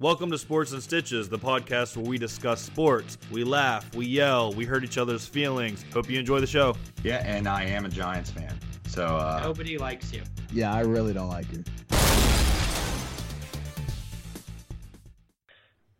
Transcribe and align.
Welcome 0.00 0.30
to 0.30 0.38
Sports 0.38 0.70
and 0.72 0.80
Stitches, 0.82 1.28
the 1.28 1.38
podcast 1.38 1.96
where 1.96 2.06
we 2.06 2.18
discuss 2.18 2.60
sports. 2.62 3.18
We 3.32 3.42
laugh, 3.42 3.92
we 3.96 4.06
yell, 4.06 4.52
we 4.52 4.64
hurt 4.64 4.84
each 4.84 4.96
other's 4.96 5.26
feelings. 5.26 5.84
Hope 5.92 6.08
you 6.08 6.20
enjoy 6.20 6.38
the 6.38 6.46
show. 6.46 6.76
Yeah, 7.02 7.16
and 7.26 7.48
I 7.48 7.64
am 7.64 7.84
a 7.84 7.88
Giants 7.88 8.30
fan. 8.30 8.56
So 8.86 9.04
uh, 9.04 9.40
Nobody 9.42 9.76
likes 9.76 10.12
you. 10.12 10.22
Yeah, 10.52 10.72
I 10.72 10.80
really 10.82 11.12
don't 11.12 11.28
like 11.28 11.46
you. 11.52 11.64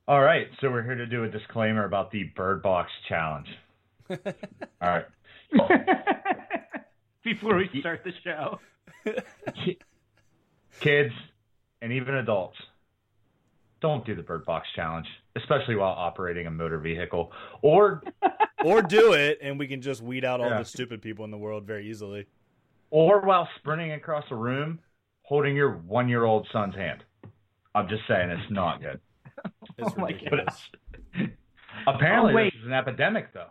all 0.06 0.22
right, 0.22 0.46
so 0.60 0.70
we're 0.70 0.84
here 0.84 0.94
to 0.94 1.06
do 1.06 1.24
a 1.24 1.28
disclaimer 1.28 1.84
about 1.84 2.12
the 2.12 2.22
Bird 2.36 2.62
Box 2.62 2.90
Challenge. 3.08 3.48
all 4.10 4.16
right, 4.80 5.06
Before 7.24 7.56
we 7.56 7.68
start 7.80 8.04
the 8.04 8.12
show. 8.22 8.60
kids 10.80 11.12
and 11.82 11.92
even 11.92 12.14
adults, 12.14 12.56
don't 13.80 14.04
do 14.04 14.14
the 14.14 14.22
Bird 14.22 14.44
Box 14.44 14.66
Challenge, 14.74 15.06
especially 15.36 15.76
while 15.76 15.92
operating 15.92 16.46
a 16.46 16.50
motor 16.50 16.78
vehicle 16.78 17.32
or 17.62 18.02
or 18.64 18.82
do 18.82 19.12
it, 19.12 19.38
and 19.42 19.58
we 19.58 19.66
can 19.68 19.80
just 19.80 20.02
weed 20.02 20.24
out 20.24 20.40
all 20.40 20.50
Yeah. 20.50 20.58
the 20.58 20.64
stupid 20.64 21.00
people 21.02 21.24
in 21.24 21.30
the 21.30 21.38
world 21.38 21.64
very 21.64 21.88
easily. 21.88 22.26
or 22.90 23.20
while 23.20 23.48
sprinting 23.58 23.92
across 23.92 24.24
a 24.30 24.34
room 24.36 24.80
holding 25.22 25.54
your 25.54 25.72
one-year-old 25.86 26.48
son's 26.52 26.74
hand. 26.74 27.04
I'm 27.74 27.86
just 27.88 28.02
saying 28.08 28.30
it's 28.30 28.50
not 28.50 28.80
good. 28.80 28.98
It's 29.78 29.92
Oh 29.96 30.02
ridiculous. 30.04 30.70
Apparently, 31.86 32.32
Oh, 32.32 32.36
wait. 32.36 32.52
this 32.52 32.60
is 32.62 32.66
an 32.66 32.72
epidemic, 32.72 33.32
though. 33.32 33.46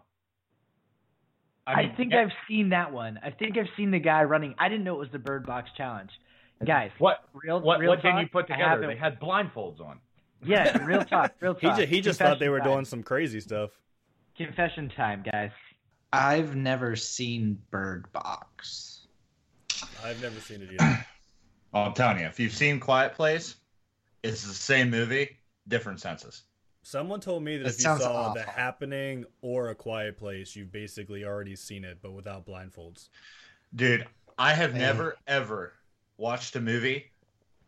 I, 1.65 1.83
mean, 1.83 1.93
think 1.95 2.11
yeah, 2.13 2.21
I've 2.21 2.31
seen 2.47 2.69
that 2.69 2.91
one. 2.91 3.19
I 3.23 3.29
think 3.31 3.57
I've 3.57 3.67
seen 3.77 3.91
the 3.91 3.99
guy 3.99 4.23
running. 4.23 4.55
I 4.57 4.69
didn't 4.69 4.83
know 4.85 4.95
it 4.95 4.99
was 4.99 5.09
the 5.11 5.19
Bird 5.19 5.45
Box 5.45 5.69
Challenge. 5.77 6.09
Guys, 6.65 6.89
What 6.97 7.17
real 7.33 7.61
what 7.61 7.79
real 7.79 7.89
what 7.91 8.01
did 8.01 8.09
talk, 8.11 8.21
you 8.21 8.27
put 8.31 8.47
together? 8.47 8.63
haven't- 8.69 8.89
They 8.89 8.95
had 8.97 9.19
blindfolds 9.19 9.79
on. 9.79 9.99
Yeah, 10.45 10.83
real 10.85 11.03
talk, 11.05 11.33
real 11.39 11.53
He 11.55 11.67
talk. 11.67 11.77
just, 11.77 11.89
he 11.89 12.01
just 12.01 12.19
thought 12.19 12.39
they 12.39 12.49
were 12.49 12.59
time. 12.59 12.67
doing 12.69 12.85
some 12.85 13.03
crazy 13.03 13.39
stuff. 13.39 13.71
confession 14.35 14.89
time, 14.89 15.23
guys. 15.31 15.51
I've 16.13 16.55
never 16.55 16.95
seen 16.95 17.59
Bird 17.69 18.11
Box. 18.13 19.07
I've 20.03 20.21
never 20.21 20.39
seen 20.39 20.61
it 20.61 20.69
either. 20.79 21.05
Oh, 21.73 21.81
I'm 21.81 21.93
telling 21.93 22.19
you, 22.19 22.25
if 22.27 22.39
you've 22.39 22.53
seen 22.53 22.79
Quiet 22.79 23.13
Place, 23.13 23.55
it's 24.23 24.45
the 24.47 24.53
same 24.53 24.89
movie, 24.89 25.37
different 25.67 25.99
senses. 25.99 26.43
Someone 26.83 27.19
told 27.19 27.43
me 27.43 27.57
that 27.57 27.63
That 27.63 27.69
if 27.73 27.79
you 27.79 27.83
sounds 27.83 28.01
saw 28.03 28.33
The. 28.33 28.43
Happening 28.43 29.25
or 29.41 29.69
A 29.69 29.75
Quiet 29.75 30.17
Place, 30.17 30.55
you've 30.55 30.71
basically 30.71 31.25
already 31.25 31.55
seen 31.57 31.83
it, 31.83 31.97
but 32.01 32.13
without 32.13 32.45
blindfolds. 32.45 33.09
Dude, 33.75 34.07
I 34.37 34.53
have 34.53 34.71
Hey. 34.71 34.79
never 34.79 35.17
ever 35.27 35.73
watched 36.15 36.55
a 36.55 36.61
movie 36.61 37.11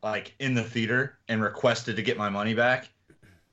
like 0.01 0.33
in 0.39 0.53
the 0.53 0.63
theater 0.63 1.19
and 1.27 1.41
requested 1.41 1.95
to 1.95 2.01
get 2.01 2.17
my 2.17 2.29
money 2.29 2.53
back, 2.53 2.89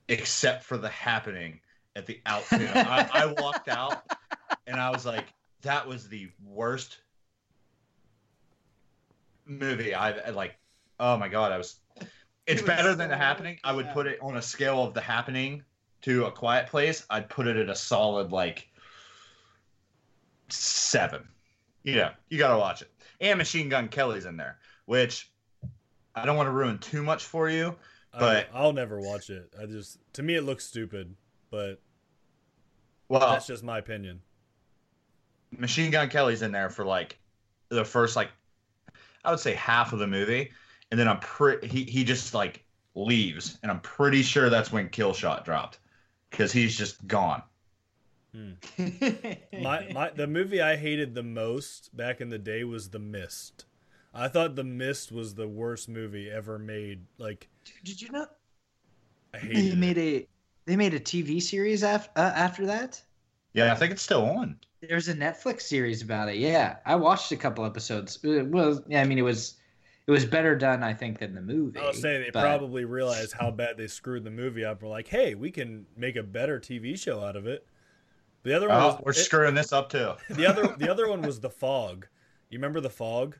except 0.07 0.63
for 0.63 0.77
the 0.77 0.89
happening 0.89 1.59
at 1.95 2.05
the 2.05 2.21
outfit. 2.25 2.69
I, 2.75 3.09
I 3.13 3.41
walked 3.41 3.67
out 3.69 4.03
and 4.65 4.79
I 4.79 4.89
was 4.89 5.05
like, 5.05 5.25
that 5.61 5.87
was 5.87 6.07
the 6.07 6.29
worst 6.45 6.97
movie 9.45 9.93
I've 9.93 10.35
like. 10.35 10.57
Oh 10.99 11.17
my 11.17 11.27
god, 11.27 11.51
I 11.51 11.57
was. 11.57 11.75
It's 11.99 12.09
It 12.47 12.53
was 12.61 12.63
better 12.63 12.95
than 12.95 13.09
the 13.09 13.17
happening. 13.17 13.59
I 13.63 13.73
would 13.73 13.89
put 13.91 14.07
it 14.07 14.19
on 14.21 14.37
a 14.37 14.41
scale 14.41 14.83
of 14.83 14.93
the 14.93 15.01
happening 15.01 15.63
to 16.03 16.25
a 16.25 16.31
quiet 16.31 16.67
place. 16.67 17.05
I'd 17.09 17.29
put 17.29 17.47
it 17.47 17.57
at 17.57 17.69
a 17.69 17.75
solid 17.75 18.31
like 18.31 18.67
seven. 20.49 21.27
Yeah, 21.83 22.11
you 22.29 22.37
gotta 22.37 22.57
watch 22.57 22.81
it. 22.81 22.91
And 23.19 23.37
Machine 23.37 23.69
Gun 23.69 23.87
Kelly's 23.87 24.25
in 24.25 24.37
there, 24.37 24.59
which 24.85 25.31
I 26.21 26.25
don't 26.25 26.37
want 26.37 26.47
to 26.47 26.51
ruin 26.51 26.77
too 26.79 27.03
much 27.03 27.25
for 27.25 27.49
you. 27.49 27.75
But- 28.17 28.49
I, 28.53 28.57
I'll 28.59 28.73
never 28.73 28.99
watch 28.99 29.29
it. 29.29 29.53
I 29.61 29.65
just 29.65 29.99
to 30.13 30.23
me 30.23 30.35
it 30.35 30.41
looks 30.43 30.65
stupid, 30.65 31.15
but 31.51 31.79
Well, 33.09 33.19
that's 33.19 33.47
just 33.47 33.63
my 33.63 33.77
opinion. 33.77 34.21
Machine 35.51 35.91
Gun 35.91 36.09
Kelly's 36.09 36.41
in 36.41 36.51
there 36.51 36.69
for 36.69 36.85
like 36.85 37.17
the 37.69 37.85
first 37.85 38.15
like 38.15 38.29
I 39.23 39.31
would 39.31 39.39
say 39.39 39.53
half 39.53 39.93
of 39.93 39.99
the 39.99 40.07
movie, 40.07 40.51
and 40.91 40.99
then 40.99 41.07
I'm 41.07 41.19
pretty 41.19 41.67
he 41.67 41.83
he 41.83 42.03
just 42.03 42.33
like 42.33 42.63
leaves, 42.95 43.57
and 43.61 43.71
I'm 43.71 43.81
pretty 43.81 44.23
sure 44.23 44.49
that's 44.49 44.71
when 44.71 44.89
Kill 44.89 45.13
Shot 45.13 45.45
dropped 45.45 45.79
because 46.31 46.51
he's 46.51 46.77
just 46.77 47.05
gone. 47.07 47.43
Hmm. 48.33 48.51
My 49.61 49.87
my 49.93 50.09
the 50.09 50.27
movie 50.27 50.61
I 50.61 50.75
hated 50.75 51.15
the 51.15 51.23
most 51.23 51.95
back 51.95 52.19
in 52.19 52.29
the 52.29 52.37
day 52.37 52.63
was 52.63 52.89
The 52.89 52.99
Mist. 52.99 53.65
I 54.17 54.27
thought 54.27 54.55
The 54.55 54.63
Mist 54.63 55.11
was 55.11 55.35
the 55.35 55.47
worst 55.47 55.87
movie 55.89 56.29
ever 56.29 56.57
made. 56.57 57.05
Like 57.17 57.47
Did 57.83 58.01
you 58.01 58.11
know 58.11 58.27
I 59.33 59.39
they 59.39 59.75
made 59.75 59.97
it. 59.97 60.23
a 60.23 60.27
they 60.65 60.75
made 60.75 60.93
a 60.93 60.99
TV 60.99 61.41
series 61.41 61.83
af- 61.83 62.09
uh, 62.15 62.31
after 62.35 62.65
that? 62.65 63.01
Yeah, 63.53 63.71
I 63.71 63.75
think 63.75 63.91
it's 63.91 64.01
still 64.01 64.25
on. 64.25 64.57
There's 64.81 65.07
a 65.07 65.13
Netflix 65.13 65.61
series 65.61 66.01
about 66.01 66.29
it. 66.29 66.35
Yeah, 66.37 66.77
I 66.85 66.95
watched 66.95 67.31
a 67.31 67.37
couple 67.37 67.65
episodes. 67.65 68.19
It 68.23 68.47
was 68.47 68.81
yeah, 68.87 69.01
I 69.01 69.05
mean 69.05 69.17
it 69.17 69.23
was 69.23 69.55
it 70.07 70.11
was 70.11 70.25
better 70.25 70.55
done 70.55 70.83
I 70.83 70.93
think 70.93 71.19
than 71.19 71.33
the 71.35 71.41
movie. 71.41 71.79
I'll 71.79 71.93
say 71.93 72.17
they 72.23 72.29
but- 72.31 72.41
probably 72.41 72.85
realized 72.85 73.33
how 73.33 73.51
bad 73.51 73.77
they 73.77 73.87
screwed 73.87 74.23
the 74.23 74.31
movie 74.31 74.65
up. 74.65 74.81
We're 74.81 74.89
like, 74.89 75.07
hey, 75.07 75.35
we 75.35 75.51
can 75.51 75.85
make 75.95 76.15
a 76.15 76.23
better 76.23 76.59
TV 76.59 76.97
show 76.99 77.23
out 77.23 77.35
of 77.35 77.45
it. 77.47 77.65
The 78.43 78.53
other 78.55 78.69
one 78.69 78.77
Oh, 78.81 78.87
was 78.87 79.01
we're 79.03 79.11
it- 79.11 79.15
screwing 79.15 79.55
this 79.55 79.73
up 79.73 79.89
too. 79.89 80.13
the 80.29 80.45
other 80.45 80.75
the 80.77 80.89
other 80.89 81.09
one 81.09 81.21
was 81.21 81.39
the 81.39 81.49
fog. 81.49 82.07
You 82.49 82.57
remember 82.59 82.79
the 82.79 82.89
fog, 82.89 83.37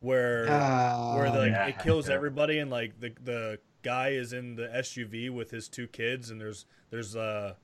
where 0.00 0.50
Uh, 0.50 1.14
where 1.14 1.28
like 1.30 1.52
yeah, 1.52 1.66
it 1.66 1.78
kills 1.78 2.08
yeah. 2.08 2.14
everybody 2.14 2.58
and 2.58 2.70
like 2.70 2.98
the 3.00 3.12
the 3.22 3.58
guy 3.82 4.10
is 4.10 4.32
in 4.32 4.56
the 4.56 4.68
SUV 4.68 5.30
with 5.30 5.50
his 5.50 5.68
two 5.68 5.86
kids 5.86 6.30
and 6.30 6.40
there's 6.40 6.66
there's 6.90 7.16
uh 7.16 7.54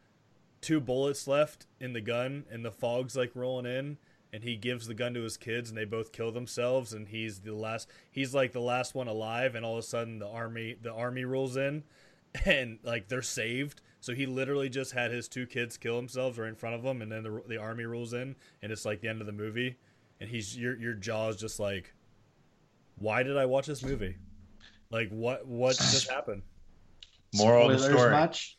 two 0.61 0.81
bullets 0.81 1.27
left 1.29 1.67
in 1.81 1.93
the 1.93 2.01
gun 2.01 2.45
and 2.51 2.65
the 2.65 2.71
fog's 2.71 3.17
like 3.17 3.31
rolling 3.35 3.67
in 3.67 3.99
and 4.33 4.43
he 4.43 4.57
gives 4.57 4.87
the 4.87 4.95
gun 4.95 5.15
to 5.15 5.23
his 5.23 5.37
kids 5.37 5.69
and 5.69 5.79
they 5.79 5.85
both 5.85 6.13
kill 6.13 6.33
themselves 6.33 6.93
and 6.93 7.09
he's 7.09 7.41
the 7.41 7.55
last 7.55 7.89
he's 8.11 8.35
like 8.35 8.53
the 8.53 8.61
last 8.61 8.95
one 8.95 9.09
alive 9.09 9.55
and 9.55 9.65
all 9.65 9.75
of 9.75 9.79
a 9.79 9.83
sudden 9.83 10.19
the 10.19 10.29
army 10.29 10.77
the 10.81 10.93
army 10.93 11.25
rolls 11.25 11.57
in 11.57 11.83
and 12.45 12.79
like 12.83 13.09
they're 13.09 13.23
saved 13.23 13.81
so 14.01 14.15
he 14.15 14.27
literally 14.27 14.69
just 14.69 14.93
had 14.93 15.11
his 15.11 15.29
two 15.29 15.47
kids 15.47 15.77
kill 15.77 15.97
themselves 15.97 16.39
right 16.39 16.49
in 16.49 16.55
front 16.55 16.75
of 16.75 16.85
him 16.85 17.01
and 17.03 17.11
then 17.13 17.23
the, 17.23 17.43
the 17.49 17.59
army 17.59 17.85
rolls 17.85 18.13
in 18.13 18.35
and 18.63 18.73
it's 18.73 18.85
like 18.85 19.01
the 19.01 19.09
end 19.09 19.21
of 19.21 19.27
the 19.27 19.33
movie 19.33 19.77
and 20.21 20.31
he's 20.31 20.57
your 20.57 20.77
your 20.77 20.95
jaw's 20.95 21.37
just 21.37 21.61
like 21.61 21.95
why 22.99 23.23
did 23.23 23.37
I 23.37 23.47
watch 23.47 23.67
this 23.67 23.83
movie? 23.83 24.17
Like 24.91 25.09
what 25.11 25.47
what 25.47 25.77
just 25.77 26.11
happened? 26.17 26.43
Moral 27.35 27.71
of 27.71 27.73
the 27.73 27.79
spoilers 27.79 27.99
story: 27.99 28.11
much? 28.13 28.59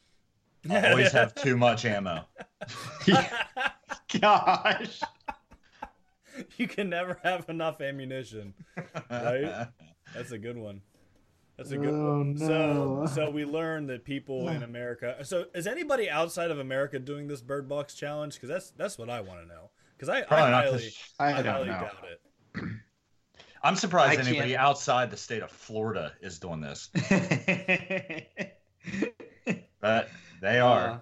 always 0.70 1.12
have 1.12 1.34
too 1.36 1.58
much 1.58 1.86
ammo. 1.86 2.26
Gosh. 4.22 5.02
you 6.58 6.68
can 6.68 6.90
never 6.90 7.20
have 7.24 7.50
enough 7.50 7.82
ammunition. 7.82 8.54
Right? 9.10 9.68
That's 10.14 10.32
a 10.32 10.38
good 10.38 10.58
one. 10.58 10.82
That's 11.58 11.72
a 11.72 11.78
good 11.78 11.94
Oh, 11.94 12.20
one. 12.20 12.36
no. 12.36 13.06
So 13.08 13.14
so 13.16 13.30
we 13.32 13.44
learned 13.46 13.90
that 13.90 14.04
people 14.06 14.48
in 14.50 14.64
America. 14.72 15.18
So 15.26 15.46
is 15.56 15.66
anybody 15.68 16.10
outside 16.10 16.52
of 16.52 16.60
America 16.60 17.00
doing 17.00 17.28
this 17.28 17.42
bird 17.42 17.68
box 17.68 17.94
challenge? 17.96 18.36
Because 18.36 18.50
that's 18.50 18.72
that's 18.72 18.98
what 18.98 19.10
I 19.10 19.22
want 19.22 19.42
to 19.42 19.48
know. 19.48 19.72
Because 19.96 20.10
I, 20.10 20.20
I 20.20 20.24
Probably 20.24 20.52
not. 20.52 20.66
I, 21.20 21.28
I 21.30 21.32
highly 21.32 21.68
know. 21.68 21.72
doubt 21.74 21.96
it. 22.12 22.64
I'm 23.68 23.76
surprised 23.76 24.14
I 24.14 24.16
can't- 24.18 24.28
anybody 24.30 24.56
outside 24.58 25.12
the 25.12 25.18
state 25.18 25.42
of 25.44 25.52
Florida 25.52 26.14
is 26.22 26.40
doing 26.40 26.62
this, 26.62 26.90
but 29.82 30.10
they 30.42 30.60
are. 30.60 30.88
Uh, 30.90 31.00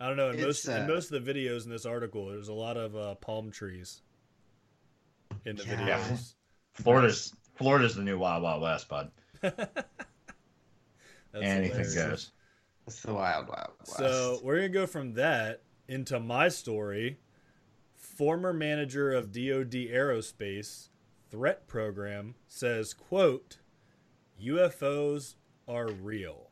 I 0.00 0.08
don't 0.08 0.16
know. 0.16 0.30
In 0.30 0.34
It's, 0.36 0.44
most 0.44 0.64
in 0.66 0.82
uh, 0.82 0.86
most 0.86 1.10
of 1.12 1.24
the 1.24 1.32
videos 1.32 1.64
in 1.64 1.70
this 1.70 1.86
article, 1.86 2.26
there's 2.26 2.48
a 2.48 2.52
lot 2.52 2.76
of 2.76 2.96
uh, 2.96 3.14
palm 3.16 3.50
trees 3.50 4.02
in 5.44 5.56
the 5.56 5.64
Yeah. 5.64 5.98
videos. 5.98 6.34
Florida's 6.72 7.32
Florida's 7.54 7.94
the 7.94 8.02
new 8.02 8.18
Wild 8.18 8.42
Wild 8.42 8.62
West, 8.62 8.88
bud. 8.88 9.10
That's 9.40 9.56
Anything 11.34 11.70
hilarious. 11.84 11.94
goes. 11.94 12.30
It's 12.86 13.00
the 13.02 13.14
wild, 13.14 13.48
wild 13.48 13.70
west. 13.80 13.96
So 13.96 14.40
we're 14.42 14.56
gonna 14.56 14.68
go 14.68 14.86
from 14.86 15.14
that 15.14 15.62
into 15.88 16.20
my 16.20 16.48
story. 16.48 17.18
Former 17.94 18.52
manager 18.52 19.12
of 19.12 19.32
DoD 19.32 19.72
Aerospace 19.90 20.88
Threat 21.34 21.66
Program 21.66 22.36
says, 22.46 22.94
"quote 22.94 23.58
UFOs 24.40 25.34
are 25.66 25.88
real." 25.90 26.50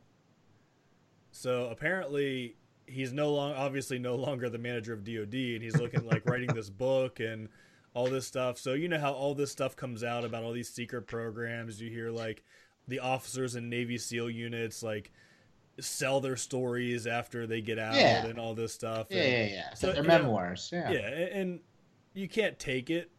So 1.31 1.69
apparently, 1.69 2.55
he's 2.85 3.13
no 3.13 3.31
longer 3.33 3.57
obviously 3.57 3.97
no 3.97 4.15
longer 4.15 4.49
the 4.49 4.57
manager 4.57 4.93
of 4.93 5.03
DoD, 5.03 5.33
and 5.33 5.63
he's 5.63 5.77
looking 5.77 6.05
like 6.05 6.25
writing 6.25 6.53
this 6.53 6.69
book 6.85 7.19
and 7.19 7.49
all 7.93 8.07
this 8.07 8.27
stuff. 8.27 8.57
So 8.57 8.73
you 8.73 8.87
know 8.89 8.99
how 8.99 9.13
all 9.13 9.33
this 9.35 9.51
stuff 9.51 9.75
comes 9.75 10.03
out 10.03 10.25
about 10.25 10.43
all 10.43 10.51
these 10.51 10.69
secret 10.69 11.07
programs. 11.07 11.81
You 11.81 11.89
hear 11.89 12.11
like 12.11 12.43
the 12.87 12.99
officers 12.99 13.55
in 13.55 13.69
Navy 13.69 13.97
SEAL 13.97 14.29
units 14.31 14.83
like 14.83 15.11
sell 15.79 16.19
their 16.19 16.35
stories 16.35 17.07
after 17.07 17.47
they 17.47 17.61
get 17.61 17.79
out 17.79 17.95
Yeah. 17.95 18.25
and 18.25 18.37
all 18.37 18.53
this 18.53 18.73
stuff. 18.73 19.07
yeah, 19.09 19.21
and, 19.21 19.49
yeah, 19.51 19.55
yeah. 19.55 19.73
So, 19.73 19.87
So, 19.87 19.93
their 19.93 20.03
you 20.03 20.07
know, 20.09 20.17
memoirs. 20.19 20.69
Yeah. 20.73 20.91
yeah, 20.91 21.09
a- 21.09 21.33
and 21.33 21.61
you 22.13 22.27
can't 22.27 22.59
take 22.59 22.89
it 22.91 23.09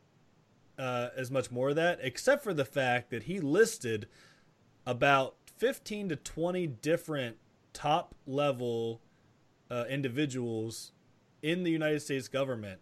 uh, 0.78 1.08
as 1.16 1.30
much 1.30 1.50
more 1.50 1.70
of 1.70 1.76
that, 1.76 1.98
except 2.02 2.42
for 2.42 2.54
the 2.54 2.64
fact 2.64 3.10
that 3.10 3.24
he 3.24 3.40
listed 3.40 4.08
about 4.86 5.36
15 5.56 6.10
to 6.10 6.16
20 6.16 6.66
different 6.66 7.36
top 7.72 8.14
level 8.26 9.00
uh, 9.70 9.84
individuals 9.88 10.92
in 11.42 11.62
the 11.62 11.70
United 11.70 12.00
States 12.00 12.28
government 12.28 12.80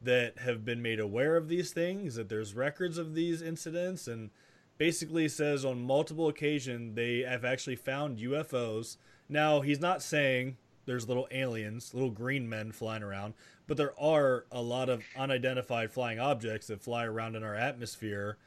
that 0.00 0.38
have 0.38 0.64
been 0.64 0.82
made 0.82 1.00
aware 1.00 1.36
of 1.36 1.48
these 1.48 1.72
things, 1.72 2.14
that 2.14 2.28
there's 2.28 2.54
records 2.54 2.98
of 2.98 3.14
these 3.14 3.40
incidents, 3.40 4.06
and 4.06 4.30
basically 4.76 5.28
says 5.28 5.64
on 5.64 5.82
multiple 5.82 6.28
occasions 6.28 6.94
they 6.94 7.20
have 7.20 7.44
actually 7.44 7.76
found 7.76 8.18
UFOs. 8.18 8.96
Now, 9.28 9.60
he's 9.62 9.80
not 9.80 10.02
saying 10.02 10.56
there's 10.86 11.08
little 11.08 11.28
aliens, 11.30 11.94
little 11.94 12.10
green 12.10 12.48
men 12.48 12.72
flying 12.72 13.02
around, 13.02 13.34
but 13.66 13.76
there 13.76 13.98
are 13.98 14.46
a 14.52 14.62
lot 14.62 14.88
of 14.88 15.02
unidentified 15.16 15.90
flying 15.90 16.18
objects 16.18 16.66
that 16.68 16.82
fly 16.82 17.04
around 17.04 17.36
in 17.36 17.42
our 17.42 17.54
atmosphere 17.54 18.38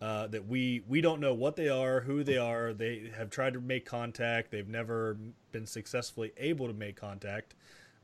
uh, 0.00 0.26
that 0.26 0.48
we 0.48 0.82
we 0.88 1.00
don't 1.00 1.20
know 1.20 1.32
what 1.32 1.54
they 1.54 1.68
are, 1.68 2.00
who 2.00 2.24
they 2.24 2.36
are. 2.36 2.72
They 2.72 3.12
have 3.16 3.30
tried 3.30 3.52
to 3.52 3.60
make 3.60 3.86
contact. 3.86 4.50
They've 4.50 4.68
never 4.68 5.16
been 5.52 5.66
successfully 5.66 6.32
able 6.36 6.66
to 6.66 6.72
make 6.72 6.96
contact. 6.96 7.54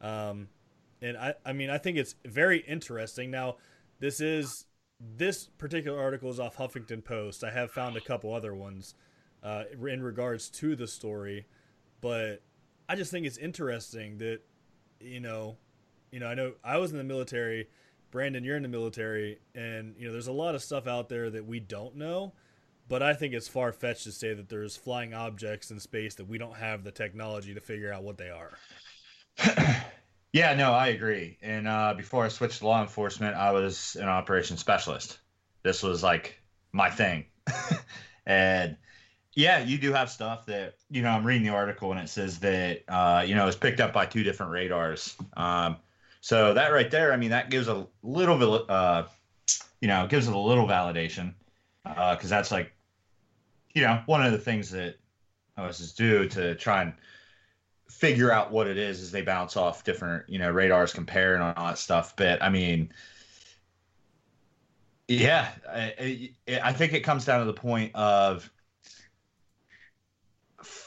Um, 0.00 0.48
and 1.02 1.16
I, 1.16 1.34
I 1.44 1.52
mean, 1.52 1.70
I 1.70 1.78
think 1.78 1.96
it's 1.96 2.14
very 2.24 2.58
interesting. 2.58 3.32
Now, 3.32 3.56
this 3.98 4.20
is 4.20 4.66
this 5.00 5.46
particular 5.58 6.00
article 6.00 6.30
is 6.30 6.38
off 6.38 6.56
Huffington 6.56 7.04
Post. 7.04 7.42
I 7.42 7.50
have 7.50 7.72
found 7.72 7.96
a 7.96 8.00
couple 8.00 8.32
other 8.32 8.54
ones 8.54 8.94
uh, 9.42 9.64
in 9.72 10.02
regards 10.02 10.48
to 10.50 10.76
the 10.76 10.86
story, 10.86 11.46
but 12.00 12.42
I 12.88 12.96
just 12.96 13.10
think 13.10 13.26
it's 13.26 13.38
interesting 13.38 14.18
that 14.18 14.40
you 15.00 15.20
know, 15.20 15.56
you 16.10 16.20
know, 16.20 16.26
I 16.26 16.34
know 16.34 16.52
I 16.64 16.78
was 16.78 16.92
in 16.92 16.98
the 16.98 17.04
military. 17.04 17.68
Brandon, 18.10 18.42
you're 18.42 18.56
in 18.56 18.62
the 18.62 18.68
military, 18.68 19.38
and 19.54 19.94
you 19.98 20.06
know, 20.06 20.12
there's 20.12 20.28
a 20.28 20.32
lot 20.32 20.54
of 20.54 20.62
stuff 20.62 20.86
out 20.86 21.08
there 21.08 21.28
that 21.28 21.46
we 21.46 21.60
don't 21.60 21.96
know. 21.96 22.32
But 22.88 23.02
I 23.02 23.12
think 23.12 23.34
it's 23.34 23.48
far 23.48 23.70
fetched 23.70 24.04
to 24.04 24.12
say 24.12 24.32
that 24.32 24.48
there's 24.48 24.74
flying 24.74 25.12
objects 25.12 25.70
in 25.70 25.78
space 25.78 26.14
that 26.14 26.26
we 26.26 26.38
don't 26.38 26.56
have 26.56 26.84
the 26.84 26.90
technology 26.90 27.52
to 27.52 27.60
figure 27.60 27.92
out 27.92 28.02
what 28.02 28.16
they 28.16 28.30
are. 28.30 28.58
Yeah, 30.32 30.54
no, 30.54 30.72
I 30.72 30.88
agree. 30.88 31.38
And 31.40 31.66
uh, 31.66 31.94
before 31.96 32.24
I 32.24 32.28
switched 32.28 32.58
to 32.58 32.66
law 32.66 32.82
enforcement, 32.82 33.34
I 33.34 33.52
was 33.52 33.96
an 33.96 34.08
operations 34.08 34.60
specialist. 34.60 35.18
This 35.62 35.82
was 35.82 36.02
like 36.02 36.40
my 36.70 36.90
thing. 36.90 37.26
and 38.26 38.76
yeah, 39.38 39.60
you 39.60 39.78
do 39.78 39.92
have 39.92 40.10
stuff 40.10 40.46
that, 40.46 40.74
you 40.90 41.00
know, 41.00 41.10
I'm 41.10 41.24
reading 41.24 41.44
the 41.44 41.54
article 41.54 41.92
and 41.92 42.00
it 42.00 42.08
says 42.08 42.40
that, 42.40 42.82
uh, 42.88 43.22
you 43.24 43.36
know, 43.36 43.46
it's 43.46 43.56
picked 43.56 43.78
up 43.78 43.92
by 43.92 44.04
two 44.04 44.24
different 44.24 44.50
radars. 44.50 45.14
Um, 45.36 45.76
so 46.20 46.54
that 46.54 46.72
right 46.72 46.90
there, 46.90 47.12
I 47.12 47.16
mean, 47.16 47.30
that 47.30 47.48
gives 47.48 47.68
a 47.68 47.86
little 48.02 48.36
bit, 48.36 48.68
uh, 48.68 49.04
you 49.80 49.86
know, 49.86 50.08
gives 50.08 50.26
it 50.26 50.34
a 50.34 50.38
little 50.38 50.66
validation 50.66 51.34
because 51.84 52.32
uh, 52.32 52.36
that's 52.36 52.50
like, 52.50 52.72
you 53.74 53.82
know, 53.82 54.02
one 54.06 54.26
of 54.26 54.32
the 54.32 54.38
things 54.38 54.70
that 54.72 54.96
OSs 55.56 55.92
do 55.92 56.28
to 56.30 56.56
try 56.56 56.82
and 56.82 56.92
figure 57.88 58.32
out 58.32 58.50
what 58.50 58.66
it 58.66 58.76
is 58.76 59.00
as 59.00 59.12
they 59.12 59.22
bounce 59.22 59.56
off 59.56 59.82
different 59.82 60.28
you 60.28 60.38
know 60.38 60.50
radars 60.50 60.92
compare 60.92 61.34
and 61.34 61.42
all 61.42 61.66
that 61.66 61.78
stuff 61.78 62.14
but 62.16 62.40
i 62.42 62.50
mean 62.50 62.92
yeah 65.08 65.48
I, 65.66 66.30
I 66.62 66.72
think 66.74 66.92
it 66.92 67.00
comes 67.00 67.24
down 67.24 67.40
to 67.40 67.46
the 67.46 67.58
point 67.58 67.94
of 67.94 68.50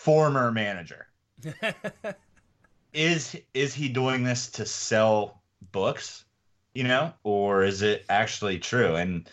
former 0.04 0.52
manager 0.52 1.08
is 2.94 3.36
is 3.54 3.74
he 3.74 3.88
doing 3.88 4.24
this 4.24 4.50
to 4.50 4.66
sell 4.66 5.42
books 5.72 6.26
you 6.74 6.84
know 6.84 7.14
or 7.24 7.64
is 7.64 7.82
it 7.82 8.06
actually 8.10 8.58
true 8.58 8.96
and 8.96 9.30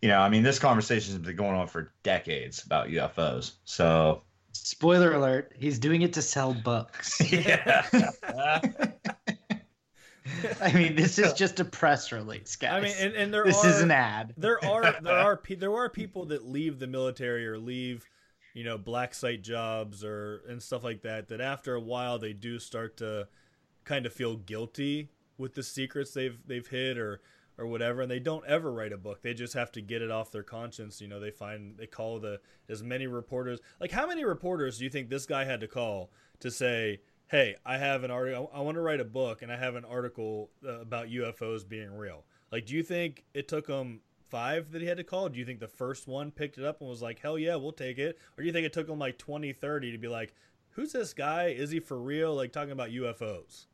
you 0.00 0.08
know 0.08 0.20
i 0.20 0.28
mean 0.28 0.42
this 0.42 0.58
conversation 0.58 1.14
has 1.14 1.22
been 1.22 1.36
going 1.36 1.56
on 1.56 1.66
for 1.66 1.92
decades 2.02 2.64
about 2.64 2.88
ufos 2.88 3.52
so 3.64 4.22
Spoiler 4.56 5.12
alert, 5.12 5.52
he's 5.58 5.80
doing 5.80 6.02
it 6.02 6.12
to 6.12 6.22
sell 6.22 6.54
books. 6.54 7.20
yeah. 7.32 7.84
I 10.60 10.72
mean, 10.72 10.94
this 10.94 11.18
is 11.18 11.32
just 11.34 11.60
a 11.60 11.64
press 11.64 12.12
release, 12.12 12.56
guys. 12.56 12.72
I 12.72 12.80
mean, 12.80 12.94
and, 12.98 13.14
and 13.14 13.34
there 13.34 13.44
this 13.44 13.62
are, 13.64 13.68
is 13.68 13.80
an 13.80 13.90
ad. 13.90 14.32
There 14.36 14.64
are 14.64 14.96
there 15.02 15.18
are 15.18 15.42
there 15.58 15.74
are 15.74 15.88
people 15.88 16.26
that 16.26 16.46
leave 16.46 16.78
the 16.78 16.86
military 16.86 17.46
or 17.46 17.58
leave, 17.58 18.08
you 18.54 18.64
know, 18.64 18.78
black 18.78 19.14
site 19.14 19.42
jobs 19.42 20.02
or 20.02 20.42
and 20.48 20.62
stuff 20.62 20.82
like 20.82 21.02
that. 21.02 21.28
That 21.28 21.40
after 21.40 21.74
a 21.74 21.80
while 21.80 22.18
they 22.18 22.32
do 22.32 22.58
start 22.58 22.96
to 22.98 23.28
kind 23.84 24.06
of 24.06 24.12
feel 24.12 24.36
guilty 24.36 25.10
with 25.36 25.54
the 25.54 25.62
secrets 25.62 26.12
they've 26.12 26.38
they've 26.46 26.66
hid 26.68 26.96
or 26.98 27.20
or 27.56 27.66
whatever 27.66 28.02
and 28.02 28.10
they 28.10 28.18
don't 28.18 28.44
ever 28.46 28.72
write 28.72 28.92
a 28.92 28.96
book 28.96 29.22
they 29.22 29.34
just 29.34 29.54
have 29.54 29.70
to 29.70 29.80
get 29.80 30.02
it 30.02 30.10
off 30.10 30.30
their 30.30 30.42
conscience 30.42 31.00
you 31.00 31.08
know 31.08 31.20
they 31.20 31.30
find 31.30 31.76
they 31.76 31.86
call 31.86 32.18
the 32.18 32.40
as 32.68 32.82
many 32.82 33.06
reporters 33.06 33.60
like 33.80 33.92
how 33.92 34.06
many 34.06 34.24
reporters 34.24 34.78
do 34.78 34.84
you 34.84 34.90
think 34.90 35.08
this 35.08 35.26
guy 35.26 35.44
had 35.44 35.60
to 35.60 35.68
call 35.68 36.10
to 36.40 36.50
say 36.50 37.00
hey 37.28 37.54
i 37.64 37.78
have 37.78 38.02
an 38.04 38.10
article 38.10 38.50
i 38.52 38.60
want 38.60 38.74
to 38.74 38.80
write 38.80 39.00
a 39.00 39.04
book 39.04 39.42
and 39.42 39.52
i 39.52 39.56
have 39.56 39.76
an 39.76 39.84
article 39.84 40.50
uh, 40.66 40.80
about 40.80 41.08
ufos 41.08 41.68
being 41.68 41.96
real 41.96 42.24
like 42.50 42.66
do 42.66 42.74
you 42.74 42.82
think 42.82 43.24
it 43.34 43.46
took 43.46 43.68
him 43.68 44.00
five 44.34 44.72
that 44.72 44.82
he 44.82 44.88
had 44.88 44.96
to 44.96 45.04
call 45.04 45.28
do 45.28 45.38
you 45.38 45.44
think 45.44 45.60
the 45.60 45.68
first 45.68 46.08
one 46.08 46.32
picked 46.32 46.58
it 46.58 46.64
up 46.64 46.80
and 46.80 46.90
was 46.90 47.00
like 47.00 47.20
hell 47.20 47.38
yeah 47.38 47.54
we'll 47.54 47.70
take 47.70 47.98
it 47.98 48.18
or 48.36 48.42
do 48.42 48.46
you 48.48 48.52
think 48.52 48.66
it 48.66 48.72
took 48.72 48.88
him 48.88 48.98
like 48.98 49.16
20 49.16 49.52
30 49.52 49.92
to 49.92 49.98
be 49.98 50.08
like 50.08 50.34
who's 50.70 50.90
this 50.90 51.14
guy 51.14 51.46
is 51.50 51.70
he 51.70 51.78
for 51.78 51.96
real 51.96 52.34
like 52.34 52.50
talking 52.50 52.72
about 52.72 52.90
ufos 52.90 53.66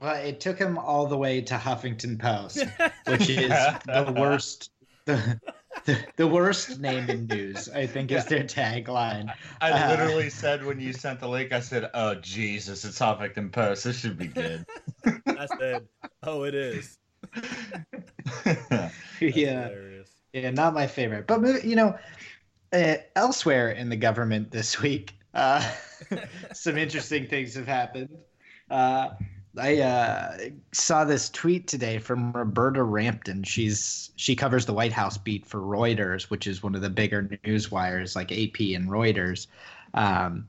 well, 0.00 0.14
it 0.14 0.40
took 0.40 0.58
him 0.58 0.78
all 0.78 1.06
the 1.06 1.18
way 1.18 1.42
to 1.42 1.54
Huffington 1.54 2.18
Post, 2.18 2.64
which 3.06 3.28
is 3.28 3.50
the 3.50 4.14
worst. 4.18 4.70
The, 5.04 5.38
the, 5.84 5.98
the 6.16 6.26
worst 6.26 6.80
name 6.80 7.10
in 7.10 7.26
news, 7.26 7.68
I 7.68 7.86
think, 7.86 8.10
is 8.10 8.24
their 8.24 8.44
tagline. 8.44 9.30
I 9.60 9.70
uh, 9.70 9.90
literally 9.90 10.30
said 10.30 10.64
when 10.64 10.80
you 10.80 10.94
sent 10.94 11.20
the 11.20 11.28
link, 11.28 11.52
I 11.52 11.60
said, 11.60 11.90
"Oh 11.92 12.14
Jesus, 12.14 12.86
it's 12.86 12.98
Huffington 12.98 13.52
Post. 13.52 13.84
This 13.84 13.98
should 13.98 14.16
be 14.16 14.28
good." 14.28 14.64
I 15.26 15.46
said, 15.58 15.88
"Oh, 16.22 16.44
it 16.44 16.54
is." 16.54 16.98
yeah, 18.46 18.90
hilarious. 19.20 20.10
yeah, 20.32 20.50
not 20.50 20.74
my 20.74 20.86
favorite, 20.86 21.26
but 21.26 21.64
you 21.64 21.76
know, 21.76 21.96
uh, 22.72 22.96
elsewhere 23.16 23.70
in 23.70 23.88
the 23.88 23.96
government 23.96 24.50
this 24.50 24.80
week, 24.82 25.14
uh, 25.34 25.66
some 26.52 26.76
interesting 26.76 27.26
things 27.26 27.54
have 27.54 27.66
happened. 27.66 28.10
Uh, 28.70 29.10
I 29.58 29.80
uh, 29.80 30.38
saw 30.72 31.04
this 31.04 31.28
tweet 31.28 31.68
today 31.68 31.98
from 31.98 32.32
Roberta 32.32 32.82
Rampton. 32.82 33.42
She's 33.42 34.10
she 34.16 34.34
covers 34.34 34.64
the 34.64 34.72
White 34.72 34.92
House 34.92 35.18
beat 35.18 35.46
for 35.46 35.60
Reuters, 35.60 36.24
which 36.24 36.46
is 36.46 36.62
one 36.62 36.74
of 36.74 36.80
the 36.80 36.88
bigger 36.88 37.38
news 37.44 37.70
wires 37.70 38.16
like 38.16 38.32
AP 38.32 38.60
and 38.74 38.88
Reuters. 38.88 39.48
Um, 39.92 40.48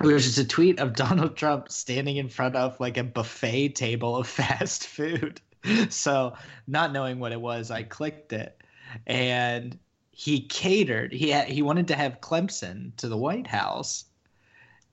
which 0.00 0.26
is 0.26 0.38
a 0.38 0.46
tweet 0.46 0.80
of 0.80 0.94
Donald 0.94 1.36
Trump 1.36 1.70
standing 1.70 2.16
in 2.16 2.30
front 2.30 2.56
of 2.56 2.80
like 2.80 2.96
a 2.96 3.04
buffet 3.04 3.70
table 3.70 4.16
of 4.16 4.26
fast 4.26 4.86
food. 4.86 5.42
So, 5.90 6.34
not 6.66 6.92
knowing 6.92 7.18
what 7.18 7.32
it 7.32 7.40
was, 7.40 7.70
I 7.70 7.82
clicked 7.82 8.32
it, 8.32 8.62
and 9.06 9.78
he 10.10 10.40
catered. 10.40 11.12
He 11.12 11.30
had, 11.30 11.48
he 11.48 11.62
wanted 11.62 11.88
to 11.88 11.96
have 11.96 12.20
Clemson 12.20 12.96
to 12.96 13.08
the 13.08 13.16
White 13.16 13.46
House, 13.46 14.04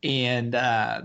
and 0.03 0.55
uh, 0.55 1.01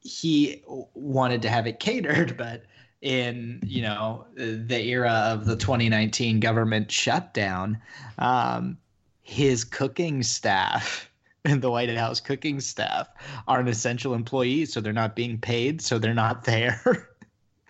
he 0.00 0.62
wanted 0.94 1.42
to 1.42 1.50
have 1.50 1.66
it 1.66 1.80
catered, 1.80 2.36
but 2.36 2.64
in 3.00 3.60
you 3.64 3.80
know 3.80 4.26
the 4.34 4.80
era 4.88 5.12
of 5.12 5.44
the 5.44 5.56
2019 5.56 6.40
government 6.40 6.90
shutdown, 6.90 7.78
um, 8.18 8.76
his 9.22 9.64
cooking 9.64 10.22
staff 10.22 11.10
and 11.44 11.62
the 11.62 11.70
White 11.70 11.94
House 11.96 12.20
cooking 12.20 12.60
staff 12.60 13.08
are 13.46 13.60
an 13.60 13.68
essential 13.68 14.14
employee, 14.14 14.64
so 14.64 14.80
they're 14.80 14.92
not 14.92 15.14
being 15.14 15.38
paid, 15.38 15.80
so 15.80 15.98
they're 15.98 16.14
not 16.14 16.44
there. 16.44 17.07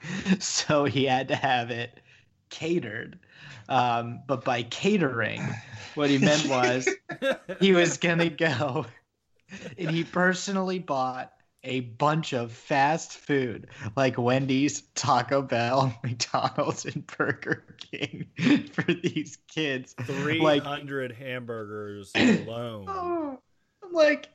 so 0.38 0.84
he 0.84 1.04
had 1.04 1.28
to 1.28 1.36
have 1.36 1.70
it 1.70 2.00
catered. 2.50 3.18
Um, 3.68 4.20
but 4.26 4.44
by 4.44 4.62
catering, 4.62 5.42
what 5.94 6.10
he 6.10 6.18
meant 6.18 6.46
was 6.46 6.88
he 7.60 7.72
was 7.72 7.98
gonna 7.98 8.30
go 8.30 8.86
and 9.76 9.90
he 9.90 10.04
personally 10.04 10.78
bought 10.78 11.32
a 11.64 11.80
bunch 11.80 12.32
of 12.32 12.52
fast 12.52 13.12
food 13.12 13.66
like 13.96 14.16
Wendy's, 14.16 14.82
Taco 14.94 15.42
Bell, 15.42 15.94
McDonald's, 16.04 16.84
and 16.84 17.06
Burger 17.06 17.64
King 17.78 18.26
for 18.72 18.82
these 18.82 19.38
kids. 19.48 19.94
Three 20.04 20.38
hundred 20.38 21.10
like, 21.10 21.18
hamburgers 21.18 22.12
alone. 22.16 22.86
Oh, 22.88 23.38
like, 23.92 24.28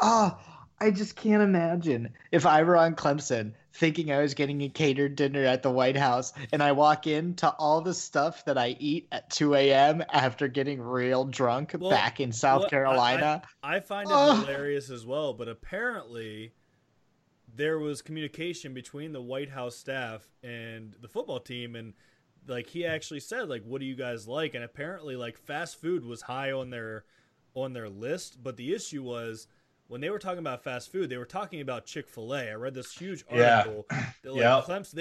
oh, 0.00 0.38
I 0.80 0.90
just 0.90 1.16
can't 1.16 1.42
imagine 1.42 2.14
if 2.32 2.46
I 2.46 2.62
were 2.62 2.76
on 2.76 2.94
Clemson 2.94 3.52
thinking 3.74 4.12
I 4.12 4.22
was 4.22 4.34
getting 4.34 4.62
a 4.62 4.68
catered 4.68 5.16
dinner 5.16 5.44
at 5.44 5.62
the 5.62 5.70
White 5.70 5.96
House, 5.96 6.32
and 6.52 6.62
I 6.62 6.72
walk 6.72 7.06
into 7.06 7.50
all 7.58 7.80
the 7.80 7.92
stuff 7.92 8.44
that 8.44 8.56
I 8.56 8.76
eat 8.78 9.08
at 9.10 9.28
2 9.30 9.54
a.m. 9.56 10.02
after 10.12 10.46
getting 10.46 10.80
real 10.80 11.24
drunk 11.24 11.74
well, 11.78 11.90
back 11.90 12.20
in 12.20 12.30
South 12.30 12.62
well, 12.62 12.70
Carolina. 12.70 13.42
I, 13.62 13.76
I, 13.76 13.80
find 13.80 14.08
it 14.08 14.14
oh. 14.14 14.36
hilarious 14.36 14.90
as 14.90 15.04
well, 15.04 15.32
but 15.32 15.48
apparently 15.48 16.52
there 17.56 17.80
was 17.80 18.00
communication 18.00 18.74
between 18.74 19.12
the 19.12 19.22
White 19.22 19.50
House 19.50 19.76
staff 19.76 20.26
and 20.42 20.94
the 21.00 21.08
football 21.08 21.40
team, 21.40 21.74
and 21.74 21.94
like 22.46 22.68
he 22.68 22.86
actually 22.86 23.20
said, 23.20 23.48
like, 23.48 23.64
"What 23.64 23.80
do 23.80 23.86
you 23.86 23.96
guys 23.96 24.28
like?" 24.28 24.54
And 24.54 24.62
apparently, 24.62 25.16
like, 25.16 25.36
fast 25.36 25.80
food 25.80 26.04
was 26.04 26.22
high 26.22 26.52
on 26.52 26.70
their 26.70 27.04
on 27.54 27.72
their 27.72 27.88
list, 27.88 28.42
but 28.42 28.56
the 28.56 28.72
issue 28.72 29.02
was 29.02 29.48
when 29.88 30.00
they 30.00 30.10
were 30.10 30.18
talking 30.18 30.38
about 30.38 30.62
fast 30.64 30.90
food, 30.90 31.10
they 31.10 31.16
were 31.18 31.24
talking 31.26 31.60
about 31.60 31.84
Chick 31.84 32.08
Fil 32.08 32.32
A. 32.34 32.50
I 32.50 32.54
read 32.54 32.74
this 32.74 32.92
huge 32.96 33.24
article 33.30 33.86
Yeah. 33.90 34.06
that 34.22 34.32
like 34.34 34.40
Yep. 34.42 34.64
Clemson 34.64 34.92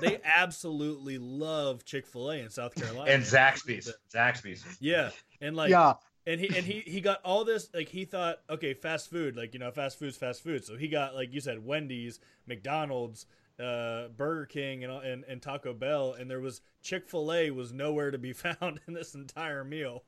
they 0.00 0.08
they 0.08 0.20
absolutely 0.24 1.18
love 1.18 1.84
Chick 1.84 2.06
Fil 2.06 2.30
A 2.30 2.36
in 2.38 2.50
South 2.50 2.74
Carolina 2.74 3.10
And 3.10 3.22
Zaxby's. 3.22 3.92
Zaxby's. 4.14 4.64
Yeah, 4.80 5.10
and 5.40 5.56
like 5.56 5.70
yeah. 5.70 5.94
and 6.26 6.40
he 6.40 6.46
and 6.56 6.64
he 6.66 6.80
he 6.80 7.00
got 7.00 7.20
all 7.24 7.44
this 7.44 7.68
like 7.74 7.88
he 7.88 8.04
thought 8.04 8.38
okay 8.48 8.74
fast 8.74 9.10
food 9.10 9.36
like 9.36 9.54
you 9.54 9.60
know 9.60 9.70
fast 9.70 9.98
food's 9.98 10.16
fast 10.16 10.42
food 10.42 10.64
so 10.64 10.76
he 10.76 10.88
got 10.88 11.14
like 11.14 11.32
you 11.34 11.40
said 11.40 11.64
Wendy's 11.66 12.20
McDonald's 12.46 13.26
uh, 13.60 14.06
Burger 14.16 14.46
King 14.46 14.84
and, 14.84 14.92
and 15.04 15.24
and 15.24 15.42
Taco 15.42 15.74
Bell 15.74 16.12
and 16.12 16.30
there 16.30 16.38
was 16.40 16.60
Chick 16.82 17.08
Fil 17.08 17.32
A 17.32 17.50
was 17.50 17.72
nowhere 17.72 18.10
to 18.12 18.18
be 18.18 18.32
found 18.34 18.80
in 18.86 18.94
this 18.94 19.14
entire 19.14 19.64
meal 19.64 20.02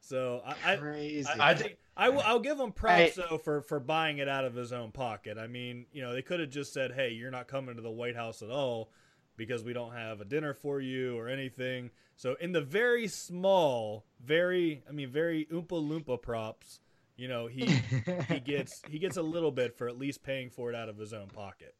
so 0.00 0.42
I 0.44 0.72
I, 0.72 0.76
Crazy. 0.76 1.28
I, 1.28 1.50
I 1.50 1.54
think 1.54 1.76
I 1.96 2.08
will 2.08 2.22
I'll 2.22 2.40
give 2.40 2.58
him 2.58 2.72
props 2.72 3.18
I- 3.18 3.22
though 3.28 3.38
for 3.38 3.62
for 3.62 3.80
buying 3.80 4.18
it 4.18 4.28
out 4.28 4.44
of 4.44 4.54
his 4.54 4.72
own 4.72 4.92
pocket 4.92 5.38
I 5.38 5.46
mean 5.46 5.86
you 5.92 6.02
know 6.02 6.12
they 6.12 6.22
could 6.22 6.40
have 6.40 6.50
just 6.50 6.72
said 6.72 6.92
hey 6.92 7.10
you're 7.10 7.30
not 7.30 7.48
coming 7.48 7.76
to 7.76 7.82
the 7.82 7.90
White 7.90 8.16
House 8.16 8.42
at 8.42 8.50
all 8.50 8.90
because 9.36 9.62
we 9.62 9.72
don't 9.72 9.92
have 9.92 10.20
a 10.20 10.24
dinner 10.24 10.52
for 10.52 10.80
you 10.80 11.16
or 11.16 11.28
anything. 11.28 11.90
So 12.16 12.34
in 12.40 12.52
the 12.52 12.60
very 12.60 13.06
small, 13.06 14.04
very 14.22 14.82
I 14.88 14.92
mean 14.92 15.10
very 15.10 15.46
oompa 15.46 15.68
loompa 15.68 16.20
props, 16.20 16.80
you 17.16 17.28
know, 17.28 17.46
he 17.46 17.80
he 18.28 18.40
gets 18.44 18.82
he 18.88 18.98
gets 18.98 19.16
a 19.16 19.22
little 19.22 19.52
bit 19.52 19.76
for 19.78 19.88
at 19.88 19.98
least 19.98 20.22
paying 20.22 20.50
for 20.50 20.70
it 20.70 20.76
out 20.76 20.88
of 20.88 20.98
his 20.98 21.12
own 21.12 21.28
pocket. 21.28 21.74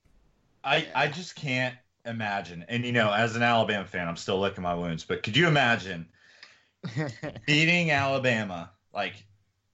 I, 0.64 0.86
I 0.94 1.08
just 1.08 1.34
can't 1.34 1.74
imagine. 2.04 2.64
And 2.68 2.84
you 2.84 2.92
know, 2.92 3.12
as 3.12 3.36
an 3.36 3.42
Alabama 3.42 3.86
fan, 3.86 4.08
I'm 4.08 4.16
still 4.16 4.38
licking 4.40 4.62
my 4.62 4.74
wounds. 4.74 5.04
But 5.04 5.22
could 5.22 5.36
you 5.36 5.46
imagine 5.48 6.08
beating 7.46 7.90
Alabama, 7.90 8.70
like 8.94 9.24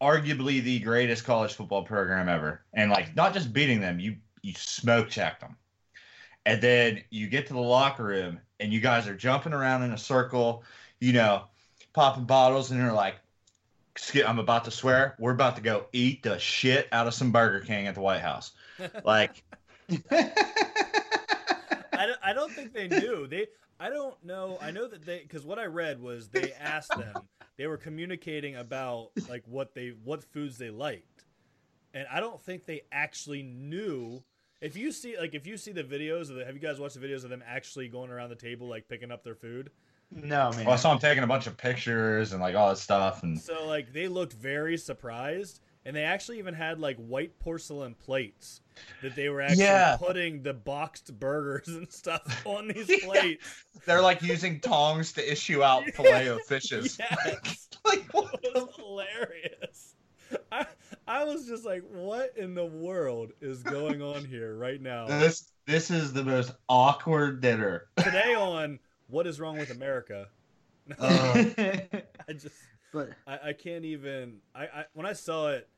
arguably 0.01 0.63
the 0.63 0.79
greatest 0.81 1.25
college 1.25 1.55
football 1.55 1.83
program 1.83 2.29
ever, 2.29 2.65
and 2.73 2.91
like 2.91 3.15
not 3.17 3.35
just 3.35 3.53
beating 3.53 3.81
them, 3.81 3.99
you 3.99 4.17
you 4.43 4.53
smoke 4.57 5.09
checked 5.09 5.41
them, 5.41 5.57
and 6.47 6.61
then 6.61 7.03
you 7.11 7.27
get 7.29 7.47
to 7.47 7.53
the 7.55 7.61
locker 7.61 8.05
room 8.05 8.41
and 8.61 8.73
you 8.73 8.81
guys 8.81 9.09
are 9.09 9.17
jumping 9.17 9.53
around 9.53 9.83
in 9.83 9.93
a 9.93 9.99
circle, 9.99 10.63
you 11.01 11.13
know, 11.13 11.45
popping 11.93 12.25
bottles, 12.25 12.71
and 12.71 12.81
you're 12.81 12.93
like. 12.93 13.17
I'm 14.27 14.41
about 14.41 14.65
to 14.65 14.73
swear. 14.73 15.15
We're 15.21 15.31
about 15.31 15.55
to 15.55 15.63
go 15.63 15.87
eat 15.93 16.25
the 16.25 16.37
shit 16.37 16.89
out 16.91 17.07
of 17.07 17.15
some 17.15 17.31
Burger 17.31 17.65
King 17.65 17.87
at 17.87 17.95
the 17.95 18.01
White 18.01 18.23
House. 18.23 18.51
Like, 19.05 19.45
I 20.11 22.07
don't, 22.07 22.19
I 22.25 22.33
don't 22.33 22.51
think 22.51 22.73
they 22.73 22.89
knew. 22.89 23.29
They 23.29 23.47
I 23.81 23.91
don't 23.91 24.23
know. 24.25 24.59
I 24.61 24.71
know 24.71 24.87
that 24.87 25.05
they 25.05 25.21
because 25.21 25.45
what 25.45 25.59
I 25.59 25.67
read 25.67 26.01
was 26.01 26.29
they 26.29 26.53
asked 26.61 26.97
them. 26.97 27.15
They 27.57 27.67
were 27.67 27.77
communicating 27.77 28.57
about 28.57 29.11
like 29.29 29.43
what 29.47 29.75
they 29.75 29.93
what 30.05 30.25
foods 30.25 30.59
they 30.59 30.71
liked, 30.71 31.25
and 31.93 32.07
I 32.11 32.21
don't 32.21 32.41
think 32.41 32.67
they 32.67 32.83
actually 32.93 33.43
knew. 33.43 34.23
If 34.61 34.77
you 34.77 34.93
see 34.93 35.19
like 35.19 35.35
if 35.35 35.47
you 35.47 35.57
see 35.57 35.73
the 35.73 35.83
videos 35.85 36.31
of 36.31 36.37
the 36.37 36.45
have 36.45 36.55
you 36.55 36.61
guys 36.61 36.79
watched 36.79 36.99
the 36.99 37.07
videos 37.07 37.25
of 37.25 37.31
them 37.31 37.43
actually 37.47 37.89
going 37.89 38.11
around 38.11 38.31
the 38.31 38.37
table 38.37 38.69
like 38.69 38.89
picking 38.89 39.11
up 39.11 39.25
their 39.25 39.35
food? 39.35 39.71
no 40.11 40.51
man. 40.53 40.65
Well, 40.65 40.75
I 40.75 40.77
saw 40.77 40.91
them 40.91 41.01
taking 41.01 41.25
a 41.25 41.27
bunch 41.27 41.47
of 41.47 41.57
pictures 41.57 42.33
and 42.33 42.41
like 42.41 42.55
all 42.55 42.69
that 42.69 42.79
stuff, 42.79 43.23
and 43.23 43.39
So 43.39 43.67
like 43.67 43.93
they 43.93 44.09
looked 44.09 44.33
very 44.33 44.77
surprised, 44.77 45.61
and 45.87 45.95
they 45.95 46.03
actually 46.03 46.39
even 46.39 46.55
had 46.55 46.79
like 46.81 46.97
white 46.97 47.39
porcelain 47.41 47.95
plates 47.95 48.61
that 49.03 49.15
they 49.15 49.29
were 49.29 49.41
actually 49.43 49.65
Yeah. 49.65 49.97
putting 49.99 50.43
the 50.43 50.55
boxed 50.55 51.19
burgers 51.19 51.69
and 51.69 51.91
stuff 51.93 52.23
on 52.47 52.69
these 52.69 52.89
Yeah. 52.89 52.97
plates. 53.03 53.65
they're 53.87 54.01
like 54.03 54.23
using 54.23 54.61
tongs 54.61 55.13
to 55.15 55.33
issue 55.33 55.63
out 55.63 55.85
filet 55.95 56.27
of 56.29 56.43
fishes. 56.45 56.99
Yes. 56.99 57.69
like 57.85 58.05
what? 58.13 58.41
It 58.43 58.55
was 58.55 58.69
hilarious. 58.77 59.95
I 60.51 60.67
I 61.07 61.25
was 61.25 61.47
just 61.47 61.65
like, 61.67 61.83
what 61.93 62.37
in 62.37 62.55
the 62.55 62.65
world 62.65 63.33
is 63.43 63.63
going 63.63 64.01
on 64.03 64.25
here 64.25 64.57
right 64.57 64.81
now? 64.81 65.07
This 65.07 65.51
this 65.67 65.91
is 65.91 66.13
the 66.13 66.25
most 66.25 66.53
awkward 66.69 67.41
dinner. 67.41 67.87
Today 67.99 68.35
on 68.35 68.79
What 69.09 69.27
is 69.27 69.39
Wrong 69.39 69.59
with 69.59 69.71
America? 69.71 70.29
Uh, 70.99 71.45
I 72.29 72.33
just 72.33 72.55
but 72.93 73.11
I, 73.27 73.39
I 73.49 73.53
can't 73.53 73.85
even 73.85 74.39
I, 74.55 74.65
I 74.65 74.85
when 74.95 75.07
I 75.07 75.13
saw 75.13 75.49
it, 75.49 75.69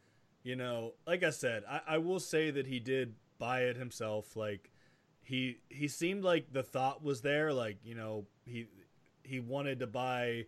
you 0.46 0.54
know, 0.54 0.92
like 1.08 1.24
I 1.24 1.30
said, 1.30 1.64
I, 1.68 1.80
I 1.88 1.98
will 1.98 2.20
say 2.20 2.52
that 2.52 2.68
he 2.68 2.78
did 2.78 3.16
buy 3.36 3.62
it 3.62 3.76
himself. 3.76 4.36
Like 4.36 4.70
he 5.20 5.58
he 5.68 5.88
seemed 5.88 6.22
like 6.22 6.52
the 6.52 6.62
thought 6.62 7.02
was 7.02 7.20
there, 7.20 7.52
like, 7.52 7.78
you 7.82 7.96
know, 7.96 8.26
he 8.44 8.66
he 9.24 9.40
wanted 9.40 9.80
to 9.80 9.88
buy 9.88 10.46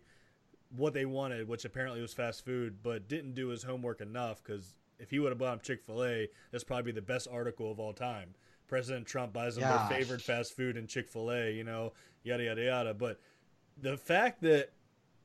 what 0.73 0.93
they 0.93 1.05
wanted, 1.05 1.49
which 1.49 1.65
apparently 1.65 1.99
was 2.01 2.13
fast 2.13 2.45
food, 2.45 2.77
but 2.81 3.09
didn't 3.09 3.33
do 3.33 3.49
his 3.49 3.61
homework 3.61 3.99
enough 3.99 4.41
because 4.41 4.73
if 4.99 5.09
he 5.09 5.19
would 5.19 5.31
have 5.33 5.37
bought 5.37 5.55
him 5.55 5.59
Chick 5.61 5.81
fil 5.83 6.05
A, 6.05 6.29
that's 6.49 6.63
probably 6.63 6.93
the 6.93 7.01
best 7.01 7.27
article 7.29 7.69
of 7.69 7.77
all 7.77 7.91
time. 7.91 8.35
President 8.69 9.05
Trump 9.05 9.33
buys 9.33 9.55
them 9.55 9.65
Gosh. 9.65 9.89
their 9.89 9.99
favorite 9.99 10.21
fast 10.21 10.55
food 10.55 10.77
in 10.77 10.87
Chick 10.87 11.09
fil 11.09 11.29
A, 11.29 11.51
you 11.51 11.65
know, 11.65 11.91
yada, 12.23 12.45
yada, 12.45 12.63
yada. 12.63 12.93
But 12.93 13.19
the 13.77 13.97
fact 13.97 14.43
that 14.43 14.69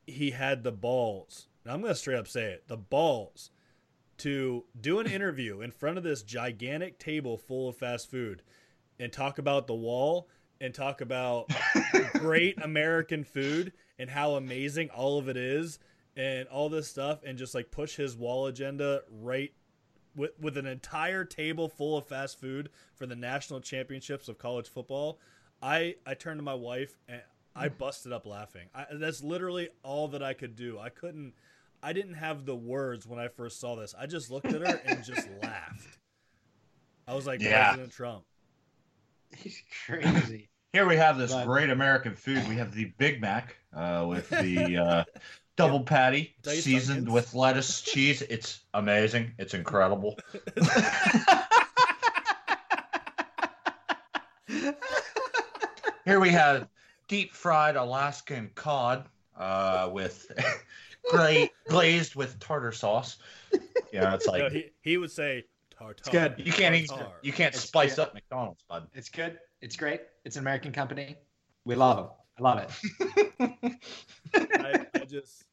he 0.05 0.31
had 0.31 0.63
the 0.63 0.73
balls, 0.73 1.47
I'm 1.65 1.79
going 1.79 1.93
to 1.93 1.97
straight 1.97 2.17
up 2.17 2.27
say 2.27 2.51
it, 2.51 2.67
the 2.67 2.75
balls 2.75 3.51
to 4.17 4.63
do 4.79 4.99
an 4.99 5.07
interview 5.07 5.61
in 5.61 5.71
front 5.71 5.97
of 5.97 6.03
this 6.03 6.23
gigantic 6.23 6.99
table 6.99 7.37
full 7.37 7.69
of 7.69 7.77
fast 7.77 8.09
food 8.09 8.41
and 8.99 9.11
talk 9.11 9.37
about 9.37 9.67
the 9.67 9.75
wall 9.75 10.29
and 10.61 10.73
talk 10.73 11.01
about 11.01 11.49
great 12.13 12.61
American 12.61 13.23
food 13.23 13.73
and 13.99 14.09
how 14.09 14.35
amazing 14.35 14.89
all 14.89 15.17
of 15.17 15.27
it 15.27 15.37
is 15.37 15.79
and 16.15 16.47
all 16.47 16.69
this 16.69 16.87
stuff 16.87 17.19
and 17.25 17.37
just 17.37 17.53
like 17.53 17.71
push 17.71 17.95
his 17.95 18.15
wall 18.15 18.47
agenda 18.47 19.01
right 19.09 19.51
with 20.15 20.31
with 20.39 20.57
an 20.57 20.65
entire 20.65 21.25
table 21.25 21.67
full 21.67 21.97
of 21.97 22.07
fast 22.07 22.39
food 22.39 22.69
for 22.95 23.05
the 23.05 23.15
national 23.15 23.59
championships 23.59 24.27
of 24.27 24.37
college 24.37 24.69
football. 24.69 25.19
I 25.61 25.95
I 26.05 26.13
turned 26.13 26.39
to 26.39 26.43
my 26.43 26.53
wife 26.53 26.97
and 27.07 27.21
I 27.55 27.69
mm. 27.69 27.77
busted 27.77 28.13
up 28.13 28.25
laughing. 28.25 28.67
I, 28.73 28.85
that's 28.93 29.23
literally 29.23 29.69
all 29.83 30.07
that 30.09 30.23
I 30.23 30.33
could 30.33 30.55
do. 30.55 30.79
I 30.79 30.89
couldn't 30.89 31.33
I 31.85 31.93
didn't 31.93 32.15
have 32.15 32.47
the 32.47 32.55
words 32.55 33.05
when 33.05 33.19
I 33.19 33.27
first 33.27 33.59
saw 33.59 33.75
this. 33.75 33.93
I 33.97 34.07
just 34.07 34.31
looked 34.31 34.47
at 34.47 34.59
her 34.59 34.81
and 34.87 35.03
just 35.03 35.27
laughed. 35.43 35.99
I 37.07 37.13
was 37.13 37.27
like 37.27 37.41
Yeah. 37.41 37.67
President 37.67 37.93
Trump. 37.93 38.23
he's 39.37 39.61
crazy. 39.85 40.49
here 40.73 40.87
we 40.87 40.95
have 40.97 41.19
this 41.19 41.31
But- 41.31 41.45
great 41.45 41.69
American 41.69 42.15
food. 42.15 42.43
We 42.49 42.55
have 42.55 42.73
the 42.73 42.85
Big 42.97 43.21
Mac 43.21 43.55
uh, 43.71 44.03
with 44.09 44.27
the 44.31 44.77
uh, 44.83 45.03
double 45.57 45.81
patty 45.81 46.35
Diced 46.41 46.63
seasoned 46.63 46.97
onions. 47.07 47.13
with 47.13 47.33
lettuce, 47.35 47.81
cheese. 47.83 48.23
It's 48.23 48.61
amazing. 48.73 49.33
It's 49.37 49.53
incredible. 49.53 50.17
Here 56.05 56.19
we 56.19 56.29
have 56.29 56.67
deep 57.07 57.33
fried 57.33 57.75
Alaskan 57.75 58.51
cod 58.55 59.05
uh, 59.37 59.89
with 59.91 60.31
great 61.11 61.51
glazed 61.69 62.15
with 62.15 62.39
tartar 62.39 62.71
sauce. 62.71 63.17
Yeah, 63.91 64.13
it's 64.13 64.27
like 64.27 64.41
no, 64.41 64.49
he, 64.49 64.71
he 64.81 64.97
would 64.97 65.11
say 65.11 65.45
tartar. 65.77 65.95
It's 65.99 66.09
good. 66.09 66.35
you 66.37 66.51
can't 66.51 66.75
eat, 66.75 66.91
you 67.21 67.31
can't 67.31 67.53
It's 67.53 67.63
spice 67.63 67.95
good. 67.95 68.03
up 68.03 68.13
McDonald's, 68.13 68.63
bud. 68.67 68.87
It's 68.93 69.09
good. 69.09 69.39
It's 69.61 69.75
great. 69.75 70.01
It's 70.25 70.35
an 70.35 70.41
American 70.41 70.71
company. 70.71 71.15
We 71.65 71.75
love 71.75 71.97
them. 71.97 72.07
I 72.37 72.41
love 72.41 72.59
it. 73.39 73.75
I, 74.33 74.85
I 74.93 75.05
just 75.05 75.45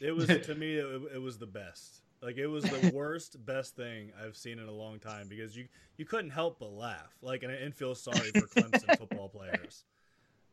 it 0.00 0.14
was 0.14 0.26
to 0.26 0.54
me 0.54 0.76
it, 0.76 1.02
it 1.14 1.20
was 1.20 1.38
the 1.38 1.46
best 1.46 2.02
like 2.22 2.36
it 2.36 2.46
was 2.46 2.64
the 2.64 2.90
worst 2.94 3.44
best 3.44 3.74
thing 3.74 4.12
i've 4.22 4.36
seen 4.36 4.58
in 4.58 4.68
a 4.68 4.72
long 4.72 4.98
time 4.98 5.26
because 5.28 5.56
you 5.56 5.66
you 5.96 6.04
couldn't 6.04 6.30
help 6.30 6.58
but 6.60 6.72
laugh 6.72 7.16
like 7.22 7.42
and, 7.42 7.52
and 7.52 7.74
feel 7.74 7.94
sorry 7.94 8.30
for 8.30 8.42
clemson 8.42 8.96
football 8.98 9.28
players 9.28 9.84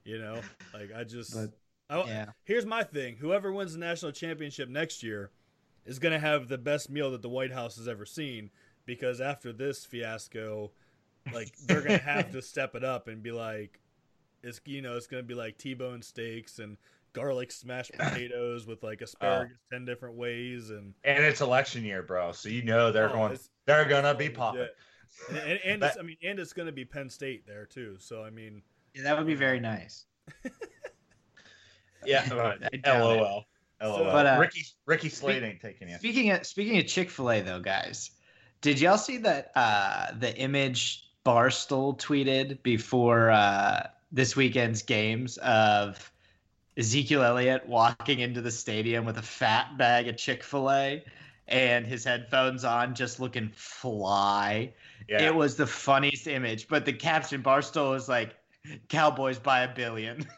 you 0.03 0.18
know 0.18 0.39
like 0.74 0.89
i 0.96 1.03
just 1.03 1.34
But, 1.34 1.51
I, 1.90 2.04
yeah. 2.06 2.25
here's 2.44 2.66
my 2.66 2.84
thing 2.84 3.18
whoever 3.18 3.52
wins 3.52 3.74
the 3.74 3.80
national 3.80 4.12
championship 4.12 4.70
next 4.70 5.04
year 5.04 5.32
is 5.86 6.00
going 6.00 6.13
to 6.13 6.20
have 6.20 6.48
the 6.48 6.58
best 6.58 6.90
meal 6.90 7.12
that 7.12 7.22
the 7.22 7.30
white 7.30 7.52
house 7.52 7.75
has 7.78 7.88
ever 7.88 8.06
seen 8.06 8.50
because 8.86 9.20
after 9.22 9.52
this 9.54 9.86
fiasco 9.86 10.72
like 11.34 11.54
they're 11.66 11.82
going 11.82 12.00
to 12.00 12.06
have 12.06 12.32
to 12.32 12.42
step 12.42 12.75
it 12.75 12.84
up 12.84 13.08
and 13.08 13.22
be 13.22 13.32
like 13.32 13.80
it's 14.44 14.60
you 14.66 14.82
know 14.82 14.96
it's 14.96 15.08
going 15.08 15.22
to 15.24 15.28
be 15.28 15.36
like 15.36 15.58
t-bone 15.58 16.02
steaks 16.02 16.60
and 16.60 16.78
garlic 17.13 17.52
smashed 17.52 17.92
potatoes 17.94 18.66
with 18.66 18.82
like 18.84 19.00
oh. 19.02 19.06
asparagus 19.06 19.58
10 19.72 19.86
different 19.86 20.16
ways 20.16 20.70
and 20.72 20.94
And 21.04 21.24
it's 21.24 21.42
election 21.42 21.84
year, 21.84 22.02
bro. 22.02 22.32
So 22.32 22.50
you 22.50 22.63
know 22.63 22.92
they're 22.92 23.10
Oh, 23.10 23.13
going. 23.13 23.38
They're 23.66 23.86
gonna 23.86 24.16
be 24.16 24.30
popping. 24.30 24.68
and, 25.30 25.38
and, 25.38 25.60
and 25.66 25.84
it's, 25.84 25.98
i 25.98 26.02
mean 26.02 26.18
and 26.24 26.40
it's 26.40 26.54
going 26.54 26.66
to 26.66 26.72
be 26.72 26.86
penn 26.86 27.10
state 27.10 27.46
there 27.46 27.66
too 27.68 27.96
so 28.00 28.24
i 28.24 28.30
mean 28.32 28.63
Yeah, 28.96 29.04
that 29.04 29.18
would 29.18 29.28
be 29.28 29.36
very 29.36 29.60
nice. 29.60 30.06
Yeah. 32.06 32.24
I 32.24 32.28
doubt 32.28 32.74
it. 32.74 32.88
LOL. 32.88 33.46
LOL. 33.82 34.04
But, 34.06 34.26
uh, 34.26 34.38
Ricky 34.40 34.66
Ricky 34.86 35.10
Slade 35.10 35.44
ain't 35.44 35.62
taking 35.62 35.90
you. 35.90 35.98
Speaking 35.98 36.32
of 36.32 36.46
speaking 36.46 36.78
of 36.78 36.88
Chick 36.88 37.10
Fil 37.10 37.32
A 37.32 37.42
though, 37.42 37.60
guys, 37.60 38.12
did 38.62 38.80
y'all 38.80 38.98
see 38.98 39.18
that 39.18 39.52
uh, 39.56 40.14
the 40.20 40.36
image 40.38 41.10
Barstool 41.26 41.98
tweeted 42.00 42.62
before 42.64 43.32
uh, 43.32 43.88
this 44.12 44.36
weekend's 44.36 44.82
games 44.82 45.38
of 45.38 46.12
Ezekiel 46.78 47.24
Elliott 47.24 47.68
walking 47.68 48.20
into 48.20 48.42
the 48.42 48.52
stadium 48.52 49.06
with 49.06 49.18
a 49.18 49.22
fat 49.22 49.78
bag 49.78 50.08
of 50.08 50.18
Chick 50.18 50.44
Fil 50.44 50.72
A, 50.72 51.04
and 51.48 51.86
his 51.86 52.04
headphones 52.04 52.64
on, 52.64 52.96
just 52.96 53.20
looking 53.20 53.52
fly. 53.56 54.74
Yeah. 55.08 55.28
It 55.28 55.36
was 55.36 55.56
the 55.56 55.68
funniest 55.68 56.28
image. 56.28 56.68
But 56.68 56.86
the 56.86 56.94
caption 56.94 57.44
Barstool 57.44 57.92
was 57.92 58.10
like, 58.10 58.36
"Cowboys 58.90 59.40
by 59.40 59.62
a 59.62 59.74
billion. 59.74 60.26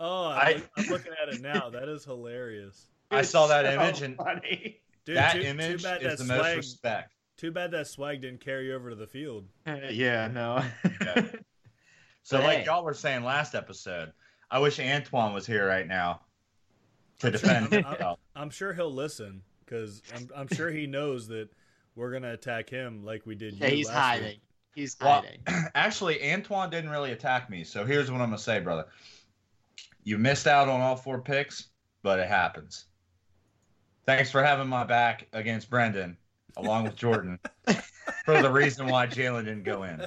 Oh, 0.00 0.26
I- 0.28 0.54
I'm, 0.56 0.62
I'm 0.76 0.86
looking 0.86 1.12
at 1.22 1.32
it 1.34 1.40
now. 1.40 1.70
That 1.70 1.88
is 1.88 2.04
hilarious. 2.04 2.86
I 3.10 3.22
saw 3.22 3.46
that 3.48 3.64
So 3.64 3.70
image 3.72 4.02
and 4.02 4.16
funny. 4.16 4.80
Dude, 5.04 5.16
that 5.16 5.34
too, 5.34 5.40
image 5.42 5.82
too 5.82 5.88
bad 5.88 6.02
is 6.02 6.18
that 6.18 6.18
the 6.18 6.24
most 6.24 6.40
swag. 6.40 6.56
respect. 6.56 7.12
Too 7.36 7.50
bad 7.52 7.70
that 7.72 7.86
swag 7.86 8.20
didn't 8.22 8.40
carry 8.40 8.72
over 8.72 8.90
to 8.90 8.96
the 8.96 9.06
field. 9.06 9.46
yeah, 9.90 10.28
no. 10.28 10.62
Yeah. 11.00 11.26
So, 12.22 12.38
But 12.38 12.44
like 12.44 12.58
hey. 12.58 12.64
y'all 12.64 12.82
were 12.82 12.92
saying 12.92 13.22
last 13.22 13.54
episode, 13.54 14.12
I 14.50 14.58
wish 14.58 14.80
Antoine 14.80 15.32
was 15.32 15.46
here 15.46 15.64
right 15.64 15.86
now 15.86 16.22
to 17.20 17.30
defend 17.30 17.72
I'm- 17.72 17.84
himself. 17.84 18.18
I'm 18.34 18.50
sure 18.50 18.72
he'll 18.72 18.92
listen 18.92 19.42
because 19.64 20.02
I'm, 20.12 20.28
I'm 20.36 20.48
sure 20.48 20.68
he 20.68 20.88
knows 20.88 21.28
that 21.28 21.50
we're 21.94 22.10
gonna 22.10 22.32
attack 22.32 22.68
him 22.68 23.04
like 23.04 23.26
we 23.26 23.36
did. 23.36 23.54
yeah, 23.54 23.68
you 23.68 23.76
he's 23.76 23.86
last 23.86 23.96
hiding. 23.96 24.26
week. 24.26 24.40
He's 24.74 24.96
Well, 25.00 25.22
hiding. 25.22 25.40
Actually, 25.76 26.32
Antoine 26.32 26.68
didn't 26.68 26.90
really 26.90 27.12
attack 27.12 27.48
me. 27.48 27.62
So 27.62 27.84
here's 27.84 28.10
what 28.10 28.20
I'm 28.20 28.26
gonna 28.26 28.38
say, 28.38 28.58
brother. 28.58 28.86
You 30.06 30.18
missed 30.18 30.46
out 30.46 30.68
on 30.68 30.80
all 30.80 30.94
four 30.94 31.20
picks, 31.20 31.70
but 32.04 32.20
it 32.20 32.28
happens. 32.28 32.84
Thanks 34.06 34.30
for 34.30 34.40
having 34.40 34.68
my 34.68 34.84
back 34.84 35.26
against 35.32 35.68
Brendan, 35.68 36.16
along 36.56 36.84
with 36.84 36.94
Jordan, 36.94 37.40
for 38.24 38.40
the 38.40 38.48
reason 38.48 38.86
why 38.86 39.08
Jalen 39.08 39.46
didn't 39.46 39.64
go 39.64 39.82
in. 39.82 40.06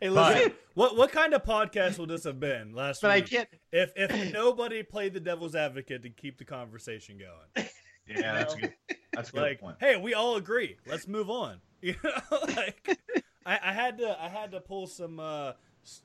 Hey, 0.00 0.08
listen, 0.08 0.52
what 0.72 0.96
what 0.96 1.12
kind 1.12 1.34
of 1.34 1.44
podcast 1.44 1.98
would 1.98 2.08
this 2.08 2.24
have 2.24 2.40
been 2.40 2.74
last 2.74 3.02
But 3.02 3.10
I 3.10 3.20
can't. 3.20 3.48
if 3.70 3.92
if 3.96 4.32
nobody 4.32 4.82
played 4.82 5.12
the 5.12 5.20
devil's 5.20 5.54
advocate 5.54 6.02
to 6.04 6.08
keep 6.08 6.38
the 6.38 6.44
conversation 6.46 7.18
going? 7.18 7.68
Yeah, 8.08 8.32
that's 8.32 8.54
good. 8.56 8.74
That's 9.12 9.28
a 9.28 9.32
good 9.32 9.42
like, 9.42 9.60
point. 9.60 9.76
hey, 9.78 9.96
we 9.96 10.12
all 10.12 10.34
agree. 10.34 10.76
Let's 10.86 11.06
move 11.06 11.30
on. 11.30 11.60
You 11.82 11.94
know, 12.02 12.38
like 12.56 12.98
I, 13.46 13.58
I 13.62 13.72
had 13.72 13.98
to 13.98 14.16
I 14.20 14.28
had 14.28 14.50
to 14.52 14.60
pull 14.60 14.88
some 14.88 15.20
uh, 15.20 15.52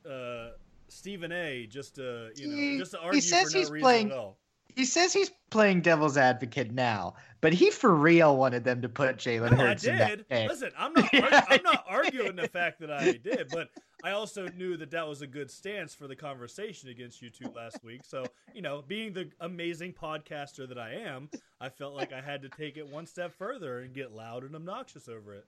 uh, 0.08 0.50
Stephen 0.90 1.32
A. 1.32 1.66
just 1.68 1.96
to 1.96 2.30
you 2.36 2.48
know 2.48 2.56
He- 2.56 2.78
just 2.78 2.92
to 2.92 2.98
he 3.00 3.04
argue 3.06 3.22
says 3.22 3.52
for 3.52 3.58
no 3.58 3.60
he's 3.60 3.72
reason 3.72 3.84
playing- 3.84 4.12
at 4.12 4.18
all. 4.18 4.38
He 4.76 4.86
says 4.86 5.12
he's 5.12 5.32
playing 5.50 5.82
devil's 5.82 6.18
advocate 6.18 6.72
now, 6.72 7.16
but 7.42 7.52
he 7.52 7.72
for 7.72 7.96
real 7.96 8.38
wanted 8.38 8.64
them 8.64 8.80
to 8.84 8.90
put 8.90 9.18
Jalen 9.18 9.58
No, 9.58 9.64
I 9.64 9.68
Hurts 9.70 9.86
in 9.86 9.98
did. 9.98 10.20
that 10.20 10.30
game. 10.30 10.48
Listen, 10.48 10.70
I'm 10.78 10.94
not. 10.94 11.12
Yeah, 11.12 11.22
argu- 11.22 11.46
I'm 11.50 11.64
not 11.64 11.84
arguing 11.90 12.36
the 12.36 12.48
fact 12.48 12.80
that 12.82 12.92
I 12.92 13.14
did, 13.14 13.48
but 13.52 13.70
I 14.04 14.12
also 14.12 14.48
knew 14.50 14.78
that 14.78 14.92
that 14.92 15.08
was 15.08 15.24
a 15.24 15.28
good 15.28 15.50
stance 15.50 15.96
for 15.96 16.08
the 16.08 16.16
conversation 16.16 16.90
against 16.90 17.24
you 17.24 17.32
two 17.32 17.50
last 17.56 17.84
week. 17.84 18.02
So 18.04 18.24
you 18.54 18.62
know, 18.62 18.84
being 18.88 19.14
the 19.14 19.32
amazing 19.40 19.94
podcaster 19.94 20.68
that 20.70 20.78
I 20.78 20.94
am, 20.94 21.28
I 21.60 21.70
felt 21.70 21.96
like 21.96 22.14
I 22.14 22.22
had 22.22 22.44
to 22.44 22.50
take 22.50 22.78
it 22.78 22.88
one 22.88 23.08
step 23.08 23.34
further 23.34 23.80
and 23.80 23.96
get 23.96 24.12
loud 24.14 24.44
and 24.44 24.54
obnoxious 24.56 25.10
over 25.10 25.34
it. 25.34 25.46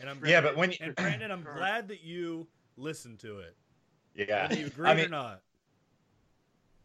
And 0.00 0.10
I'm 0.10 0.20
Yeah, 0.22 0.42
but 0.42 0.54
when 0.54 0.72
you, 0.72 0.76
and 0.82 0.94
Brandon, 0.96 1.30
I'm 1.30 1.44
glad 1.44 1.88
that 1.88 2.02
you 2.02 2.46
listened 2.76 3.20
to 3.20 3.38
it. 3.38 3.56
Yeah, 4.16 4.42
Whether 4.48 4.60
you 4.60 4.66
agree 4.66 4.88
I 4.88 4.92
or 4.92 4.96
mean, 4.96 5.10
not. 5.10 5.40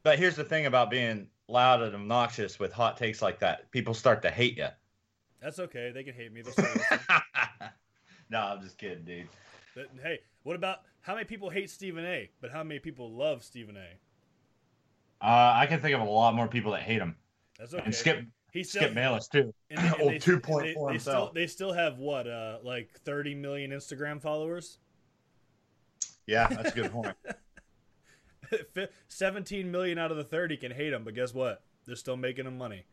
but 0.03 0.19
here's 0.19 0.35
the 0.35 0.43
thing 0.43 0.65
about 0.65 0.89
being 0.89 1.27
loud 1.47 1.81
and 1.81 1.95
obnoxious 1.95 2.59
with 2.59 2.71
hot 2.73 2.97
takes 2.97 3.21
like 3.21 3.39
that: 3.39 3.69
people 3.71 3.93
start 3.93 4.21
to 4.23 4.29
hate 4.31 4.57
you. 4.57 4.67
That's 5.41 5.59
okay. 5.59 5.91
They 5.91 6.03
can 6.03 6.13
hate 6.13 6.31
me. 6.31 6.43
No, 8.29 8.39
I'm 8.39 8.61
just 8.61 8.77
kidding, 8.77 9.03
dude. 9.03 9.27
But, 9.75 9.87
hey, 10.03 10.19
what 10.43 10.55
about 10.55 10.79
how 11.01 11.13
many 11.15 11.25
people 11.25 11.49
hate 11.49 11.69
Stephen 11.69 12.05
A. 12.05 12.29
But 12.41 12.51
how 12.51 12.63
many 12.63 12.79
people 12.79 13.11
love 13.11 13.43
Stephen 13.43 13.75
A. 13.75 15.25
Uh, 15.25 15.53
I 15.55 15.65
can 15.67 15.79
think 15.79 15.95
of 15.95 16.01
a 16.01 16.05
lot 16.05 16.35
more 16.35 16.47
people 16.47 16.71
that 16.73 16.81
hate 16.81 16.99
him, 16.99 17.15
That's 17.59 17.73
okay. 17.73 17.83
and 17.85 17.93
Skip 17.93 18.25
He 18.51 18.63
still, 18.63 18.81
Skip 18.83 18.93
Bayless 18.95 19.27
too. 19.27 19.53
and 19.69 19.79
and 19.79 20.01
Old 20.01 20.11
they- 20.13 20.19
2.4 20.19 20.61
they- 20.61 20.65
they 20.65 20.73
still, 20.73 20.87
himself. 20.89 21.33
they 21.33 21.47
still 21.47 21.73
have 21.73 21.97
what, 21.99 22.27
uh, 22.27 22.57
like 22.63 22.91
30 23.05 23.35
million 23.35 23.71
Instagram 23.71 24.21
followers? 24.21 24.79
Yeah, 26.27 26.47
that's 26.47 26.71
a 26.71 26.75
good 26.75 26.91
point. 26.91 27.15
Fi- 28.73 28.87
17 29.07 29.71
million 29.71 29.97
out 29.97 30.11
of 30.11 30.17
the 30.17 30.23
30 30.23 30.57
can 30.57 30.71
hate 30.71 30.91
him, 30.93 31.03
but 31.03 31.13
guess 31.15 31.33
what? 31.33 31.63
They're 31.85 31.95
still 31.95 32.17
making 32.17 32.45
him 32.47 32.57
money. 32.57 32.85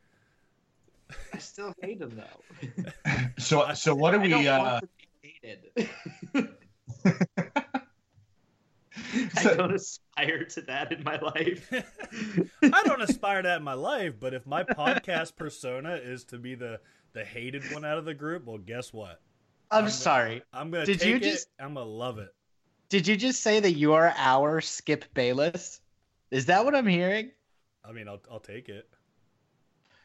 I 1.35 1.39
still 1.39 1.73
hate 1.83 2.01
him 2.01 2.17
though. 2.17 2.85
So, 3.39 3.73
so 3.75 3.95
what 3.95 4.11
do 4.13 4.21
I 4.21 4.29
don't 4.29 4.41
we? 4.41 4.49
Uh, 4.49 4.59
want 4.59 4.83
to 4.83 4.89
be 5.23 5.35
hated. 5.43 6.49
I 9.37 9.55
don't 9.55 9.73
aspire 9.75 10.45
to 10.45 10.61
that 10.63 10.93
in 10.93 11.05
my 11.05 11.19
life. 11.21 11.73
I 12.63 12.83
don't 12.85 13.01
aspire 13.01 13.43
to 13.43 13.49
that 13.49 13.59
in 13.59 13.63
my 13.65 13.75
life, 13.75 14.15
but 14.19 14.35
if 14.35 14.45
my 14.47 14.65
podcast 14.65 15.37
persona 15.37 15.95
is 15.95 16.25
to 16.25 16.39
be 16.39 16.55
the 16.55 16.81
the 17.13 17.25
hated 17.25 17.63
one 17.73 17.85
out 17.85 17.99
of 17.99 18.05
the 18.05 18.15
group, 18.15 18.45
well, 18.47 18.59
guess 18.59 18.93
what? 18.93 19.21
I'm 19.71 19.85
I'm- 19.85 19.91
sorry. 19.91 20.43
I'm 20.53 20.71
gonna 20.71 20.87
Did 20.87 21.01
take 21.01 21.09
you 21.09 21.17
it. 21.17 21.23
just- 21.23 21.49
I'm 21.61 21.75
gonna 21.75 21.87
love 21.89 22.19
it. 22.19 22.35
Did 22.89 23.07
you 23.07 23.17
just 23.17 23.43
say 23.43 23.61
that 23.61 23.73
you 23.73 23.93
are 23.93 24.15
our 24.17 24.61
Skip 24.61 25.05
Bayless? 25.15 25.81
Is 26.31 26.47
that 26.47 26.65
what 26.65 26.75
I'm 26.75 26.87
hearing? 26.87 27.31
I 27.85 27.93
mean, 27.93 28.09
I'll 28.09 28.21
I'll 28.31 28.41
take 28.41 28.69
it. 28.69 28.89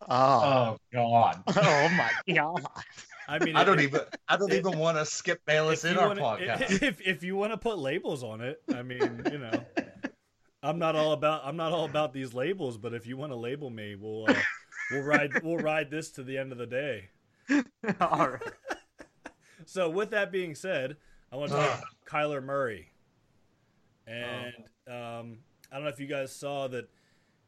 Oh, 0.09 0.15
oh 0.15 0.77
God, 0.91 1.43
oh 1.47 1.89
my 1.89 2.11
god! 2.33 2.65
I 3.27 3.39
mean, 3.39 3.55
I 3.55 3.63
don't 3.63 3.79
if- 3.79 3.85
even, 3.85 4.01
I 4.27 4.35
don't 4.35 4.51
even 4.51 4.77
want 4.77 4.97
to 4.97 5.05
skip 5.05 5.41
Bayless 5.45 5.85
in 5.85 5.97
our 5.97 6.09
wanna- 6.09 6.21
podcast. 6.21 6.81
If 6.81 6.99
if 7.01 7.23
you 7.23 7.35
want 7.37 7.53
to 7.53 7.57
put 7.57 7.77
labels 7.77 8.21
on 8.23 8.41
it, 8.41 8.61
I 8.73 8.81
mean, 8.83 9.23
you 9.31 9.37
know, 9.37 9.63
I'm 10.61 10.77
not 10.77 10.95
all 10.97 11.13
about 11.13 11.41
I'm 11.45 11.55
not 11.55 11.71
all 11.71 11.85
about 11.85 12.13
these 12.13 12.33
labels, 12.33 12.77
but 12.77 12.93
if 12.93 13.07
you 13.07 13.15
want 13.15 13.31
to 13.31 13.37
label 13.37 13.69
me, 13.69 13.95
we'll 13.95 14.25
uh, 14.29 14.33
we'll 14.91 15.03
ride 15.03 15.41
we'll 15.41 15.57
ride 15.57 15.89
this 15.89 16.09
to 16.11 16.23
the 16.23 16.37
end 16.37 16.51
of 16.51 16.57
the 16.57 16.67
day. 16.67 17.09
All 17.99 18.29
right. 18.29 18.41
So 19.65 19.89
with 19.89 20.11
that 20.11 20.31
being 20.31 20.55
said, 20.55 20.95
I 21.33 21.35
want 21.35 21.49
to 21.49 21.57
talk 21.57 21.83
Kyler 22.07 22.43
Murray, 22.43 22.91
and 24.05 24.53
um, 24.87 25.39
I 25.71 25.75
don't 25.75 25.83
know 25.83 25.89
if 25.89 25.99
you 25.99 26.05
guys 26.05 26.31
saw 26.31 26.67
that 26.67 26.87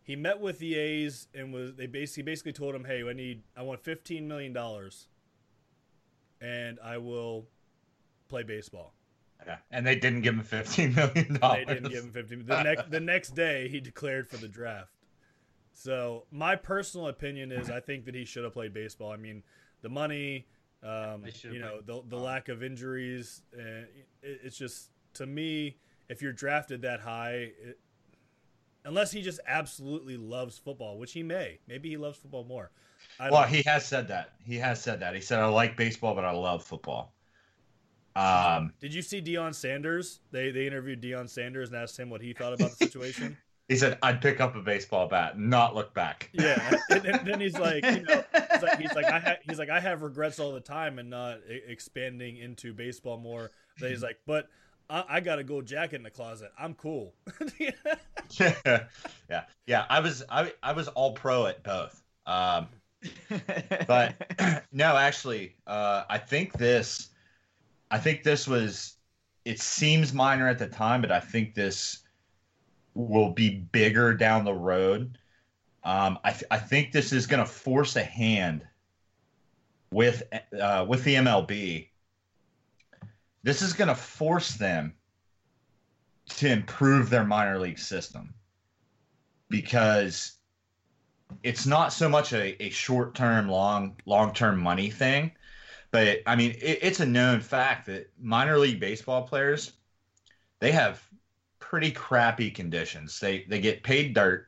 he 0.01 0.15
met 0.15 0.39
with 0.39 0.57
the 0.57 0.73
A's 0.75 1.27
and 1.35 1.53
was 1.53 1.75
they 1.75 1.85
basically 1.85 2.23
basically 2.23 2.53
told 2.53 2.73
him, 2.73 2.83
hey, 2.83 3.07
I 3.07 3.13
need 3.13 3.43
I 3.55 3.61
want 3.61 3.83
15 3.83 4.27
million 4.27 4.53
dollars, 4.53 5.07
and 6.41 6.79
I 6.83 6.97
will 6.97 7.45
play 8.27 8.41
baseball. 8.41 8.95
Yeah. 9.45 9.57
And 9.69 9.85
they 9.85 9.95
didn't 9.95 10.21
give 10.21 10.33
him 10.33 10.43
fifteen 10.43 10.95
million 10.95 11.35
dollars. 11.35 11.65
They 11.65 11.65
dollars. 11.65 11.67
didn't 11.67 11.89
give 11.91 12.03
him 12.05 12.11
15. 12.11 12.45
The 12.47 12.63
next 12.63 12.89
the 12.89 12.99
next 12.99 13.35
day 13.35 13.67
he 13.67 13.79
declared 13.79 14.27
for 14.27 14.37
the 14.37 14.47
draft. 14.47 14.89
So 15.73 16.23
my 16.31 16.55
personal 16.55 17.09
opinion 17.09 17.51
is 17.51 17.69
I 17.69 17.81
think 17.81 18.05
that 18.05 18.15
he 18.15 18.25
should 18.25 18.45
have 18.45 18.53
played 18.53 18.73
baseball. 18.73 19.11
I 19.11 19.17
mean, 19.17 19.43
the 19.83 19.89
money, 19.89 20.47
um, 20.85 21.21
They 21.23 21.31
should 21.31 21.45
have 21.45 21.53
you 21.53 21.59
know, 21.59 21.81
the 21.81 22.01
the 22.07 22.17
lack 22.17 22.47
of 22.49 22.63
injuries, 22.63 23.41
and 23.53 23.87
it, 24.21 24.39
it's 24.43 24.57
just 24.57 24.91
to 25.15 25.25
me, 25.25 25.77
if 26.09 26.21
you're 26.21 26.33
drafted 26.33 26.81
that 26.83 26.99
high, 26.99 27.51
it, 27.63 27.79
unless 28.85 29.11
he 29.11 29.21
just 29.21 29.39
absolutely 29.47 30.17
loves 30.17 30.57
football, 30.57 30.97
which 30.99 31.13
he 31.13 31.23
may, 31.23 31.59
maybe 31.67 31.89
he 31.89 31.97
loves 31.97 32.17
football 32.17 32.43
more. 32.43 32.71
I 33.19 33.29
Well, 33.31 33.41
don't- 33.41 33.51
he 33.53 33.63
has 33.63 33.85
said 33.85 34.07
that. 34.09 34.33
He 34.45 34.57
has 34.57 34.81
said 34.81 34.99
that. 34.99 35.15
He 35.15 35.21
said, 35.21 35.39
"I 35.39 35.45
like 35.47 35.75
baseball, 35.77 36.13
but 36.15 36.25
I 36.25 36.31
love 36.31 36.63
football." 36.63 37.13
Um, 38.17 38.71
did 38.79 38.93
you 38.93 39.01
see 39.01 39.21
Deion 39.21 39.53
Sanders? 39.53 40.19
They 40.31 40.49
they 40.51 40.65
interviewed 40.67 41.01
Deion 41.01 41.29
Sanders 41.29 41.69
and 41.69 41.77
asked 41.77 41.99
him 41.99 42.09
what 42.09 42.21
he 42.21 42.31
thought 42.33 42.53
about 42.53 42.71
the 42.71 42.77
situation. 42.85 43.37
He 43.67 43.75
said, 43.75 43.97
"I'd 44.03 44.21
pick 44.21 44.39
up 44.39 44.55
a 44.55 44.61
baseball 44.61 45.07
bat, 45.07 45.39
not 45.39 45.73
look 45.73 45.93
back." 45.93 46.29
Yeah, 46.33 46.79
and, 46.89 47.05
and 47.05 47.27
then 47.27 47.39
he's 47.39 47.57
like, 47.57 47.83
you 47.83 48.03
know, 48.03 48.23
he's 48.51 48.61
like, 48.61 48.79
he's 48.79 48.93
like, 48.93 49.05
I 49.05 49.19
ha- 49.19 49.37
he's 49.47 49.57
like, 49.57 49.69
I 49.69 49.79
have 49.79 50.01
regrets 50.01 50.39
all 50.39 50.53
the 50.53 50.59
time 50.59 50.99
and 50.99 51.09
not 51.09 51.39
e- 51.49 51.61
expanding 51.67 52.37
into 52.37 52.73
baseball 52.73 53.17
more. 53.17 53.51
Then 53.79 53.89
he's 53.89 54.03
like, 54.03 54.19
but 54.27 54.49
I, 54.89 55.03
I 55.09 55.19
got 55.19 55.39
a 55.39 55.43
gold 55.43 55.65
jacket 55.65 55.95
in 55.95 56.03
the 56.03 56.11
closet. 56.11 56.51
I'm 56.59 56.73
cool. 56.75 57.13
yeah, 57.59 57.71
yeah, 59.29 59.43
yeah. 59.65 59.85
I 59.89 59.99
was, 59.99 60.23
I, 60.29 60.53
I 60.61 60.73
was 60.73 60.87
all 60.89 61.13
pro 61.13 61.47
at 61.47 61.63
both. 61.63 62.03
Um, 62.27 62.67
but 63.87 64.63
no, 64.71 64.95
actually, 64.95 65.55
uh, 65.65 66.03
I 66.09 66.17
think 66.17 66.53
this, 66.53 67.09
I 67.91 67.97
think 67.97 68.23
this 68.23 68.47
was. 68.47 68.93
It 69.43 69.59
seems 69.59 70.11
minor 70.11 70.47
at 70.47 70.57
the 70.57 70.67
time, 70.67 71.01
but 71.01 71.11
I 71.11 71.19
think 71.19 71.53
this 71.53 71.99
will 72.95 73.29
be 73.29 73.49
bigger 73.49 74.13
down 74.13 74.45
the 74.45 74.53
road. 74.53 75.17
Um, 75.83 76.17
I, 76.23 76.31
th- 76.31 76.45
I 76.49 76.57
think 76.57 76.91
this 76.91 77.13
is 77.13 77.27
going 77.27 77.43
to 77.43 77.49
force 77.49 77.95
a 77.95 78.03
hand 78.03 78.65
with 79.91 80.23
uh, 80.59 80.85
with 80.87 81.03
the 81.03 81.15
MLB. 81.15 81.89
This 83.43 83.61
is 83.61 83.73
going 83.73 83.89
to 83.89 83.95
force 83.95 84.55
them 84.55 84.95
to 86.29 86.49
improve 86.49 87.09
their 87.11 87.23
minor 87.23 87.59
league 87.59 87.77
system 87.77 88.33
because 89.49 90.37
it's 91.43 91.67
not 91.67 91.93
so 91.93 92.09
much 92.09 92.33
a, 92.33 92.61
a 92.63 92.69
short 92.69 93.13
term, 93.13 93.47
long 93.47 93.95
long 94.05 94.33
term 94.33 94.59
money 94.59 94.89
thing, 94.89 95.31
but 95.91 96.19
I 96.25 96.35
mean 96.35 96.51
it, 96.51 96.79
it's 96.81 96.99
a 96.99 97.05
known 97.05 97.41
fact 97.41 97.85
that 97.85 98.09
minor 98.19 98.57
league 98.57 98.79
baseball 98.79 99.23
players 99.23 99.73
they 100.59 100.71
have 100.71 101.04
pretty 101.75 101.91
crappy 101.91 102.49
conditions. 102.49 103.19
They 103.19 103.43
they 103.49 103.59
get 103.59 103.83
paid 103.83 104.13
dirt. 104.13 104.47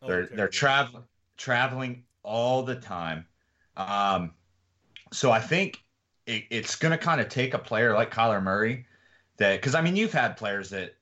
Oh, 0.00 0.08
they're 0.08 0.26
they're 0.28 0.48
traveling 0.48 1.04
traveling 1.36 2.04
all 2.22 2.62
the 2.62 2.76
time. 2.76 3.26
Um, 3.76 4.32
so 5.12 5.30
I 5.30 5.40
think 5.40 5.84
it, 6.26 6.44
it's 6.48 6.74
going 6.74 6.92
to 6.92 6.96
kind 6.96 7.20
of 7.20 7.28
take 7.28 7.52
a 7.52 7.58
player 7.58 7.92
like 7.92 8.10
Kyler 8.10 8.42
Murray 8.42 8.86
that, 9.36 9.60
because 9.60 9.74
I 9.74 9.82
mean, 9.82 9.94
you've 9.94 10.14
had 10.14 10.38
players 10.38 10.70
that 10.70 10.94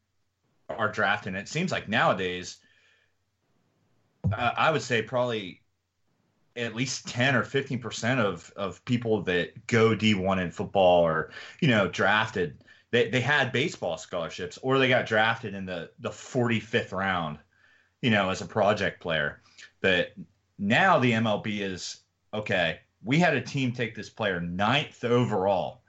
are 0.69 0.91
drafting. 0.91 1.37
It 1.37 1.47
seems 1.47 1.71
like 1.71 1.89
nowadays, 1.89 2.57
uh, 4.33 4.51
I 4.57 4.73
would 4.73 4.83
say 4.83 5.01
probably 5.01 5.61
at 6.57 6.75
least 6.75 7.07
10 7.07 7.37
or 7.37 7.45
15% 7.45 8.19
of, 8.19 8.53
of 8.57 8.85
people 8.85 9.23
that 9.23 9.65
go 9.69 9.95
D1 9.95 10.43
in 10.43 10.51
football 10.51 11.07
or, 11.07 11.31
you 11.61 11.69
know, 11.69 11.87
drafted, 11.87 12.65
they, 12.91 13.09
they 13.09 13.21
had 13.21 13.53
baseball 13.53 13.97
scholarships 13.97 14.59
or 14.63 14.79
they 14.79 14.89
got 14.89 15.07
drafted 15.07 15.55
in 15.55 15.65
the, 15.65 15.91
the 16.01 16.11
45th 16.11 16.93
round, 16.93 17.39
you 18.03 18.11
know, 18.11 18.31
as 18.31 18.41
a 18.41 18.47
project 18.47 19.01
player. 19.01 19.41
But 19.81 20.13
now 20.59 20.99
the 20.99 21.13
MLB 21.13 21.61
is 21.61 21.99
okay, 22.33 22.81
we 23.03 23.19
had 23.19 23.35
a 23.35 23.41
team 23.41 23.73
take 23.73 23.95
this 23.95 24.11
player 24.11 24.41
ninth 24.41 25.05
overall. 25.05 25.83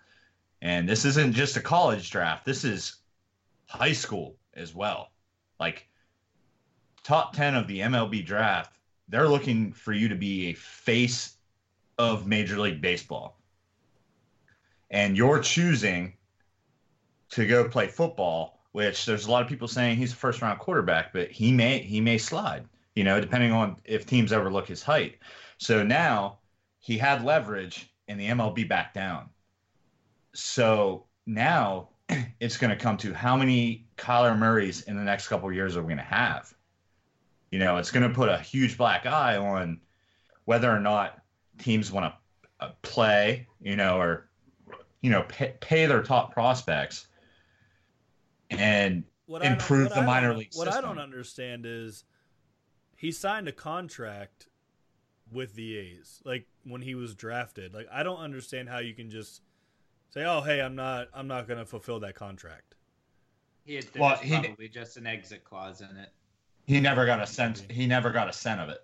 And 0.62 0.88
this 0.88 1.06
isn't 1.06 1.34
just 1.34 1.58
a 1.58 1.62
college 1.62 2.12
draft, 2.12 2.46
this 2.46 2.64
is 2.64 2.98
high 3.68 3.94
school 3.94 4.36
as 4.54 4.76
well. 4.76 5.12
Like 5.60 5.88
top 7.04 7.34
10 7.34 7.56
of 7.56 7.68
the 7.68 7.80
MLB 7.80 8.26
draft, 8.26 8.78
they're 9.10 9.28
looking 9.28 9.74
for 9.74 9.94
you 9.94 10.08
to 10.08 10.16
be 10.16 10.48
a 10.48 10.54
face 10.54 11.36
of 11.98 12.28
Major 12.28 12.60
League 12.60 12.82
Baseball. 12.82 13.38
And 14.90 15.18
you're 15.18 15.40
choosing 15.40 16.14
to 17.32 17.48
go 17.48 17.68
play 17.68 17.88
football, 17.88 18.60
which 18.74 19.06
there's 19.06 19.26
a 19.26 19.32
lot 19.32 19.42
of 19.42 19.48
people 19.48 19.68
saying 19.68 19.98
he's 19.98 20.14
a 20.14 20.16
first 20.16 20.42
round 20.42 20.60
quarterback, 20.60 21.14
but 21.14 21.32
he 21.32 21.52
may 21.52 21.80
he 21.80 22.00
may 22.00 22.18
slide, 22.18 22.66
you 22.96 23.04
know, 23.04 23.20
depending 23.20 23.52
on 23.52 23.78
if 23.86 24.06
teams 24.06 24.32
overlook 24.32 24.68
his 24.68 24.84
height. 24.84 25.18
So 25.58 25.84
now 25.84 26.40
he 26.80 26.98
had 26.98 27.24
leverage 27.24 27.94
and 28.08 28.20
the 28.20 28.28
MLB 28.28 28.68
backed 28.68 28.94
down. 28.94 29.30
So 30.34 31.06
now 31.26 31.90
it's 32.40 32.58
going 32.58 32.72
to 32.72 32.82
come 32.82 32.98
to 32.98 33.14
how 33.14 33.36
many 33.38 33.88
Kyler 33.98 34.38
Murrays 34.38 34.82
in 34.84 34.98
the 34.98 35.04
next 35.04 35.28
couple 35.28 35.52
years 35.52 35.78
are 35.78 35.82
we 35.82 35.88
going 35.88 35.98
to 35.98 36.04
have? 36.04 36.54
You 37.52 37.60
know, 37.60 37.78
it's 37.78 37.92
going 37.92 38.08
to 38.08 38.16
put 38.16 38.30
a 38.30 38.38
huge 38.38 38.78
black 38.78 39.06
eye 39.06 39.38
on 39.38 39.80
whether 40.46 40.72
or 40.72 40.80
not 40.80 41.20
teams 41.60 41.92
want 41.92 42.14
to 42.14 42.66
uh, 42.66 42.72
play, 42.82 43.48
you 43.62 43.76
know, 43.76 43.98
or 43.98 44.30
you 45.02 45.10
know, 45.10 45.24
pay, 45.28 45.54
pay 45.60 45.86
their 45.86 46.02
top 46.02 46.34
prospects 46.34 47.08
and 48.52 49.04
what 49.26 49.44
improve 49.44 49.90
the 49.90 50.02
minor 50.02 50.34
league. 50.34 50.52
What 50.54 50.68
I 50.68 50.82
don't 50.82 51.00
understand 51.00 51.66
is 51.66 52.04
he 52.96 53.12
signed 53.12 53.48
a 53.48 53.52
contract 53.52 54.48
with 55.32 55.56
the 55.56 55.78
A's, 55.78 56.22
like 56.26 56.46
when 56.64 56.82
he 56.82 56.96
was 56.96 57.16
drafted. 57.16 57.74
Like 57.74 57.88
I 57.92 58.04
don't 58.04 58.20
understand 58.20 58.70
how 58.70 58.80
you 58.80 58.94
can 58.94 59.10
just 59.10 59.42
say, 60.10 60.26
"Oh, 60.26 60.42
hey, 60.42 60.62
I'm 60.62 60.76
not, 60.76 61.08
I'm 61.14 61.28
not 61.28 61.48
going 61.48 61.60
to 61.60 61.66
fulfill 61.66 62.00
that 62.02 62.16
contract." 62.16 62.76
He 63.64 63.76
had, 63.76 63.86
well, 63.98 64.18
he, 64.18 64.38
probably 64.40 64.68
just 64.68 64.98
an 64.98 65.08
exit 65.08 65.44
clause 65.44 65.82
in 65.82 65.96
it. 65.98 66.10
He 66.66 66.80
never 66.80 67.06
got 67.06 67.22
a 67.22 67.28
cent. 67.28 67.66
He 67.70 67.86
never 67.86 68.12
got 68.12 68.30
a 68.30 68.34
cent 68.34 68.60
of 68.60 68.70
it. 68.70 68.80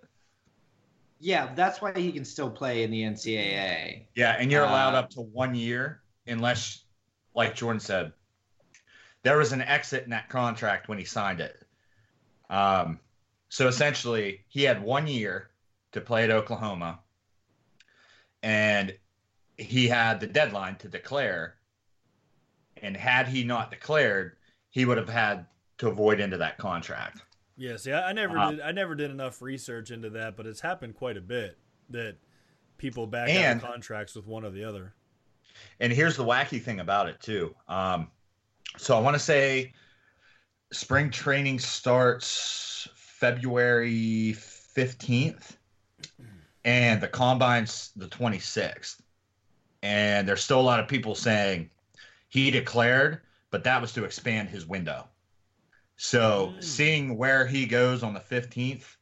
Yeah, 1.20 1.52
that's 1.54 1.82
why 1.82 1.92
he 1.94 2.12
can 2.12 2.24
still 2.24 2.50
play 2.50 2.84
in 2.84 2.90
the 2.90 3.02
NCAA. 3.02 4.06
Yeah, 4.14 4.36
and 4.38 4.52
you're 4.52 4.62
allowed 4.62 4.94
uh, 4.94 4.98
up 4.98 5.10
to 5.10 5.20
one 5.20 5.54
year, 5.54 6.02
unless, 6.26 6.84
like 7.34 7.56
Jordan 7.56 7.80
said, 7.80 8.12
there 9.22 9.38
was 9.38 9.52
an 9.52 9.62
exit 9.62 10.04
in 10.04 10.10
that 10.10 10.28
contract 10.28 10.88
when 10.88 10.98
he 10.98 11.04
signed 11.04 11.40
it. 11.40 11.66
Um, 12.50 13.00
so 13.48 13.68
essentially, 13.68 14.44
he 14.48 14.62
had 14.62 14.82
one 14.82 15.06
year 15.06 15.50
to 15.92 16.00
play 16.00 16.24
at 16.24 16.30
Oklahoma, 16.30 17.00
and 18.42 18.96
he 19.56 19.88
had 19.88 20.20
the 20.20 20.26
deadline 20.26 20.76
to 20.76 20.88
declare. 20.88 21.56
And 22.80 22.96
had 22.96 23.26
he 23.26 23.42
not 23.42 23.70
declared, 23.70 24.36
he 24.70 24.84
would 24.84 24.98
have 24.98 25.08
had 25.08 25.46
to 25.78 25.88
avoid 25.88 26.20
into 26.20 26.38
that 26.38 26.58
contract. 26.58 27.22
Yeah, 27.56 27.76
see, 27.76 27.92
I, 27.92 28.10
I 28.10 28.12
never 28.12 28.38
uh, 28.38 28.50
did. 28.52 28.60
I 28.60 28.72
never 28.72 28.94
did 28.94 29.10
enough 29.10 29.42
research 29.42 29.90
into 29.90 30.10
that, 30.10 30.36
but 30.36 30.46
it's 30.46 30.60
happened 30.60 30.94
quite 30.94 31.16
a 31.16 31.20
bit 31.20 31.58
that 31.90 32.16
people 32.76 33.06
back 33.06 33.28
and, 33.28 33.62
out 33.62 33.72
contracts 33.72 34.14
with 34.14 34.26
one 34.26 34.44
or 34.44 34.50
the 34.50 34.62
other. 34.62 34.94
And 35.80 35.92
here's 35.92 36.16
the 36.16 36.24
wacky 36.24 36.62
thing 36.62 36.78
about 36.78 37.08
it 37.08 37.20
too. 37.20 37.54
Um, 37.66 38.12
so 38.76 38.96
I 38.96 39.00
want 39.00 39.14
to 39.14 39.20
say 39.20 39.72
spring 40.72 41.10
training 41.10 41.58
starts 41.58 42.88
February 42.94 44.34
fifteenth, 44.34 45.56
and 46.64 47.00
the 47.00 47.08
combine's 47.08 47.90
the 47.96 48.08
twenty 48.08 48.38
sixth. 48.38 49.02
And 49.82 50.28
there's 50.28 50.42
still 50.42 50.60
a 50.60 50.62
lot 50.62 50.80
of 50.80 50.88
people 50.88 51.14
saying 51.14 51.70
he 52.28 52.50
declared, 52.50 53.20
but 53.50 53.64
that 53.64 53.80
was 53.80 53.92
to 53.92 54.04
expand 54.04 54.48
his 54.48 54.66
window. 54.66 55.08
So 55.96 56.54
mm. 56.56 56.64
seeing 56.64 57.16
where 57.16 57.46
he 57.46 57.66
goes 57.66 58.02
on 58.02 58.14
the 58.14 58.20
15th, 58.20 58.96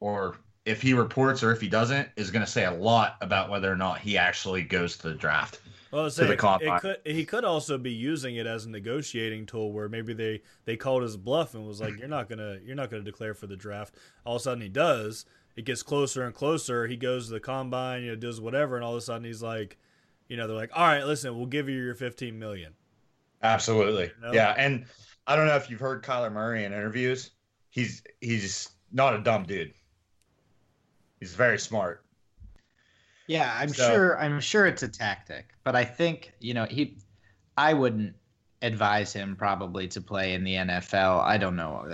or 0.00 0.36
if 0.64 0.82
he 0.82 0.92
reports 0.92 1.42
or 1.42 1.52
if 1.52 1.60
he 1.60 1.68
doesn't, 1.68 2.08
is 2.16 2.30
going 2.30 2.44
to 2.44 2.50
say 2.50 2.64
a 2.64 2.72
lot 2.72 3.16
about 3.20 3.50
whether 3.50 3.70
or 3.70 3.76
not 3.76 4.00
he 4.00 4.18
actually 4.18 4.62
goes 4.62 4.96
to 4.98 5.08
the 5.08 5.14
draft. 5.14 5.60
Well, 5.90 6.08
to 6.10 6.24
the. 6.24 6.36
It 6.60 6.80
could, 6.80 6.96
he 7.04 7.24
could 7.24 7.44
also 7.44 7.76
be 7.76 7.90
using 7.90 8.36
it 8.36 8.46
as 8.46 8.64
a 8.64 8.70
negotiating 8.70 9.46
tool, 9.46 9.72
where 9.72 9.88
maybe 9.88 10.14
they 10.14 10.42
they 10.64 10.76
called 10.76 11.02
his 11.02 11.16
bluff 11.16 11.54
and 11.54 11.66
was 11.66 11.80
like, 11.80 11.98
"You're 11.98 12.08
not 12.08 12.28
gonna 12.28 12.58
you're 12.64 12.76
not 12.76 12.90
gonna 12.90 13.02
declare 13.02 13.34
for 13.34 13.46
the 13.46 13.56
draft." 13.56 13.96
All 14.24 14.36
of 14.36 14.40
a 14.40 14.42
sudden, 14.42 14.62
he 14.62 14.68
does. 14.68 15.24
It 15.56 15.64
gets 15.64 15.82
closer 15.82 16.24
and 16.24 16.34
closer. 16.34 16.86
He 16.86 16.96
goes 16.96 17.26
to 17.26 17.32
the 17.32 17.40
combine, 17.40 18.02
you 18.02 18.10
know, 18.10 18.16
does 18.16 18.40
whatever, 18.40 18.76
and 18.76 18.84
all 18.84 18.92
of 18.92 18.98
a 18.98 19.00
sudden, 19.00 19.24
he's 19.24 19.42
like, 19.42 19.78
you 20.28 20.36
know, 20.36 20.46
they're 20.46 20.56
like, 20.56 20.70
"All 20.72 20.86
right, 20.86 21.04
listen, 21.04 21.36
we'll 21.36 21.46
give 21.46 21.68
you 21.68 21.76
your 21.76 21.96
15 21.96 22.38
million. 22.38 22.72
Absolutely, 23.42 24.04
you 24.04 24.22
know? 24.22 24.32
yeah, 24.32 24.54
and 24.56 24.86
I 25.26 25.34
don't 25.34 25.46
know 25.46 25.56
if 25.56 25.70
you've 25.70 25.80
heard 25.80 26.04
Kyler 26.04 26.32
Murray 26.32 26.64
in 26.64 26.72
interviews. 26.72 27.30
He's 27.70 28.02
he's 28.20 28.68
not 28.92 29.14
a 29.14 29.18
dumb 29.18 29.44
dude. 29.44 29.72
He's 31.18 31.34
very 31.34 31.58
smart. 31.58 32.04
Yeah, 33.30 33.54
I'm 33.56 33.68
so, 33.68 33.88
sure. 33.88 34.18
I'm 34.18 34.40
sure 34.40 34.66
it's 34.66 34.82
a 34.82 34.88
tactic, 34.88 35.50
but 35.62 35.76
I 35.76 35.84
think 35.84 36.32
you 36.40 36.52
know 36.52 36.64
he. 36.64 36.96
I 37.56 37.74
wouldn't 37.74 38.16
advise 38.60 39.12
him 39.12 39.36
probably 39.36 39.86
to 39.86 40.00
play 40.00 40.34
in 40.34 40.42
the 40.42 40.54
NFL. 40.54 41.22
I 41.22 41.38
don't 41.38 41.54
know. 41.54 41.88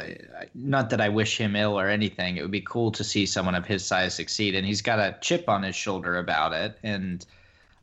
Not 0.55 0.89
that 0.89 1.01
I 1.03 1.11
wish 1.11 1.37
him 1.37 1.55
ill 1.55 1.79
or 1.79 1.91
anything. 1.91 2.39
It 2.39 2.43
would 2.43 2.51
be 2.51 2.63
cool 2.63 2.91
to 2.93 3.05
see 3.05 3.27
someone 3.27 3.55
of 3.55 3.67
his 3.67 3.85
size 3.85 4.15
succeed, 4.15 4.55
and 4.55 4.67
he's 4.67 4.81
got 4.81 4.99
a 4.99 5.15
chip 5.21 5.47
on 5.47 5.63
his 5.63 5.77
shoulder 5.77 6.17
about 6.17 6.55
it. 6.55 6.79
And 6.83 7.27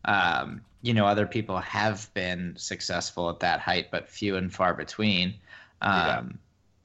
um, 0.05 0.61
you 0.81 0.95
know, 0.95 1.05
other 1.05 1.27
people 1.27 1.59
have 1.59 2.11
been 2.15 2.55
successful 2.57 3.29
at 3.29 3.39
that 3.41 3.59
height, 3.59 3.91
but 3.91 4.09
few 4.09 4.35
and 4.35 4.51
far 4.51 4.73
between. 4.73 5.35
Um, 5.83 5.93
yeah. 5.93 6.21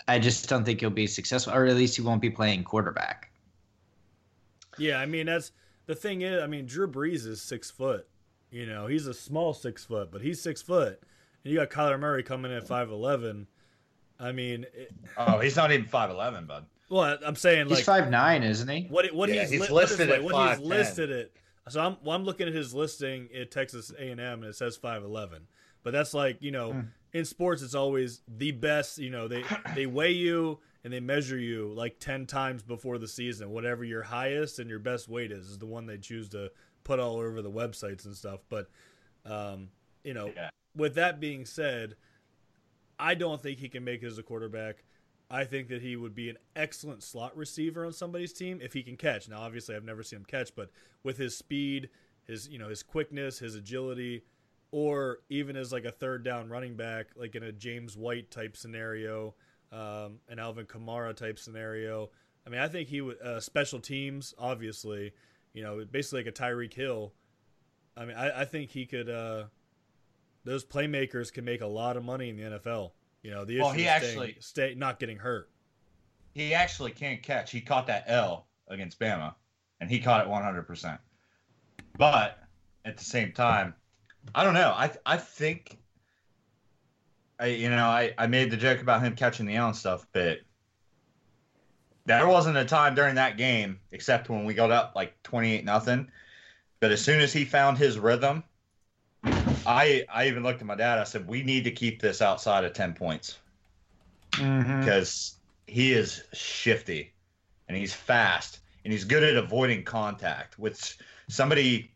I 0.06 0.18
just 0.18 0.50
don't 0.50 0.66
think 0.66 0.80
he'll 0.80 0.90
be 0.90 1.06
successful, 1.06 1.54
or 1.54 1.64
at 1.64 1.76
least 1.76 1.96
he 1.96 2.02
won't 2.02 2.20
be 2.20 2.28
playing 2.28 2.64
quarterback. 2.64 3.30
Yeah, 4.76 5.00
I 5.00 5.06
mean 5.06 5.24
that's 5.24 5.50
the 5.88 5.96
thing 5.96 6.22
is, 6.22 6.40
I 6.40 6.46
mean 6.46 6.66
Drew 6.66 6.86
Brees 6.86 7.26
is 7.26 7.42
six 7.42 7.70
foot. 7.70 8.06
You 8.50 8.66
know, 8.66 8.86
he's 8.86 9.06
a 9.08 9.14
small 9.14 9.52
six 9.52 9.84
foot, 9.84 10.12
but 10.12 10.20
he's 10.20 10.40
six 10.40 10.62
foot. 10.62 11.02
And 11.42 11.52
you 11.52 11.58
got 11.58 11.70
Kyler 11.70 11.98
Murray 11.98 12.22
coming 12.22 12.52
in 12.52 12.58
at 12.58 12.68
five 12.68 12.90
eleven. 12.90 13.48
I 14.20 14.32
mean, 14.32 14.66
it, 14.74 14.92
oh, 15.16 15.40
he's 15.40 15.56
not 15.56 15.72
even 15.72 15.86
five 15.86 16.10
eleven, 16.10 16.46
bud. 16.46 16.66
Well, 16.90 17.18
I'm 17.24 17.36
saying 17.36 17.68
like 17.68 17.78
he's 17.78 17.86
five 17.86 18.08
nine, 18.08 18.44
isn't 18.44 18.68
he? 18.68 18.86
What 18.88 19.12
what 19.12 19.28
yeah, 19.28 19.40
he's, 19.40 19.50
he's 19.50 19.60
li- 19.62 19.68
listed 19.70 20.10
at 20.10 20.22
what 20.22 20.56
he's 20.56 20.64
listed 20.64 21.10
it. 21.10 21.36
So 21.68 21.80
I'm 21.80 21.96
well, 22.04 22.14
I'm 22.14 22.24
looking 22.24 22.46
at 22.46 22.54
his 22.54 22.72
listing 22.72 23.28
at 23.38 23.50
Texas 23.50 23.92
A 23.98 24.10
and 24.10 24.20
M, 24.20 24.42
and 24.42 24.50
it 24.50 24.54
says 24.54 24.76
five 24.76 25.02
eleven. 25.02 25.46
But 25.82 25.92
that's 25.92 26.14
like 26.14 26.42
you 26.42 26.52
know, 26.52 26.72
mm 26.72 26.88
in 27.12 27.24
sports 27.24 27.62
it's 27.62 27.74
always 27.74 28.20
the 28.28 28.52
best 28.52 28.98
you 28.98 29.10
know 29.10 29.28
they 29.28 29.42
they 29.74 29.86
weigh 29.86 30.12
you 30.12 30.58
and 30.88 30.94
they 30.94 31.00
measure 31.00 31.36
you 31.36 31.70
like 31.74 31.98
10 32.00 32.24
times 32.24 32.62
before 32.62 32.96
the 32.96 33.06
season. 33.06 33.50
Whatever 33.50 33.84
your 33.84 34.02
highest 34.02 34.58
and 34.58 34.70
your 34.70 34.78
best 34.78 35.06
weight 35.06 35.30
is 35.30 35.50
is 35.50 35.58
the 35.58 35.66
one 35.66 35.84
they 35.84 35.98
choose 35.98 36.30
to 36.30 36.50
put 36.82 36.98
all 36.98 37.16
over 37.16 37.42
the 37.42 37.50
websites 37.50 38.06
and 38.06 38.16
stuff. 38.16 38.40
But 38.48 38.70
um, 39.26 39.68
you 40.02 40.14
know 40.14 40.32
yeah. 40.34 40.48
with 40.74 40.94
that 40.94 41.20
being 41.20 41.44
said 41.44 41.96
i 42.98 43.14
don't 43.14 43.42
think 43.42 43.58
he 43.58 43.68
can 43.68 43.84
make 43.84 44.02
it 44.02 44.06
as 44.06 44.16
a 44.16 44.22
quarterback. 44.22 44.84
I 45.30 45.44
think 45.44 45.68
that 45.68 45.82
he 45.82 45.94
would 45.94 46.14
be 46.14 46.30
an 46.30 46.38
excellent 46.56 47.02
slot 47.02 47.36
receiver 47.36 47.84
on 47.84 47.92
somebody's 47.92 48.32
team 48.32 48.60
if 48.62 48.72
he 48.72 48.82
can 48.82 48.96
catch. 48.96 49.28
Now 49.28 49.40
obviously 49.40 49.76
i've 49.76 49.84
never 49.84 50.02
seen 50.02 50.20
him 50.20 50.24
catch 50.24 50.54
but 50.56 50.70
with 51.02 51.18
his 51.18 51.36
speed 51.36 51.90
his 52.26 52.48
you 52.48 52.58
know 52.58 52.70
his 52.70 52.82
quickness 52.82 53.38
his 53.38 53.54
agility 53.54 54.22
or 54.70 55.18
even 55.28 55.56
as 55.56 55.70
like 55.70 55.84
a 55.84 55.92
third 55.92 56.22
down 56.24 56.48
running 56.48 56.76
back, 56.76 57.08
like 57.16 57.34
in 57.34 57.42
a 57.42 57.52
James 57.52 57.96
White 57.96 58.30
type 58.30 58.56
scenario, 58.56 59.34
um, 59.72 60.20
an 60.28 60.38
Alvin 60.38 60.66
Kamara 60.66 61.14
type 61.14 61.38
scenario. 61.38 62.10
I 62.46 62.50
mean, 62.50 62.60
I 62.60 62.68
think 62.68 62.88
he 62.88 63.00
would 63.00 63.20
uh, 63.20 63.40
special 63.40 63.80
teams, 63.80 64.34
obviously, 64.38 65.12
you 65.52 65.62
know, 65.62 65.84
basically 65.90 66.24
like 66.24 66.28
a 66.28 66.32
Tyreek 66.32 66.72
Hill. 66.72 67.12
I 67.96 68.04
mean, 68.04 68.16
I, 68.16 68.42
I 68.42 68.44
think 68.44 68.70
he 68.70 68.86
could. 68.86 69.08
Uh, 69.08 69.44
those 70.44 70.64
playmakers 70.64 71.32
can 71.32 71.44
make 71.44 71.60
a 71.60 71.66
lot 71.66 71.96
of 71.96 72.04
money 72.04 72.30
in 72.30 72.36
the 72.36 72.42
NFL. 72.58 72.92
You 73.22 73.32
know, 73.32 73.44
the 73.44 73.56
issue 73.56 73.62
well, 73.62 73.72
he 73.72 73.82
is 73.82 73.88
actually 73.88 74.36
stay 74.40 74.74
not 74.74 74.98
getting 74.98 75.18
hurt. 75.18 75.50
He 76.32 76.54
actually 76.54 76.92
can't 76.92 77.22
catch. 77.22 77.50
He 77.50 77.60
caught 77.60 77.86
that 77.88 78.04
L 78.06 78.46
against 78.68 78.98
Bama, 78.98 79.34
and 79.80 79.90
he 79.90 79.98
caught 79.98 80.24
it 80.24 80.30
100%. 80.30 80.98
But 81.98 82.38
at 82.84 82.96
the 82.96 83.04
same 83.04 83.32
time, 83.32 83.74
I 84.34 84.44
don't 84.44 84.54
know. 84.54 84.72
I 84.74 84.90
I 85.04 85.16
think 85.16 85.78
I 87.38 87.46
you 87.46 87.70
know 87.70 87.84
I 87.84 88.14
I 88.18 88.26
made 88.26 88.50
the 88.50 88.56
joke 88.56 88.80
about 88.80 89.02
him 89.02 89.14
catching 89.14 89.46
the 89.46 89.56
Allen 89.56 89.74
stuff, 89.74 90.06
but 90.12 90.38
there 92.06 92.26
wasn't 92.26 92.56
a 92.56 92.64
time 92.64 92.94
during 92.94 93.16
that 93.16 93.36
game 93.36 93.80
except 93.92 94.28
when 94.28 94.44
we 94.44 94.54
got 94.54 94.70
up 94.70 94.92
like 94.96 95.22
28 95.24 95.64
nothing. 95.64 96.10
But 96.80 96.90
as 96.90 97.02
soon 97.02 97.20
as 97.20 97.32
he 97.32 97.44
found 97.44 97.76
his 97.76 97.98
rhythm, 97.98 98.44
I 99.24 100.04
I 100.08 100.28
even 100.28 100.42
looked 100.42 100.60
at 100.60 100.66
my 100.66 100.74
dad. 100.74 100.98
I 100.98 101.04
said, 101.04 101.28
"We 101.28 101.42
need 101.42 101.64
to 101.64 101.70
keep 101.70 102.00
this 102.00 102.22
outside 102.22 102.64
of 102.64 102.72
10 102.72 102.94
points 102.94 103.38
mm-hmm. 104.32 104.80
because 104.80 105.34
he 105.66 105.92
is 105.92 106.22
shifty 106.32 107.12
and 107.68 107.76
he's 107.76 107.92
fast 107.92 108.60
and 108.84 108.92
he's 108.92 109.04
good 109.04 109.22
at 109.22 109.36
avoiding 109.36 109.84
contact. 109.84 110.58
Which 110.58 110.96
somebody 111.28 111.92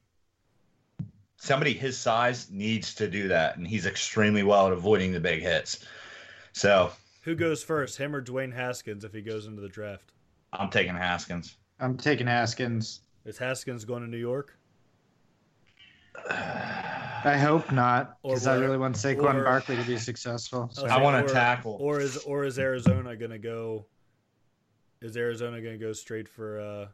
somebody 1.43 1.75
his 1.75 1.99
size 1.99 2.49
needs 2.53 2.95
to 2.95 3.09
do 3.09 3.27
that, 3.29 3.57
and 3.57 3.67
he's 3.67 3.85
extremely 3.85 4.45
well 4.45 4.69
at 4.69 4.73
avoiding 4.73 5.11
the 5.13 5.19
big 5.19 5.43
hits. 5.43 5.85
So 6.53 6.93
Who 7.23 7.35
goes 7.35 7.65
first, 7.65 7.99
him 7.99 8.15
or 8.15 8.23
Dwayne 8.23 8.55
Haskins 8.55 9.05
if 9.05 9.13
he 9.13 9.23
goes 9.23 9.47
into 9.47 9.61
the 9.61 9.69
draft? 9.69 10.13
I'm 10.53 10.71
taking 10.71 10.95
Haskins. 10.95 11.57
I'm 11.81 11.97
taking 11.97 12.29
Haskins. 12.29 13.01
Is 13.25 13.39
Haskins 13.39 13.85
going 13.85 14.03
to 14.03 14.09
New 14.09 14.19
York? 14.19 14.57
I 16.31 17.39
hope 17.39 17.73
not, 17.73 18.19
because 18.23 18.47
I 18.47 18.57
really 18.57 18.79
want 18.79 18.95
Saquon 18.95 19.35
or- 19.35 19.45
Barkley 19.45 19.77
to 19.77 19.85
be 19.85 19.97
successful. 19.97 20.71
I 20.77 20.81
So. 20.81 20.87
I 20.87 21.01
want 21.01 21.27
to 21.27 21.33
tackle. 21.33 21.77
Or 21.81 22.01
is 22.01 22.19
or 22.19 22.45
is 22.45 22.59
Arizona 22.59 23.17
gonna 23.17 23.39
go? 23.39 23.87
Is 25.01 25.17
Arizona 25.17 25.61
gonna 25.61 25.79
go 25.79 25.93
straight 25.93 26.29
for 26.29 26.61
uh, 26.61 26.87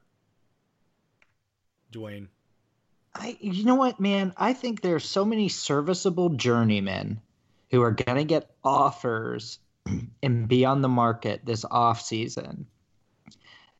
Dwayne? 1.92 2.28
I, 3.18 3.36
you 3.40 3.64
know 3.64 3.74
what, 3.74 3.98
man? 3.98 4.32
I 4.36 4.52
think 4.52 4.80
there's 4.80 5.04
so 5.04 5.24
many 5.24 5.48
serviceable 5.48 6.30
journeymen 6.30 7.20
who 7.70 7.82
are 7.82 7.90
gonna 7.90 8.24
get 8.24 8.50
offers 8.64 9.58
and 10.22 10.48
be 10.48 10.64
on 10.64 10.82
the 10.82 10.88
market 10.88 11.44
this 11.44 11.64
off 11.70 12.00
season 12.00 12.66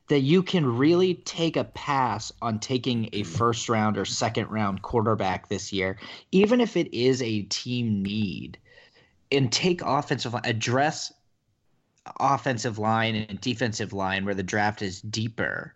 that 0.09 0.21
you 0.21 0.41
can 0.41 0.65
really 0.65 1.13
take 1.13 1.55
a 1.55 1.63
pass 1.63 2.31
on 2.41 2.59
taking 2.59 3.09
a 3.13 3.23
first 3.23 3.69
round 3.69 3.97
or 3.97 4.05
second 4.05 4.49
round 4.49 4.81
quarterback 4.81 5.47
this 5.47 5.71
year, 5.71 5.97
even 6.31 6.59
if 6.59 6.75
it 6.75 6.93
is 6.93 7.21
a 7.21 7.43
team 7.43 8.01
need, 8.01 8.57
and 9.31 9.51
take 9.51 9.81
offensive 9.83 10.35
address 10.43 11.13
offensive 12.19 12.79
line 12.79 13.15
and 13.15 13.39
defensive 13.39 13.93
line 13.93 14.25
where 14.25 14.33
the 14.33 14.43
draft 14.43 14.81
is 14.81 15.01
deeper 15.01 15.75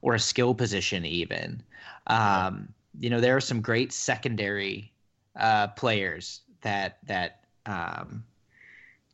or 0.00 0.14
a 0.14 0.20
skill 0.20 0.54
position 0.54 1.04
even. 1.04 1.62
Um, 2.06 2.73
you 2.98 3.10
know, 3.10 3.20
there 3.20 3.36
are 3.36 3.40
some 3.40 3.60
great 3.60 3.92
secondary 3.92 4.92
uh, 5.36 5.68
players 5.68 6.40
that 6.62 6.98
that 7.06 7.40
um, 7.66 8.24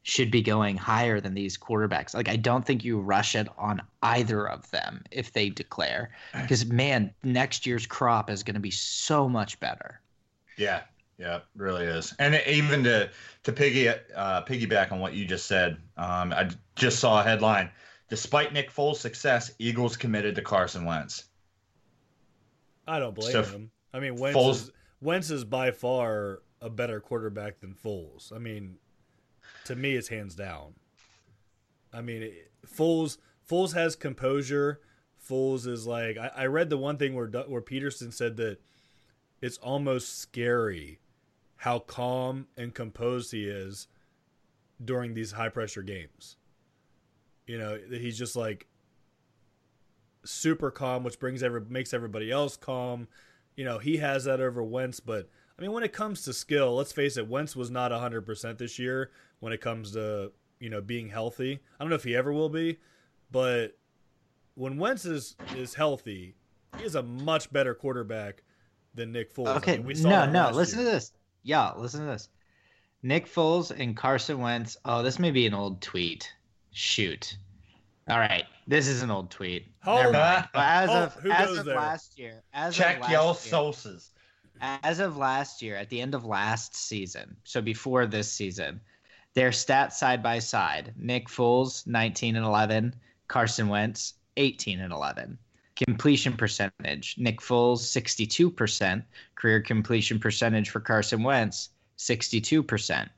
should 0.03 0.31
be 0.31 0.43
going 0.43 0.77
higher 0.77 1.21
than 1.21 1.35
these 1.35 1.59
quarterbacks. 1.59 2.15
Like, 2.15 2.29
I 2.29 2.37
don't 2.37 2.65
think 2.65 2.85
you 2.85 2.99
rush 3.01 3.35
it 3.35 3.49
on 3.59 3.83
either 4.03 4.49
of 4.49 4.71
them 4.71 5.03
if 5.11 5.33
they 5.33 5.51
declare, 5.51 6.11
because 6.41 6.67
man, 6.67 7.13
next 7.23 7.67
year's 7.67 7.87
crop 7.87 8.31
is 8.31 8.43
going 8.43 8.55
to 8.55 8.61
be 8.61 8.71
so 8.71 9.29
much 9.29 9.61
better. 9.61 10.01
Yeah, 10.57 10.83
yeah, 11.19 11.41
really 11.55 11.85
is. 11.85 12.15
And 12.19 12.41
even 12.47 12.83
to 12.85 13.11
to 13.45 13.53
piggy 13.53 13.89
uh, 13.89 14.43
piggyback 14.43 14.93
on 14.93 15.01
what 15.01 15.15
you 15.15 15.25
just 15.25 15.47
said, 15.47 15.77
um, 15.97 16.33
I 16.33 16.51
just 16.77 16.99
saw 16.99 17.21
a 17.21 17.23
headline. 17.23 17.71
Despite 18.09 18.53
Nick 18.53 18.73
Foles' 18.73 18.97
success, 18.97 19.53
Eagles 19.61 19.97
committed 19.97 20.35
to 20.35 20.43
Carson 20.43 20.85
Wentz. 20.85 21.27
I 22.91 22.99
don't 22.99 23.15
blame 23.15 23.33
So, 23.33 23.43
him. 23.43 23.71
I 23.95 24.01
mean, 24.01 24.17
Wentz 24.17 24.37
Foles- 24.39 24.51
is, 24.55 24.71
Wentz 25.01 25.31
is 25.31 25.45
by 25.45 25.71
far 25.71 26.43
a 26.61 26.69
better 26.69 27.01
quarterback 27.01 27.61
than 27.61 27.75
Foles. 27.75 28.33
I 28.35 28.39
mean, 28.39 28.77
to 29.67 29.77
me, 29.77 29.95
it's 29.95 30.09
hands 30.09 30.35
down. 30.35 30.75
I 31.93 32.01
mean, 32.03 32.23
it, 32.23 32.51
Foles 32.67 33.19
Foles 33.49 33.75
has 33.75 33.97
composure. 33.97 34.81
Foles 35.29 35.67
is 35.67 35.87
like 35.87 36.17
I, 36.19 36.31
I 36.35 36.47
read 36.47 36.71
the 36.71 36.79
one 36.79 36.97
thing 36.97 37.15
where 37.15 37.29
where 37.29 37.63
Pederson 37.63 38.13
said 38.13 38.37
that 38.39 38.59
it's 39.41 39.57
almost 39.59 40.19
scary 40.19 40.99
how 41.57 41.79
calm 41.79 42.47
and 42.57 42.75
composed 42.75 43.33
he 43.33 43.45
is 43.45 43.87
during 44.85 45.15
these 45.15 45.33
high 45.33 45.49
pressure 45.49 45.83
games. 45.83 46.37
You 47.47 47.59
know, 47.59 47.79
he's 47.91 48.19
just 48.19 48.37
like 48.37 48.67
super 50.25 50.71
calm, 50.71 51.05
which 51.05 51.19
brings 51.19 51.43
every 51.43 51.61
makes 51.69 51.93
everybody 51.95 52.31
else 52.31 52.57
calm. 52.57 53.09
You 53.57 53.65
know, 53.65 53.79
he 53.79 53.97
has 53.99 54.25
that 54.25 54.41
over 54.41 54.63
Wentz, 54.63 55.01
but 55.01 55.29
I 55.59 55.63
mean, 55.63 55.73
when 55.73 55.83
it 55.83 55.93
comes 55.93 56.23
to 56.23 56.33
skill, 56.33 56.75
let's 56.77 56.93
face 56.93 57.17
it, 57.17 57.29
Wentz 57.29 57.55
was 57.55 57.71
not 57.71 57.93
100% 57.93 58.59
this 58.59 58.79
year 58.79 59.11
when 59.41 59.53
it 59.53 59.61
comes 59.61 59.93
to, 59.93 60.33
you 60.59 60.71
know, 60.71 60.81
being 60.81 61.09
healthy. 61.09 61.61
I 61.79 61.85
don't 61.85 61.91
know 61.91 61.97
if 61.97 62.05
he 62.05 62.17
ever 62.17 62.33
will 62.33 62.49
be, 62.49 62.79
but 63.31 63.77
when 64.55 64.79
Wentz 64.79 65.05
is 65.05 65.37
is 65.57 65.75
healthy, 65.75 66.35
he 66.79 66.85
is 66.85 66.95
a 66.95 67.03
much 67.03 67.53
better 67.53 67.75
quarterback 67.75 68.43
than 68.95 69.13
Nick 69.13 69.35
Foles. 69.35 69.49
I 69.49 69.57
Okay, 69.57 69.77
mean, 69.79 69.87
we 69.87 69.95
saw 69.95 70.09
no, 70.09 70.31
no. 70.31 70.51
Listen 70.51 70.81
year. 70.81 70.89
to 70.89 70.93
this. 70.93 71.13
Yeah, 71.43 71.73
listen 71.77 72.01
to 72.01 72.07
this. 72.07 72.29
Nick 73.03 73.27
Foles 73.27 73.71
and 73.71 73.97
Carson 73.97 74.39
Wentz. 74.41 74.77
Oh, 74.85 75.03
this 75.03 75.19
may 75.19 75.31
be 75.31 75.47
an 75.47 75.55
old 75.55 75.81
tweet. 75.81 76.33
Shoot. 76.73 77.37
All 78.09 78.19
right, 78.19 78.45
this 78.71 78.87
is 78.87 79.03
an 79.03 79.11
old 79.11 79.31
tweet. 79.31 79.67
Hold 79.83 79.99
Never 79.99 80.09
on. 80.17 80.23
mind. 80.35 80.49
But 80.55 80.61
as 80.65 80.91
Oh, 80.91 81.03
of 81.05 81.15
who 81.15 81.31
as 81.33 81.59
of 81.59 81.65
there? 81.67 81.75
last 81.75 82.19
year, 82.19 82.43
as 82.55 82.77
Check 82.77 82.97
of 82.97 83.03
last 83.03 83.11
your 83.13 83.25
year, 83.25 83.35
sources. 83.35 84.11
as 84.61 85.01
of 85.01 85.17
last 85.17 85.61
year, 85.61 85.75
at 85.77 85.89
the 85.91 86.01
end 86.01 86.15
of 86.15 86.25
last 86.25 86.77
season, 86.77 87.37
so 87.43 87.61
before 87.61 88.07
this 88.07 88.33
season, 88.33 88.81
their 89.35 89.51
stats 89.51 89.95
side 89.95 90.23
by 90.23 90.39
side: 90.39 90.95
Nick 90.97 91.27
Foles, 91.29 91.85
nineteen 91.87 92.37
and 92.37 92.47
eleven; 92.47 92.95
Carson 93.27 93.67
Wentz, 93.69 94.15
eighteen 94.37 94.79
and 94.79 94.93
eleven. 94.93 95.37
Completion 95.75 96.37
percentage: 96.37 97.17
Nick 97.19 97.41
Foles, 97.41 97.79
sixty-two 97.79 98.51
percent. 98.51 99.03
Career 99.35 99.61
completion 99.61 100.21
percentage 100.21 100.71
for 100.71 100.79
Carson 100.79 101.25
Wentz, 101.25 101.71
sixty-two 101.97 102.63
percent. 102.63 103.09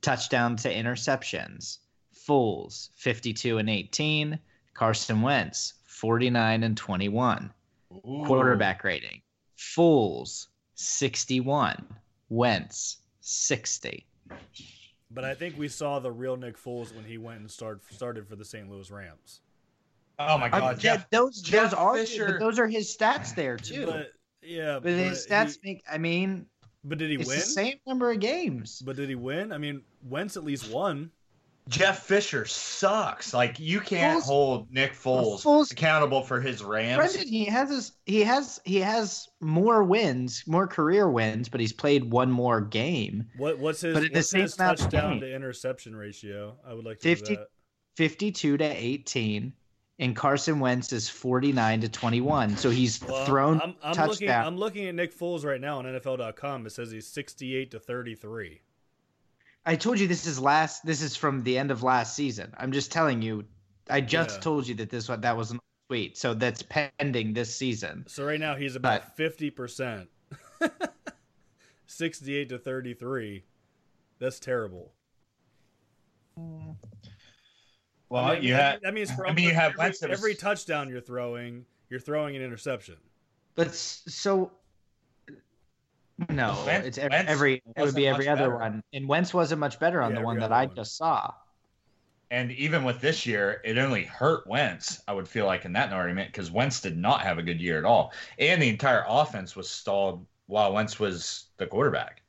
Touchdown 0.00 0.54
to 0.56 0.72
interceptions: 0.72 1.78
Foles, 2.14 2.90
fifty-two 2.94 3.58
and 3.58 3.68
eighteen; 3.68 4.38
Carson 4.80 5.22
Wentz, 5.22 5.72
forty-nine 5.86 6.62
and 6.62 6.76
twenty-one 6.76 7.50
Ooh. 7.92 8.24
quarterback 8.26 8.84
rating. 8.84 9.22
Foles 9.58 10.48
61, 10.74 11.82
Wentz 12.28 12.98
60. 13.20 14.04
But 15.10 15.24
I 15.24 15.34
think 15.34 15.56
we 15.56 15.68
saw 15.68 15.98
the 15.98 16.12
real 16.12 16.36
Nick 16.36 16.58
Foles 16.58 16.94
when 16.94 17.04
he 17.06 17.16
went 17.16 17.40
and 17.40 17.50
start, 17.50 17.80
started 17.90 18.28
for 18.28 18.36
the 18.36 18.44
St. 18.44 18.68
Louis 18.70 18.90
Rams. 18.90 19.40
Oh 20.18 20.36
my 20.36 20.46
I- 20.46 20.60
God, 20.60 20.78
Jeff. 20.78 21.08
those 21.08 21.40
Jeff 21.40 21.70
those 21.70 21.74
are 21.78 21.96
Fisher- 21.96 22.26
but 22.32 22.40
those 22.40 22.58
are 22.58 22.66
his 22.68 22.94
stats 22.94 23.34
there 23.34 23.56
too. 23.56 23.86
But, 23.86 24.12
But 24.42 24.48
yeah, 24.48 24.80
his 24.80 25.26
stats 25.26 25.56
he- 25.62 25.70
make 25.72 25.82
I 25.90 25.96
mean 25.96 26.46
but 26.84 26.98
did 26.98 27.08
he 27.10 27.16
it's 27.16 27.26
win? 27.28 27.38
the 27.38 27.44
same 27.44 27.76
number 27.86 28.10
of 28.10 28.20
games. 28.20 28.82
But 28.84 28.96
did 28.96 29.08
he 29.08 29.14
win? 29.14 29.52
I 29.52 29.58
mean, 29.58 29.82
Wentz 30.02 30.36
at 30.36 30.44
least 30.44 30.70
won. 30.70 31.10
Jeff 31.68 32.04
Fisher 32.04 32.44
sucks. 32.44 33.34
Like 33.34 33.58
you 33.58 33.80
can't 33.80 34.22
Foles- 34.22 34.26
hold 34.26 34.72
Nick 34.72 34.92
Foles, 34.92 35.42
Foles- 35.42 35.72
accountable 35.72 36.22
for 36.22 36.40
his 36.40 36.62
Rams. 36.62 36.96
Brendan, 37.12 37.28
he 37.32 37.44
has 37.46 37.70
his, 37.70 37.92
he 38.06 38.22
has 38.22 38.60
he 38.64 38.80
has 38.80 39.28
more 39.40 39.82
wins, 39.82 40.44
more 40.46 40.66
career 40.66 41.08
wins, 41.10 41.48
but 41.48 41.60
he's 41.60 41.72
played 41.72 42.10
one 42.10 42.30
more 42.30 42.60
game. 42.60 43.26
What 43.36 43.58
what's 43.58 43.80
his 43.80 43.94
But 43.94 44.04
at 44.04 44.12
the 44.12 44.18
what's 44.18 44.30
same 44.30 44.42
his 44.42 44.58
amount 44.58 44.78
of 44.80 44.84
touchdown 44.90 45.20
to 45.20 45.34
interception 45.34 45.96
ratio? 45.96 46.56
I 46.64 46.72
would 46.74 46.84
like 46.84 46.98
to 46.98 47.02
50 47.02 47.34
know 47.34 47.40
that. 47.40 47.48
52 47.96 48.56
to 48.58 48.64
18 48.64 49.52
and 49.98 50.14
Carson 50.14 50.60
Wentz 50.60 50.92
is 50.92 51.08
49 51.08 51.80
to 51.80 51.88
21. 51.88 52.56
So 52.58 52.68
he's 52.68 53.02
Well, 53.02 53.24
thrown 53.24 53.60
I'm, 53.62 53.74
I'm 53.82 53.94
touchdown. 53.94 54.06
looking. 54.08 54.28
I'm 54.30 54.56
looking 54.58 54.86
at 54.88 54.94
Nick 54.94 55.18
Foles 55.18 55.44
right 55.44 55.60
now 55.60 55.78
on 55.78 55.86
NFL.com. 55.86 56.66
It 56.66 56.70
says 56.72 56.90
he's 56.90 57.06
68 57.06 57.70
to 57.70 57.80
33. 57.80 58.60
I 59.66 59.74
told 59.76 59.98
you 59.98 60.06
this 60.06 60.26
is 60.26 60.38
last. 60.40 60.86
This 60.86 61.02
is 61.02 61.16
from 61.16 61.42
the 61.42 61.58
end 61.58 61.70
of 61.70 61.82
last 61.82 62.14
season. 62.14 62.54
I'm 62.56 62.72
just 62.72 62.92
telling 62.92 63.20
you. 63.20 63.44
I 63.90 64.00
just 64.00 64.36
Yeah. 64.36 64.40
told 64.40 64.66
you 64.66 64.74
that 64.76 64.90
this 64.90 65.08
one 65.08 65.20
that 65.20 65.36
was 65.36 65.50
an 65.50 65.60
tweet. 65.88 66.16
So 66.16 66.34
that's 66.34 66.62
pending 66.62 67.34
this 67.34 67.54
season. 67.54 68.04
So 68.08 68.24
right 68.24 68.40
now 68.40 68.54
he's 68.56 68.74
about 68.76 69.16
50 69.16 69.50
percent. 69.50 70.08
68 71.86 72.48
to 72.48 72.58
33. 72.58 73.44
That's 74.18 74.40
terrible. 74.40 74.92
well, 76.36 78.24
I 78.24 78.34
mean, 78.34 78.42
you 78.42 78.52
that, 78.54 78.72
had. 78.72 78.80
that 78.82 78.94
means 78.94 79.10
for 79.12 79.26
I 79.26 79.32
mean, 79.32 79.44
you 79.46 79.54
have 79.54 79.72
every, 79.72 79.78
Wentz 79.78 80.00
that 80.00 80.10
was- 80.10 80.18
every 80.18 80.34
touchdown 80.34 80.88
you're 80.88 81.00
throwing, 81.00 81.64
you're 81.88 82.00
throwing 82.00 82.34
an 82.36 82.42
interception. 82.42 82.96
But 83.54 83.74
so 83.74 84.52
no, 86.30 86.62
Wentz- 86.66 86.86
it's 86.86 86.98
every, 86.98 87.16
every 87.18 87.62
it 87.76 87.82
would 87.82 87.94
be 87.94 88.06
every 88.08 88.28
other 88.28 88.44
better. 88.50 88.56
one. 88.56 88.82
And 88.92 89.08
Wentz 89.08 89.34
wasn't 89.34 89.60
much 89.60 89.78
better 89.78 90.00
on 90.02 90.12
Yeah, 90.12 90.20
the 90.20 90.24
one 90.24 90.38
that 90.38 90.46
other 90.46 90.54
I 90.54 90.66
one. 90.66 90.76
just 90.76 90.96
saw. 90.96 91.32
And 92.30 92.50
even 92.52 92.82
with 92.84 93.00
this 93.00 93.24
year, 93.24 93.60
it 93.64 93.78
only 93.78 94.02
hurt 94.04 94.46
Wentz, 94.48 95.00
I 95.06 95.12
would 95.12 95.28
feel 95.28 95.46
like, 95.46 95.64
in 95.64 95.72
that 95.74 95.92
argument, 95.92 96.28
because 96.32 96.50
Wentz 96.50 96.80
did 96.80 96.96
not 96.96 97.20
have 97.20 97.38
a 97.38 97.42
good 97.42 97.60
year 97.60 97.78
at 97.78 97.84
all. 97.84 98.12
And 98.38 98.60
the 98.60 98.68
entire 98.68 99.04
offense 99.06 99.54
was 99.54 99.70
stalled 99.70 100.26
while 100.46 100.72
Wentz 100.72 100.98
was 100.98 101.46
the 101.58 101.66
quarterback. 101.66 102.22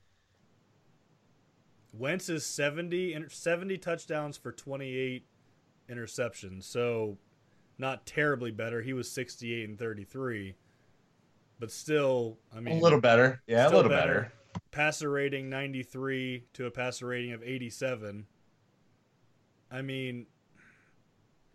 Wentz 1.94 2.30
is 2.30 2.46
70, 2.46 3.26
70 3.30 3.78
touchdowns 3.80 4.38
for 4.38 4.52
28 4.52 5.26
interceptions. 5.90 6.66
So 6.66 7.18
not 7.80 8.06
terribly 8.06 8.52
better. 8.52 8.82
He 8.82 8.94
was 8.94 9.10
68 9.10 9.68
and 9.70 9.80
33. 9.80 10.54
But 11.60 11.72
still, 11.72 12.38
I 12.56 12.60
mean, 12.60 12.78
a 12.78 12.82
little 12.82 13.02
better. 13.02 13.42
Yeah, 13.48 13.68
a 13.68 13.70
little 13.70 13.90
better. 13.90 14.14
better. 14.14 14.34
Passer 14.72 15.10
rating 15.10 15.50
93 15.50 16.46
to 16.54 16.66
a 16.66 16.72
passer 16.72 17.08
rating 17.08 17.34
of 17.34 17.42
87. 17.42 18.26
I 19.72 19.82
mean, 19.82 20.28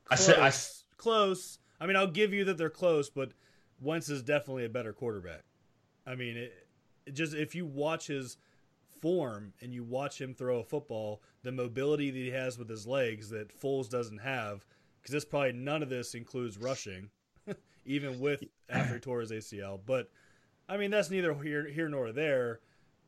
close, 0.05 0.29
I 0.29 0.33
said 0.33 0.38
I, 0.41 0.53
close. 0.97 1.59
I 1.81 1.87
mean, 1.87 1.97
I'll 1.97 2.07
give 2.07 2.33
you 2.33 2.45
that 2.45 2.59
they're 2.59 2.71
close, 2.71 3.09
but 3.11 3.33
Wentz 3.81 4.09
is 4.09 4.23
definitely 4.23 4.65
a 4.65 4.69
better 4.69 4.93
quarterback. 4.93 5.43
I 6.07 6.15
mean, 6.15 6.37
it, 6.37 6.53
it 7.07 7.12
just 7.12 7.35
if 7.35 7.55
you 7.55 7.67
watch 7.67 8.09
his 8.09 8.38
form 9.01 9.53
and 9.61 9.75
you 9.75 9.83
watch 9.83 10.21
him 10.21 10.35
throw 10.35 10.61
a 10.61 10.65
football, 10.65 11.23
the 11.43 11.53
mobility 11.53 12.11
that 12.11 12.19
he 12.19 12.31
has 12.31 12.59
with 12.59 12.69
his 12.69 12.87
legs 12.87 13.29
that 13.31 13.49
Foles 13.49 13.88
doesn't 13.88 14.19
have, 14.19 14.65
because 15.01 15.12
this 15.12 15.25
probably 15.25 15.53
none 15.53 15.83
of 15.83 15.88
this 15.88 16.15
includes 16.15 16.57
rushing, 16.57 17.11
even 17.87 18.20
with 18.20 18.44
after 18.68 18.94
he 18.94 19.00
tore 19.00 19.20
his 19.20 19.31
ACL. 19.31 19.81
But 19.85 20.11
I 20.68 20.76
mean, 20.76 20.90
that's 20.90 21.11
neither 21.11 21.35
here 21.35 21.66
here 21.66 21.88
nor 21.88 22.12
there. 22.12 22.61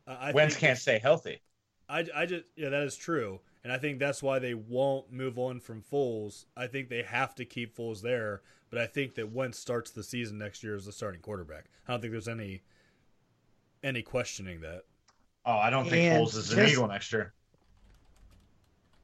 Uh, 0.06 0.16
I 0.20 0.32
Wentz 0.32 0.56
can't 0.56 0.78
stay 0.78 0.98
healthy. 0.98 1.40
I, 1.88 2.06
I 2.14 2.26
just 2.26 2.44
yeah, 2.56 2.70
that 2.70 2.82
is 2.82 2.96
true, 2.96 3.40
and 3.62 3.72
I 3.72 3.78
think 3.78 3.98
that's 3.98 4.22
why 4.22 4.38
they 4.38 4.54
won't 4.54 5.12
move 5.12 5.38
on 5.38 5.60
from 5.60 5.82
Foles. 5.82 6.46
I 6.56 6.66
think 6.66 6.88
they 6.88 7.02
have 7.02 7.34
to 7.36 7.44
keep 7.44 7.76
Foles 7.76 8.00
there, 8.00 8.42
but 8.70 8.78
I 8.78 8.86
think 8.86 9.14
that 9.16 9.30
Wentz 9.32 9.58
starts 9.58 9.90
the 9.90 10.02
season 10.02 10.38
next 10.38 10.62
year 10.62 10.74
as 10.74 10.86
the 10.86 10.92
starting 10.92 11.20
quarterback. 11.20 11.66
I 11.86 11.92
don't 11.92 12.00
think 12.00 12.12
there's 12.12 12.28
any 12.28 12.62
any 13.82 14.02
questioning 14.02 14.60
that. 14.62 14.82
Oh, 15.46 15.56
I 15.56 15.68
don't 15.70 15.84
think 15.84 16.12
and 16.12 16.26
Foles 16.26 16.36
is 16.36 16.52
an 16.52 16.66
Eagle 16.66 16.88
next 16.88 17.12
year. 17.12 17.32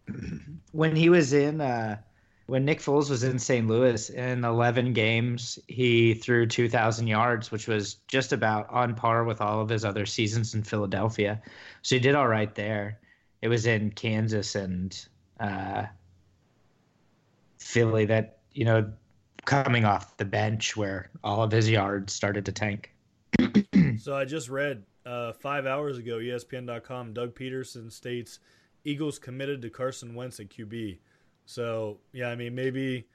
When 0.73 0.95
he 0.95 1.09
was 1.09 1.33
in, 1.33 1.61
uh, 1.61 1.99
when 2.51 2.65
Nick 2.65 2.81
Foles 2.81 3.09
was 3.09 3.23
in 3.23 3.39
St. 3.39 3.69
Louis 3.69 4.11
in 4.11 4.45
11 4.45 4.93
games, 4.93 5.57
he 5.69 6.15
threw 6.15 6.49
2,000 6.49 7.07
yards, 7.07 7.53
which 7.53 7.69
was 7.69 7.95
just 8.09 8.33
about 8.33 8.69
on 8.71 8.97
par 8.97 9.23
with 9.23 9.41
all 9.41 9.61
of 9.61 9.69
his 9.69 9.85
other 9.85 10.05
seasons 10.05 10.53
in 10.53 10.65
Philadelphia. 10.65 11.41
So 11.83 11.95
he 11.95 12.01
did 12.01 12.17
all 12.17 12.27
right 12.27 12.53
there. 12.53 12.99
It 13.41 13.47
was 13.47 13.67
in 13.67 13.93
Kansas 13.93 14.57
and 14.57 15.01
uh, 15.39 15.85
Philly 17.59 18.05
that, 18.07 18.39
you 18.53 18.65
know, 18.65 18.93
coming 19.45 19.85
off 19.85 20.17
the 20.17 20.25
bench 20.25 20.77
where 20.77 21.09
all 21.23 21.45
of 21.45 21.53
his 21.53 21.71
yards 21.71 22.13
started 22.13 22.45
to 22.47 22.53
tank. 22.53 22.93
so 23.99 24.17
I 24.17 24.25
just 24.25 24.49
read 24.49 24.83
uh, 25.07 25.35
five 25.35 25.67
hours 25.67 25.99
ago, 25.99 26.19
ESPN.com, 26.19 27.13
Doug 27.13 27.33
Pederson 27.37 27.93
states 27.93 28.41
Eagles 28.85 29.21
committed 29.21 29.63
to 29.63 29.71
Carson 29.71 30.17
Wentz 30.17 30.41
at 30.41 30.49
QB. 30.49 30.99
So 31.51 31.99
yeah, 32.13 32.29
I 32.29 32.37
mean 32.37 32.55
maybe. 32.55 33.07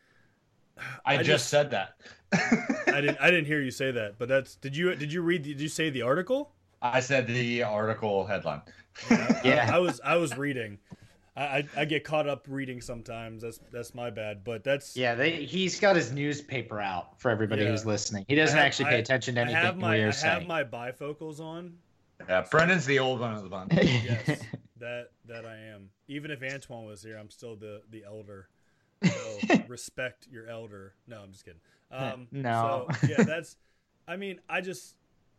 I, 1.05 1.13
I 1.13 1.17
just, 1.17 1.27
just, 1.27 1.47
said 1.47 1.71
that. 1.71 1.95
I 2.33 2.99
didn't. 2.99 3.17
I 3.21 3.31
didn't 3.31 3.45
hear 3.45 3.61
you 3.61 3.71
say 3.71 3.91
that. 3.91 4.19
But 4.19 4.27
that's. 4.27 4.55
Did 4.55 4.75
you? 4.75 4.93
Did 4.95 5.13
you 5.13 5.21
read? 5.21 5.43
Did 5.43 5.61
you 5.61 5.69
say 5.69 5.89
the 5.89 6.01
article? 6.01 6.51
I 6.81 6.99
said 6.99 7.27
the 7.27 7.63
article 7.63 8.25
headline. 8.25 8.61
Yeah. 9.09 9.41
yeah. 9.43 9.69
I, 9.71 9.77
I 9.77 9.79
was. 9.79 10.01
I 10.03 10.17
was 10.17 10.37
reading. 10.37 10.79
I, 11.37 11.65
I 11.75 11.83
get 11.83 12.05
caught 12.05 12.27
up 12.27 12.45
reading 12.49 12.81
sometimes. 12.81 13.41
That's 13.41 13.59
that's 13.71 13.95
my 13.95 14.09
bad. 14.09 14.43
But 14.43 14.65
that's 14.65 14.97
yeah. 14.97 15.15
They, 15.15 15.45
he's 15.45 15.79
got 15.79 15.95
his 15.95 16.11
newspaper 16.11 16.81
out 16.81 17.19
for 17.19 17.31
everybody 17.31 17.63
yeah. 17.63 17.71
who's 17.71 17.85
listening. 17.85 18.25
He 18.27 18.35
doesn't 18.35 18.57
have, 18.57 18.65
actually 18.65 18.89
pay 18.89 18.99
attention 18.99 19.35
to 19.35 19.41
anything 19.41 19.57
I 19.57 19.65
have 19.65 19.77
my, 19.77 19.97
we're 19.97 20.07
I 20.09 20.11
saying. 20.11 20.33
have 20.33 20.47
my 20.47 20.63
bifocals 20.65 21.39
on. 21.39 21.75
Yeah, 22.27 22.45
Brendan's 22.49 22.85
the 22.85 22.99
old 22.99 23.19
one 23.19 23.33
of 23.33 23.43
the 23.43 23.49
bunch. 23.49 23.73
yes, 23.81 24.41
that 24.79 25.11
that 25.25 25.45
I 25.45 25.55
am. 25.73 25.89
Even 26.07 26.31
if 26.31 26.41
Antoine 26.43 26.85
was 26.85 27.03
here, 27.03 27.17
I'm 27.17 27.29
still 27.29 27.55
the 27.55 27.81
the 27.89 28.03
elder. 28.05 28.49
So 29.05 29.61
respect 29.67 30.27
your 30.31 30.47
elder. 30.47 30.95
No, 31.07 31.21
I'm 31.21 31.31
just 31.31 31.45
kidding. 31.45 31.59
Um, 31.91 32.27
no. 32.31 32.87
So, 33.01 33.07
yeah, 33.07 33.23
that's. 33.23 33.57
I 34.07 34.15
mean, 34.15 34.39
I 34.49 34.61
just 34.61 34.95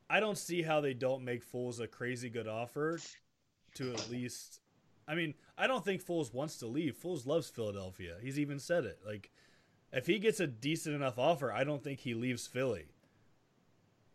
I 0.09 0.21
don't 0.21 0.39
see 0.39 0.63
how 0.63 0.81
they 0.81 0.95
don't 0.95 1.25
make 1.25 1.51
Foles 1.51 1.81
a 1.81 1.89
crazy 1.89 2.29
good 2.29 2.47
offer 2.47 3.01
to 3.75 3.93
at 3.93 4.09
least 4.11 4.61
I 5.09 5.15
mean, 5.15 5.35
I 5.57 5.67
don't 5.67 5.85
think 5.85 6.05
Foles 6.05 6.35
wants 6.35 6.59
to 6.59 6.67
leave. 6.67 6.97
Foles 6.97 7.27
loves 7.27 7.49
Philadelphia. 7.49 8.17
He's 8.21 8.39
even 8.39 8.59
said 8.59 8.85
it. 8.85 8.99
Like, 9.07 9.31
if 9.93 10.07
he 10.07 10.19
gets 10.19 10.41
a 10.41 10.47
decent 10.47 10.95
enough 10.95 11.19
offer, 11.19 11.53
I 11.53 11.65
don't 11.65 11.83
think 11.83 12.01
he 12.01 12.15
leaves 12.15 12.47
Philly. 12.47 12.87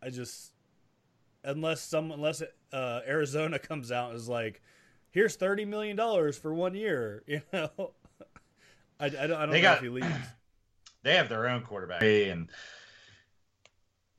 I 0.04 0.10
just, 0.10 0.52
unless 1.44 1.82
some, 1.82 2.12
unless 2.12 2.42
uh, 2.74 3.00
Arizona 3.08 3.60
comes 3.60 3.92
out 3.92 4.12
and 4.12 4.18
is 4.18 4.30
like, 4.30 4.62
here's 5.12 5.36
thirty 5.36 5.66
million 5.66 5.96
dollars 5.96 6.38
for 6.38 6.54
one 6.54 6.76
year, 6.76 7.24
you 7.28 7.42
know. 7.54 7.70
I, 9.00 9.06
I 9.06 9.10
don't, 9.10 9.22
I 9.22 9.28
don't 9.28 9.52
know 9.52 9.62
got, 9.62 9.78
if 9.78 9.84
he 9.84 9.90
leaves. 9.90 10.08
They 11.04 11.16
have 11.16 11.30
their 11.30 11.50
own 11.50 11.64
quarterback, 11.64 12.04
and 12.04 12.48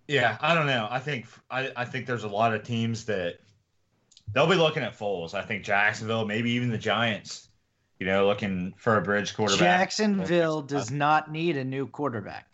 yeah, 0.08 0.36
I 0.40 0.52
don't 0.54 0.66
know. 0.66 0.88
I 0.90 0.98
think 0.98 1.26
I, 1.48 1.70
I 1.76 1.84
think 1.84 2.06
there's 2.06 2.24
a 2.24 2.28
lot 2.28 2.54
of 2.54 2.64
teams 2.64 3.04
that 3.04 3.38
they'll 4.32 4.48
be 4.48 4.56
looking 4.56 4.82
at 4.82 4.98
Foles. 4.98 5.34
I 5.34 5.42
think 5.42 5.64
Jacksonville, 5.64 6.24
maybe 6.24 6.50
even 6.50 6.70
the 6.70 6.78
Giants, 6.78 7.48
you 7.98 8.06
know, 8.06 8.26
looking 8.26 8.74
for 8.76 8.96
a 8.96 9.02
bridge 9.02 9.34
quarterback. 9.34 9.60
Jacksonville 9.60 10.62
does 10.62 10.90
not 10.90 11.30
need 11.30 11.56
a 11.56 11.64
new 11.64 11.86
quarterback. 11.86 12.51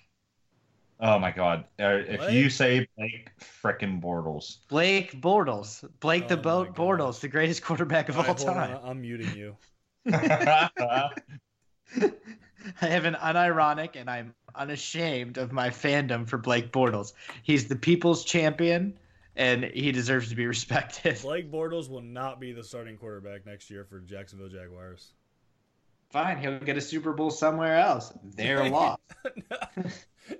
Oh 1.00 1.18
my 1.18 1.30
God! 1.30 1.64
Uh, 1.78 2.00
if 2.08 2.20
what? 2.20 2.32
you 2.32 2.50
say 2.50 2.88
Blake 2.96 3.30
frickin' 3.40 4.02
Bortles, 4.02 4.58
Blake 4.68 5.20
Bortles, 5.20 5.88
Blake 6.00 6.24
oh 6.24 6.28
the 6.28 6.36
Boat 6.36 6.74
Bortles, 6.74 7.20
the 7.20 7.28
greatest 7.28 7.62
quarterback 7.62 8.08
of 8.08 8.18
all, 8.18 8.26
all 8.26 8.34
time. 8.34 8.76
On, 8.76 8.90
I'm 8.90 9.00
muting 9.00 9.34
you. 9.36 9.56
I 12.82 12.86
have 12.86 13.04
an 13.04 13.14
unironic 13.14 13.96
and 13.96 14.10
I'm 14.10 14.34
unashamed 14.54 15.38
of 15.38 15.52
my 15.52 15.70
fandom 15.70 16.28
for 16.28 16.38
Blake 16.38 16.72
Bortles. 16.72 17.12
He's 17.42 17.68
the 17.68 17.76
people's 17.76 18.24
champion 18.24 18.98
and 19.36 19.64
he 19.64 19.92
deserves 19.92 20.28
to 20.30 20.34
be 20.34 20.46
respected. 20.54 21.18
Blake 21.22 21.50
Bortles 21.50 21.88
will 21.88 22.02
not 22.02 22.40
be 22.40 22.52
the 22.52 22.64
starting 22.64 22.96
quarterback 22.96 23.46
next 23.46 23.70
year 23.70 23.84
for 23.84 24.00
Jacksonville 24.00 24.48
Jaguars. 24.48 25.12
Fine, 26.10 26.38
he'll 26.38 26.58
get 26.58 26.76
a 26.76 26.80
Super 26.80 27.12
Bowl 27.12 27.30
somewhere 27.30 27.76
else. 27.76 28.12
They're 28.34 28.68
lost. 28.70 29.00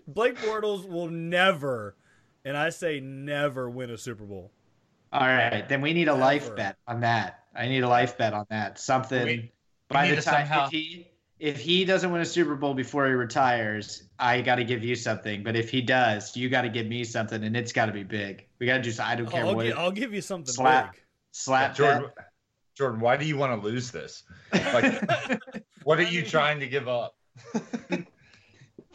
Blake 0.07 0.37
Bortles 0.38 0.88
will 0.88 1.09
never, 1.09 1.96
and 2.44 2.57
I 2.57 2.70
say 2.70 3.01
never, 3.01 3.68
win 3.68 3.90
a 3.90 3.98
Super 3.98 4.24
Bowl. 4.24 4.51
All 5.12 5.20
right, 5.20 5.66
then 5.68 5.81
we 5.81 5.92
need 5.92 6.09
a 6.09 6.14
life 6.14 6.55
bet 6.55 6.77
on 6.87 7.01
that. 7.01 7.44
I 7.55 7.68
need 7.68 7.83
a 7.83 7.88
life 7.88 8.18
bet 8.18 8.35
on 8.35 8.46
that. 8.51 8.79
Something 8.79 9.24
we, 9.24 9.37
we 9.37 9.53
by 9.88 10.09
the 10.09 10.22
time 10.22 10.46
somehow... 10.46 10.68
he 10.68 11.09
if 11.38 11.59
he 11.59 11.85
doesn't 11.85 12.11
win 12.11 12.20
a 12.20 12.27
Super 12.27 12.57
Bowl 12.57 12.74
before 12.74 13.07
he 13.07 13.12
retires, 13.12 14.03
I 14.18 14.40
got 14.40 14.57
to 14.57 14.64
give 14.64 14.83
you 14.83 14.96
something. 14.96 15.44
But 15.44 15.57
if 15.57 15.70
he 15.70 15.81
does, 15.81 16.37
you 16.37 16.48
got 16.48 16.62
to 16.62 16.68
give 16.68 16.87
me 16.87 17.05
something, 17.05 17.42
and 17.42 17.57
it's 17.57 17.72
got 17.72 17.87
to 17.87 17.92
be 17.92 18.03
big. 18.03 18.46
We 18.59 18.66
got 18.66 18.83
to 18.83 18.90
do. 18.90 19.03
I 19.03 19.14
don't 19.14 19.31
care 19.31 19.44
I'll 19.44 19.55
what. 19.55 19.66
Give, 19.66 19.79
I'll 19.79 19.92
give 19.92 20.12
you 20.12 20.20
something 20.20 20.53
slap, 20.53 20.92
big. 20.92 21.03
Slap, 21.33 21.77
Jordan. 21.77 22.11
Jordan, 22.77 23.01
why 23.01 23.16
do 23.16 23.24
you 23.24 23.37
want 23.37 23.61
to 23.61 23.66
lose 23.66 23.90
this? 23.90 24.22
Like, 24.53 25.03
what 25.85 25.98
are 25.98 26.05
you 26.05 26.22
trying 26.24 26.61
to 26.61 26.68
give 26.68 26.88
up? 26.88 27.16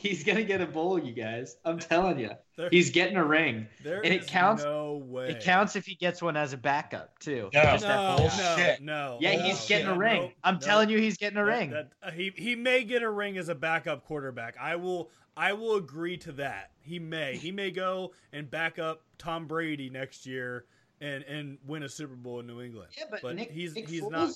He's 0.03 0.21
gonna 0.25 0.43
get 0.43 0.59
a 0.59 0.65
bowl, 0.65 0.99
you 0.99 1.13
guys. 1.13 1.55
I'm 1.63 1.79
telling 1.79 2.19
you, 2.19 2.31
there, 2.57 2.67
he's 2.69 2.89
getting 2.89 3.15
a 3.15 3.23
ring, 3.23 3.67
and 3.85 4.05
it 4.05 4.27
counts. 4.27 4.61
No 4.61 5.01
way. 5.05 5.29
It 5.29 5.41
counts 5.41 5.77
if 5.77 5.85
he 5.85 5.95
gets 5.95 6.21
one 6.21 6.35
as 6.35 6.51
a 6.51 6.57
backup 6.57 7.17
too. 7.19 7.49
No, 7.53 7.77
no, 7.77 8.29
no, 8.37 8.75
no, 8.81 9.17
Yeah, 9.21 9.41
he's 9.41 9.63
oh, 9.63 9.67
getting 9.69 9.87
a 9.87 9.97
ring. 9.97 10.23
Nope, 10.23 10.31
I'm 10.43 10.55
nope. 10.55 10.61
telling 10.63 10.89
you, 10.89 10.97
he's 10.97 11.15
getting 11.15 11.37
a 11.37 11.45
that, 11.45 11.51
ring. 11.57 11.69
That, 11.69 11.91
uh, 12.03 12.11
he 12.11 12.33
he 12.35 12.53
may 12.53 12.83
get 12.83 13.01
a 13.01 13.09
ring 13.09 13.37
as 13.37 13.47
a 13.47 13.55
backup 13.55 14.03
quarterback. 14.03 14.57
I 14.59 14.75
will 14.75 15.09
I 15.37 15.53
will 15.53 15.77
agree 15.77 16.17
to 16.17 16.33
that. 16.33 16.71
He 16.81 16.99
may 16.99 17.37
he 17.37 17.53
may 17.53 17.71
go 17.71 18.11
and 18.33 18.51
back 18.51 18.79
up 18.79 19.03
Tom 19.17 19.47
Brady 19.47 19.89
next 19.89 20.25
year 20.25 20.65
and 20.99 21.23
and 21.23 21.57
win 21.65 21.83
a 21.83 21.89
Super 21.89 22.15
Bowl 22.15 22.41
in 22.41 22.47
New 22.47 22.61
England. 22.61 22.89
Yeah, 22.97 23.05
but, 23.09 23.21
but 23.21 23.35
Nick, 23.37 23.51
he's 23.51 23.73
Nick 23.73 23.87
he's 23.87 24.01
Foles, 24.01 24.11
not. 24.11 24.31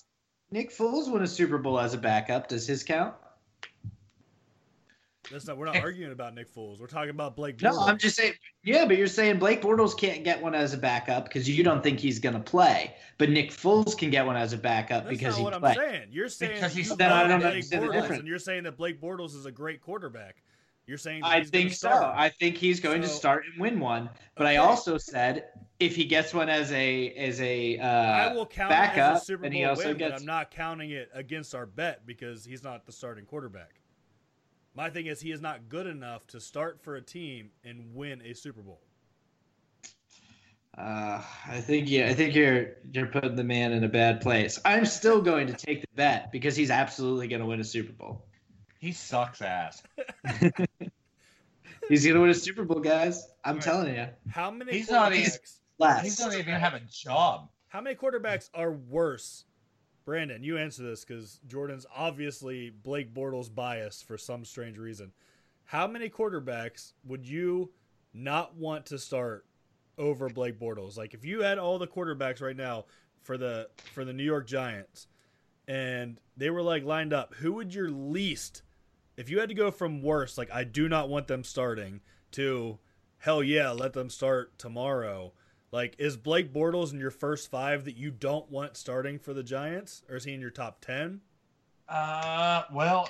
Nick 0.49 0.71
Foles 0.71 1.11
won 1.11 1.23
a 1.23 1.27
Super 1.27 1.57
Bowl 1.57 1.77
as 1.77 1.93
a 1.93 1.97
backup. 1.97 2.47
Does 2.47 2.65
his 2.65 2.85
count? 2.85 3.15
That's 5.31 5.45
not. 5.45 5.57
We're 5.57 5.65
not 5.65 5.77
arguing 5.77 6.11
about 6.11 6.35
Nick 6.35 6.53
Foles. 6.53 6.79
We're 6.79 6.87
talking 6.87 7.09
about 7.09 7.35
Blake. 7.35 7.57
Bortles. 7.57 7.73
No, 7.73 7.79
I'm 7.81 7.97
just 7.97 8.15
saying. 8.15 8.33
Yeah, 8.63 8.85
but 8.85 8.97
you're 8.97 9.07
saying 9.07 9.39
Blake 9.39 9.61
Bortles 9.61 9.97
can't 9.97 10.23
get 10.23 10.41
one 10.41 10.55
as 10.55 10.73
a 10.73 10.77
backup 10.77 11.25
because 11.25 11.49
you 11.49 11.63
don't 11.63 11.83
think 11.83 11.99
he's 11.99 12.19
going 12.19 12.35
to 12.35 12.41
play, 12.41 12.95
but 13.17 13.29
Nick 13.29 13.51
Foles 13.51 13.97
can 13.97 14.09
get 14.09 14.25
one 14.25 14.35
as 14.35 14.53
a 14.53 14.57
backup 14.57 15.05
That's 15.05 15.17
because 15.17 15.33
not 15.33 15.37
he 15.37 15.43
what. 15.43 15.53
I'm 15.53 15.75
saying. 15.75 16.07
You're 16.11 16.29
saying 16.29 16.55
because 16.55 16.73
he's 16.73 16.95
then 16.95 17.11
I 17.11 17.27
don't 17.27 17.41
Blake 17.41 17.65
Bortles, 17.65 18.09
and 18.19 18.27
you're 18.27 18.39
saying 18.39 18.63
that 18.63 18.77
Blake 18.77 19.01
Bortles 19.01 19.35
is 19.35 19.45
a 19.45 19.51
great 19.51 19.81
quarterback. 19.81 20.43
You're 20.85 20.97
saying 20.97 21.21
I 21.23 21.43
think 21.43 21.73
so. 21.73 21.89
I 21.89 22.29
think 22.29 22.55
he's 22.55 22.79
going 22.79 23.01
so, 23.03 23.09
to 23.09 23.13
start 23.13 23.43
and 23.51 23.59
win 23.59 23.79
one. 23.81 24.09
But 24.35 24.47
okay. 24.47 24.55
I 24.55 24.57
also 24.57 24.97
said 24.97 25.49
if 25.81 25.97
he 25.97 26.05
gets 26.05 26.33
one 26.33 26.47
as 26.47 26.71
a 26.71 27.09
as 27.09 27.41
a 27.41 27.77
uh, 27.77 27.85
I 27.85 28.33
will 28.33 28.45
count 28.45 28.69
backup, 28.69 28.97
it 28.97 29.15
as 29.17 29.21
a 29.21 29.25
Super 29.25 29.49
Bowl 29.49 29.75
win, 29.75 29.97
gets. 29.97 29.99
but 29.99 30.13
I'm 30.13 30.25
not 30.25 30.49
counting 30.49 30.91
it 30.91 31.09
against 31.13 31.53
our 31.53 31.65
bet 31.65 32.05
because 32.05 32.45
he's 32.45 32.63
not 32.63 32.85
the 32.85 32.93
starting 32.93 33.25
quarterback. 33.25 33.81
My 34.77 34.91
thing 34.91 35.07
is 35.07 35.19
he 35.19 35.31
is 35.31 35.41
not 35.41 35.69
good 35.69 35.87
enough 35.87 36.27
to 36.27 36.39
start 36.39 36.79
for 36.83 36.97
a 36.97 37.01
team 37.01 37.49
and 37.63 37.95
win 37.95 38.21
a 38.23 38.33
Super 38.33 38.61
Bowl. 38.61 38.79
Uh, 40.77 41.19
I 41.47 41.59
think 41.61 41.89
yeah, 41.89 42.05
I 42.09 42.13
think 42.13 42.35
you're 42.35 42.75
you're 42.93 43.07
putting 43.07 43.35
the 43.35 43.43
man 43.43 43.71
in 43.73 43.83
a 43.83 43.87
bad 43.87 44.21
place. 44.21 44.59
I'm 44.63 44.85
still 44.85 45.19
going 45.19 45.47
to 45.47 45.53
take 45.53 45.81
the 45.81 45.87
bet 45.95 46.31
because 46.31 46.55
he's 46.55 46.69
absolutely 46.69 47.27
going 47.27 47.39
to 47.39 47.47
win 47.47 47.59
a 47.59 47.63
Super 47.63 47.91
Bowl. 47.91 48.23
He 48.79 48.91
sucks 48.91 49.41
ass. 49.41 49.81
He's 51.89 52.03
going 52.03 52.15
to 52.15 52.21
win 52.21 52.29
a 52.29 52.33
Super 52.35 52.63
Bowl, 52.63 52.79
guys. 52.79 53.27
I'm 53.43 53.55
Right. 53.55 53.63
telling 53.63 53.95
you. 53.95 54.07
How 54.29 54.51
many 54.51 54.73
He's 54.73 54.91
not 54.91 55.13
even- 55.13 55.25
quarterbacks? 55.25 55.53
Last. 55.79 56.03
He 56.03 56.09
doesn't 56.09 56.39
even 56.39 56.53
have 56.53 56.73
a 56.75 56.81
job. 56.81 57.49
How 57.69 57.81
many 57.81 57.95
quarterbacks 57.95 58.49
are 58.53 58.71
worse? 58.71 59.45
Brandon, 60.07 60.41
you 60.41 60.57
answer 60.57 60.83
this 60.83 61.03
because 61.03 61.41
Jordan's 61.47 61.85
obviously 61.93 62.69
Blake 62.69 63.13
Bortles 63.13 63.53
biased 63.53 64.07
for 64.07 64.17
some 64.17 64.45
strange 64.45 64.77
reason. 64.77 65.11
How 65.65 65.85
many 65.85 66.09
quarterbacks 66.09 66.93
would 67.03 67.27
you 67.27 67.73
not 68.13 68.55
want 68.55 68.85
to 68.85 68.99
start 68.99 69.45
over 69.97 70.29
Blake 70.29 70.61
Bortles? 70.61 70.97
Like 70.97 71.13
if 71.13 71.25
you 71.25 71.41
had 71.41 71.57
all 71.57 71.77
the 71.77 71.87
quarterbacks 71.87 72.41
right 72.41 72.55
now 72.55 72.85
for 73.21 73.37
the 73.37 73.67
for 73.91 74.05
the 74.05 74.13
New 74.13 74.23
York 74.23 74.47
Giants 74.47 75.07
and 75.67 76.21
they 76.37 76.51
were 76.51 76.61
like 76.61 76.85
lined 76.85 77.11
up, 77.11 77.33
who 77.33 77.51
would 77.55 77.73
your 77.73 77.89
least 77.89 78.61
if 79.17 79.29
you 79.29 79.41
had 79.41 79.49
to 79.49 79.55
go 79.55 79.71
from 79.71 80.01
worst, 80.01 80.37
like 80.37 80.49
I 80.53 80.63
do 80.63 80.87
not 80.87 81.09
want 81.09 81.27
them 81.27 81.43
starting 81.43 81.99
to 82.31 82.79
hell 83.17 83.43
yeah, 83.43 83.71
let 83.71 83.91
them 83.91 84.09
start 84.09 84.57
tomorrow. 84.57 85.33
Like, 85.71 85.95
is 85.99 86.15
Blake 86.17 86.53
Bortles 86.53 86.93
in 86.93 86.99
your 86.99 87.11
first 87.11 87.51
five 87.51 87.85
that 87.85 87.97
you 87.97 88.09
don't 88.11 88.49
want 88.49 88.77
starting 88.77 89.19
for 89.19 89.33
the 89.33 89.43
Giants, 89.43 90.03
or 90.09 90.15
is 90.15 90.23
he 90.23 90.33
in 90.33 90.39
your 90.41 90.49
top 90.49 90.79
ten? 90.81 91.21
Uh, 91.89 92.63
well, 92.73 93.09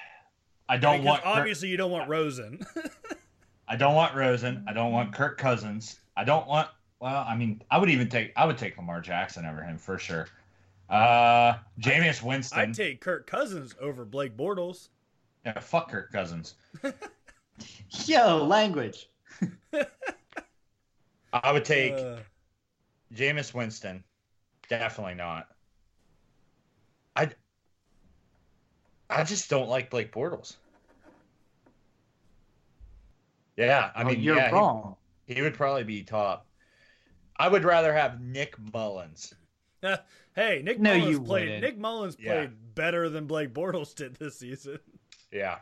I 0.68 0.76
don't 0.76 0.98
Because 1.02 1.06
want. 1.06 1.22
Kirk- 1.22 1.36
obviously 1.36 1.68
you 1.68 1.76
don't 1.76 1.90
want 1.90 2.08
Rosen. 2.08 2.64
I 3.68 3.76
don't 3.76 3.94
want 3.94 4.14
Rosen. 4.14 4.64
I 4.68 4.72
don't 4.72 4.92
want 4.92 5.14
Kirk 5.14 5.38
Cousins. 5.38 6.00
I 6.16 6.24
don't 6.24 6.46
want. 6.46 6.68
Well, 7.00 7.24
I 7.28 7.36
mean, 7.36 7.62
I 7.70 7.78
would 7.78 7.90
even 7.90 8.08
take. 8.08 8.32
I 8.36 8.46
would 8.46 8.58
take 8.58 8.76
Lamar 8.76 9.00
Jackson 9.00 9.44
over 9.46 9.62
him 9.62 9.78
for 9.78 9.98
sure. 9.98 10.26
Uh, 10.90 11.54
Jameis 11.80 12.22
Winston. 12.22 12.58
I'd 12.58 12.74
take 12.74 13.00
Kirk 13.00 13.26
Cousins 13.26 13.74
over 13.80 14.04
Blake 14.04 14.36
Bortles. 14.36 14.88
yeah, 15.46 15.58
fuck 15.60 15.90
Kirk 15.90 16.12
Cousins. 16.12 16.54
Yo, 18.06 18.44
language. 18.44 19.08
I 21.34 21.52
would 21.52 21.64
take 21.66 21.92
Uh, 21.98 22.20
Jameis 23.12 23.54
Winston. 23.54 24.04
Definitely 24.68 25.14
not. 25.14 25.48
I. 27.16 27.30
I 29.08 29.24
just 29.24 29.48
don't 29.48 29.68
like 29.70 29.88
Blake 29.90 30.12
Bortles. 30.12 30.58
Yeah, 33.56 33.90
I 33.94 34.02
I 34.02 34.04
mean, 34.04 34.18
mean, 34.18 34.24
you're 34.24 34.36
yeah, 34.36 34.50
wrong. 34.50 34.96
He, 35.26 35.40
would 35.42 35.54
probably 35.54 35.84
be 35.84 36.02
top. 36.04 36.46
I 37.36 37.48
would 37.48 37.64
rather 37.64 37.92
have 37.94 38.20
Nick 38.20 38.56
Mullens. 38.58 39.34
hey, 40.34 40.62
Nick 40.64 40.80
No, 40.80 40.92
Mullens 40.94 41.10
you 41.10 41.20
played. 41.20 41.54
wouldn't. 41.54 41.60
Nick 41.60 41.78
Mullens 41.78 42.16
Yeah. 42.18 42.46
played 42.46 42.74
better 42.74 43.08
than 43.08 43.26
Blake 43.26 43.52
Bortles 43.54 43.94
did 43.94 44.16
this 44.16 44.38
season. 44.38 44.78
Yeah. 45.30 45.58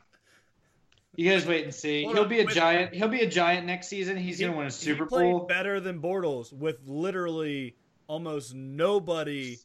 You 1.14 1.30
guys 1.30 1.44
wait 1.46 1.64
and 1.64 1.74
see. 1.74 2.04
Hold 2.04 2.14
He'll 2.16 2.22
on, 2.24 2.28
be 2.30 2.40
a 2.40 2.44
with- 2.46 2.54
giant. 2.54 2.94
He'll 2.94 3.08
be 3.08 3.20
a 3.20 3.28
giant 3.28 3.66
next 3.66 3.88
season. 3.88 4.16
He's 4.16 4.38
He- 4.38 4.44
going 4.44 4.52
to 4.52 4.58
win 4.58 4.66
a 4.66 4.70
Super 4.70 5.04
played 5.06 5.30
Bowl. 5.30 5.40
better 5.46 5.78
than 5.78 6.00
Bortles 6.00 6.52
with 6.52 6.86
literally 6.86 7.76
almost 8.06 8.54
nobody 8.54 9.58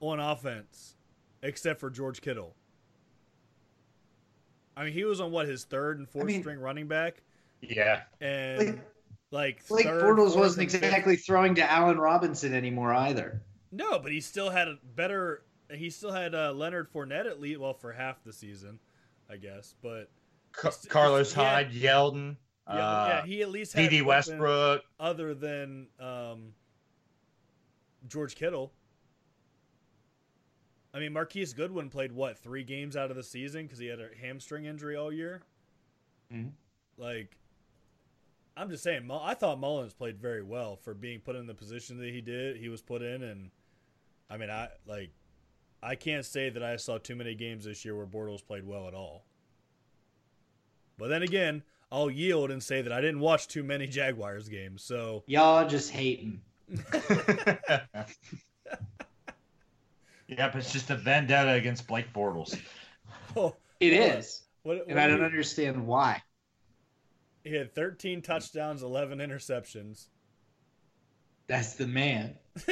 on 0.00 0.18
offense 0.20 0.96
except 1.42 1.78
for 1.80 1.90
George 1.90 2.20
Kittle. 2.20 2.54
I 4.76 4.84
mean, 4.84 4.92
he 4.92 5.04
was 5.04 5.20
on 5.20 5.30
what 5.32 5.46
his 5.48 5.64
third 5.64 5.98
and 5.98 6.08
fourth 6.08 6.26
mean- 6.26 6.40
string 6.40 6.58
running 6.58 6.86
back, 6.88 7.22
Yeah. 7.60 8.02
and 8.20 8.58
Blake, 8.58 8.78
like 9.30 9.66
Blake 9.68 9.86
third, 9.86 10.02
Bortles 10.04 10.36
wasn't 10.36 10.62
and 10.64 10.72
fifth- 10.72 10.84
exactly 10.84 11.16
throwing 11.16 11.54
to 11.56 11.70
Allen 11.70 11.98
Robinson 11.98 12.54
anymore 12.54 12.94
either. 12.94 13.42
No, 13.72 13.98
but 13.98 14.12
he 14.12 14.20
still 14.20 14.50
had 14.50 14.68
a 14.68 14.78
better. 14.94 15.42
He 15.70 15.90
still 15.90 16.12
had 16.12 16.34
uh, 16.34 16.52
Leonard 16.52 16.90
Fournette 16.90 17.26
at 17.26 17.40
least, 17.40 17.60
well, 17.60 17.74
for 17.74 17.92
half 17.92 18.22
the 18.24 18.32
season, 18.32 18.78
I 19.28 19.36
guess. 19.36 19.74
But 19.82 20.08
Ca- 20.52 20.72
Carlos 20.88 21.36
yeah. 21.36 21.44
Hyde, 21.44 21.72
Yeldon, 21.72 22.36
yeah, 22.66 22.74
uh, 22.74 23.06
yeah 23.08 23.26
he 23.26 23.42
at 23.42 23.50
least 23.50 23.72
had 23.72 23.90
Dede 23.90 24.02
Westbrook. 24.02 24.82
other 24.98 25.34
than 25.34 25.88
um, 26.00 26.54
George 28.06 28.34
Kittle. 28.34 28.72
I 30.94 31.00
mean, 31.00 31.12
Marquise 31.12 31.52
Goodwin 31.52 31.90
played 31.90 32.12
what 32.12 32.38
three 32.38 32.64
games 32.64 32.96
out 32.96 33.10
of 33.10 33.16
the 33.16 33.22
season 33.22 33.64
because 33.64 33.78
he 33.78 33.86
had 33.86 34.00
a 34.00 34.08
hamstring 34.20 34.64
injury 34.64 34.96
all 34.96 35.12
year. 35.12 35.42
Mhm. 36.32 36.52
Like, 36.96 37.36
I'm 38.56 38.70
just 38.70 38.82
saying, 38.82 39.08
I 39.10 39.34
thought 39.34 39.60
Mullens 39.60 39.94
played 39.94 40.18
very 40.18 40.42
well 40.42 40.76
for 40.76 40.94
being 40.94 41.20
put 41.20 41.36
in 41.36 41.46
the 41.46 41.54
position 41.54 41.98
that 41.98 42.08
he 42.08 42.20
did. 42.20 42.56
He 42.56 42.68
was 42.68 42.82
put 42.82 43.02
in, 43.02 43.22
and 43.22 43.50
I 44.28 44.36
mean, 44.36 44.50
I 44.50 44.68
like, 44.86 45.10
I 45.82 45.94
can't 45.94 46.24
say 46.24 46.50
that 46.50 46.62
I 46.62 46.76
saw 46.76 46.98
too 46.98 47.14
many 47.14 47.34
games 47.34 47.64
this 47.64 47.84
year 47.84 47.94
where 47.96 48.06
Bortles 48.06 48.44
played 48.44 48.64
well 48.64 48.88
at 48.88 48.94
all. 48.94 49.27
But 50.98 51.08
then 51.08 51.22
again, 51.22 51.62
I'll 51.90 52.10
yield 52.10 52.50
and 52.50 52.62
say 52.62 52.82
that 52.82 52.92
I 52.92 53.00
didn't 53.00 53.20
watch 53.20 53.48
too 53.48 53.62
many 53.62 53.86
Jaguars 53.98 54.48
games, 54.48 54.82
so 54.82 55.22
Y'all 55.26 55.66
just 55.68 55.90
hating. 55.90 56.40
Yep, 60.28 60.56
it's 60.56 60.70
just 60.72 60.90
a 60.90 60.94
vendetta 60.94 61.52
against 61.52 61.86
Blake 61.86 62.12
Bortles. 62.12 62.58
oh, 63.34 63.56
It 63.80 63.98
What? 63.98 64.18
is, 64.18 64.42
what, 64.62 64.84
and 64.86 65.00
I 65.00 65.06
don't 65.06 65.22
understand 65.22 65.86
why. 65.86 66.22
He 67.44 67.54
had 67.54 67.74
13 67.74 68.20
touchdowns, 68.20 68.82
11 68.82 69.20
interceptions. 69.20 70.08
That's 71.46 71.74
the 71.76 71.86
man. 71.86 72.34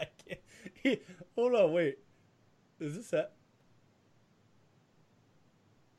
I 0.00 0.06
can't. 0.26 0.40
He, 0.82 0.98
hold 1.36 1.54
on, 1.54 1.72
wait. 1.72 1.98
Is 2.80 2.96
this 2.96 3.10
that? 3.10 3.34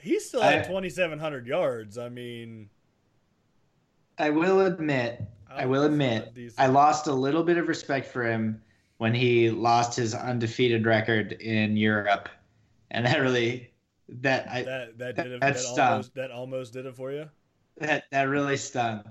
He 0.03 0.19
still 0.19 0.41
had 0.41 0.65
2,700 0.65 1.47
yards. 1.47 1.97
I 1.97 2.09
mean, 2.09 2.69
I 4.17 4.29
will 4.29 4.61
admit, 4.61 5.21
I 5.49 5.65
will 5.65 5.83
admit, 5.83 6.37
I 6.57 6.67
lost 6.67 7.07
a 7.07 7.13
little 7.13 7.43
bit 7.43 7.57
of 7.57 7.67
respect 7.67 8.07
for 8.07 8.23
him 8.23 8.61
when 8.97 9.13
he 9.13 9.49
lost 9.49 9.95
his 9.95 10.13
undefeated 10.13 10.85
record 10.85 11.33
in 11.33 11.77
Europe, 11.77 12.29
and 12.91 13.05
that 13.05 13.19
really 13.21 13.71
that 14.09 14.47
I 14.49 14.61
that 14.63 14.97
that 14.97 15.15
did 15.15 15.31
it, 15.33 15.41
that 15.41 15.55
that 15.55 15.65
almost 15.65 16.15
that 16.15 16.31
almost 16.31 16.73
did 16.73 16.85
it 16.85 16.95
for 16.95 17.11
you. 17.11 17.29
that 17.77 18.03
that 18.11 18.23
really 18.23 18.57
stung. 18.57 19.03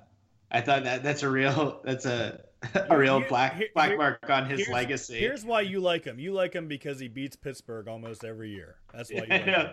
I 0.51 0.61
thought 0.61 0.85
that 0.85 1.03
that's 1.03 1.23
a 1.23 1.29
real 1.31 1.81
that's 1.85 2.05
a 2.05 2.45
a 2.91 2.97
real 2.97 3.19
Here- 3.21 3.29
black 3.29 3.55
here- 3.57 3.69
black 3.75 3.97
mark 3.97 4.29
on 4.31 4.45
his 4.49 4.61
here's- 4.61 4.73
legacy. 4.73 5.19
Here's 5.19 5.45
why 5.45 5.63
you 5.63 5.81
like 5.81 6.05
him. 6.05 6.19
You 6.21 6.33
like 6.33 6.53
him 6.53 6.69
because 6.69 7.01
he 7.01 7.09
beats 7.09 7.35
Pittsburgh 7.35 7.89
almost 7.89 8.25
every 8.25 8.51
year. 8.51 8.77
That's 8.95 9.11
why 9.11 9.21
you 9.21 9.27
I 9.31 9.37
like 9.37 9.45
him. 9.47 9.67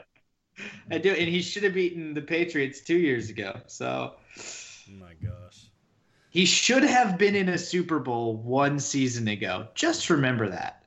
I 0.92 0.98
do, 0.98 1.12
and 1.12 1.30
he 1.30 1.42
should 1.42 1.64
have 1.64 1.74
beaten 1.74 2.14
the 2.14 2.22
Patriots 2.22 2.82
two 2.82 2.98
years 2.98 3.30
ago. 3.30 3.60
So 3.68 4.16
Oh 4.38 4.94
my 5.00 5.14
gosh. 5.24 5.68
he 6.30 6.46
should 6.46 6.84
have 6.84 7.18
been 7.18 7.36
in 7.36 7.50
a 7.50 7.58
Super 7.58 8.00
Bowl 8.00 8.38
one 8.38 8.80
season 8.80 9.28
ago. 9.28 9.68
Just 9.76 10.10
remember 10.10 10.50
that. 10.50 10.84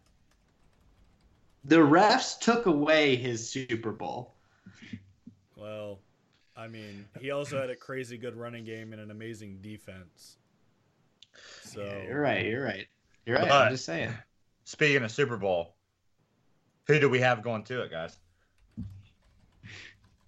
The 1.65 1.77
refs 1.77 2.39
took 2.41 2.67
away 2.67 3.15
his 3.17 3.49
Super 3.49 3.93
Bowl. 3.93 4.35
Well, 5.57 6.01
I 6.57 6.67
mean, 6.69 7.07
he 7.21 7.31
also 7.31 7.61
had 7.61 7.71
a 7.71 7.77
crazy 7.77 8.19
good 8.19 8.37
running 8.37 8.65
game 8.65 8.93
and 8.93 9.01
an 9.01 9.11
amazing 9.13 9.59
defense. 9.63 10.37
So 11.63 11.81
Yeah, 11.83 12.03
you're 12.03 12.21
right. 12.21 12.45
You're 12.45 12.65
right. 12.65 12.87
You're 13.27 13.37
right. 13.37 13.49
But- 13.49 13.67
I'm 13.67 13.73
just 13.73 13.85
saying. 13.85 14.13
Speaking 14.65 15.03
of 15.03 15.11
Super 15.11 15.37
Bowl, 15.37 15.75
who 16.87 16.99
do 16.99 17.09
we 17.09 17.21
have 17.21 17.43
going 17.43 17.65
to 17.65 17.83
it, 17.83 17.91
guys? 17.91 18.17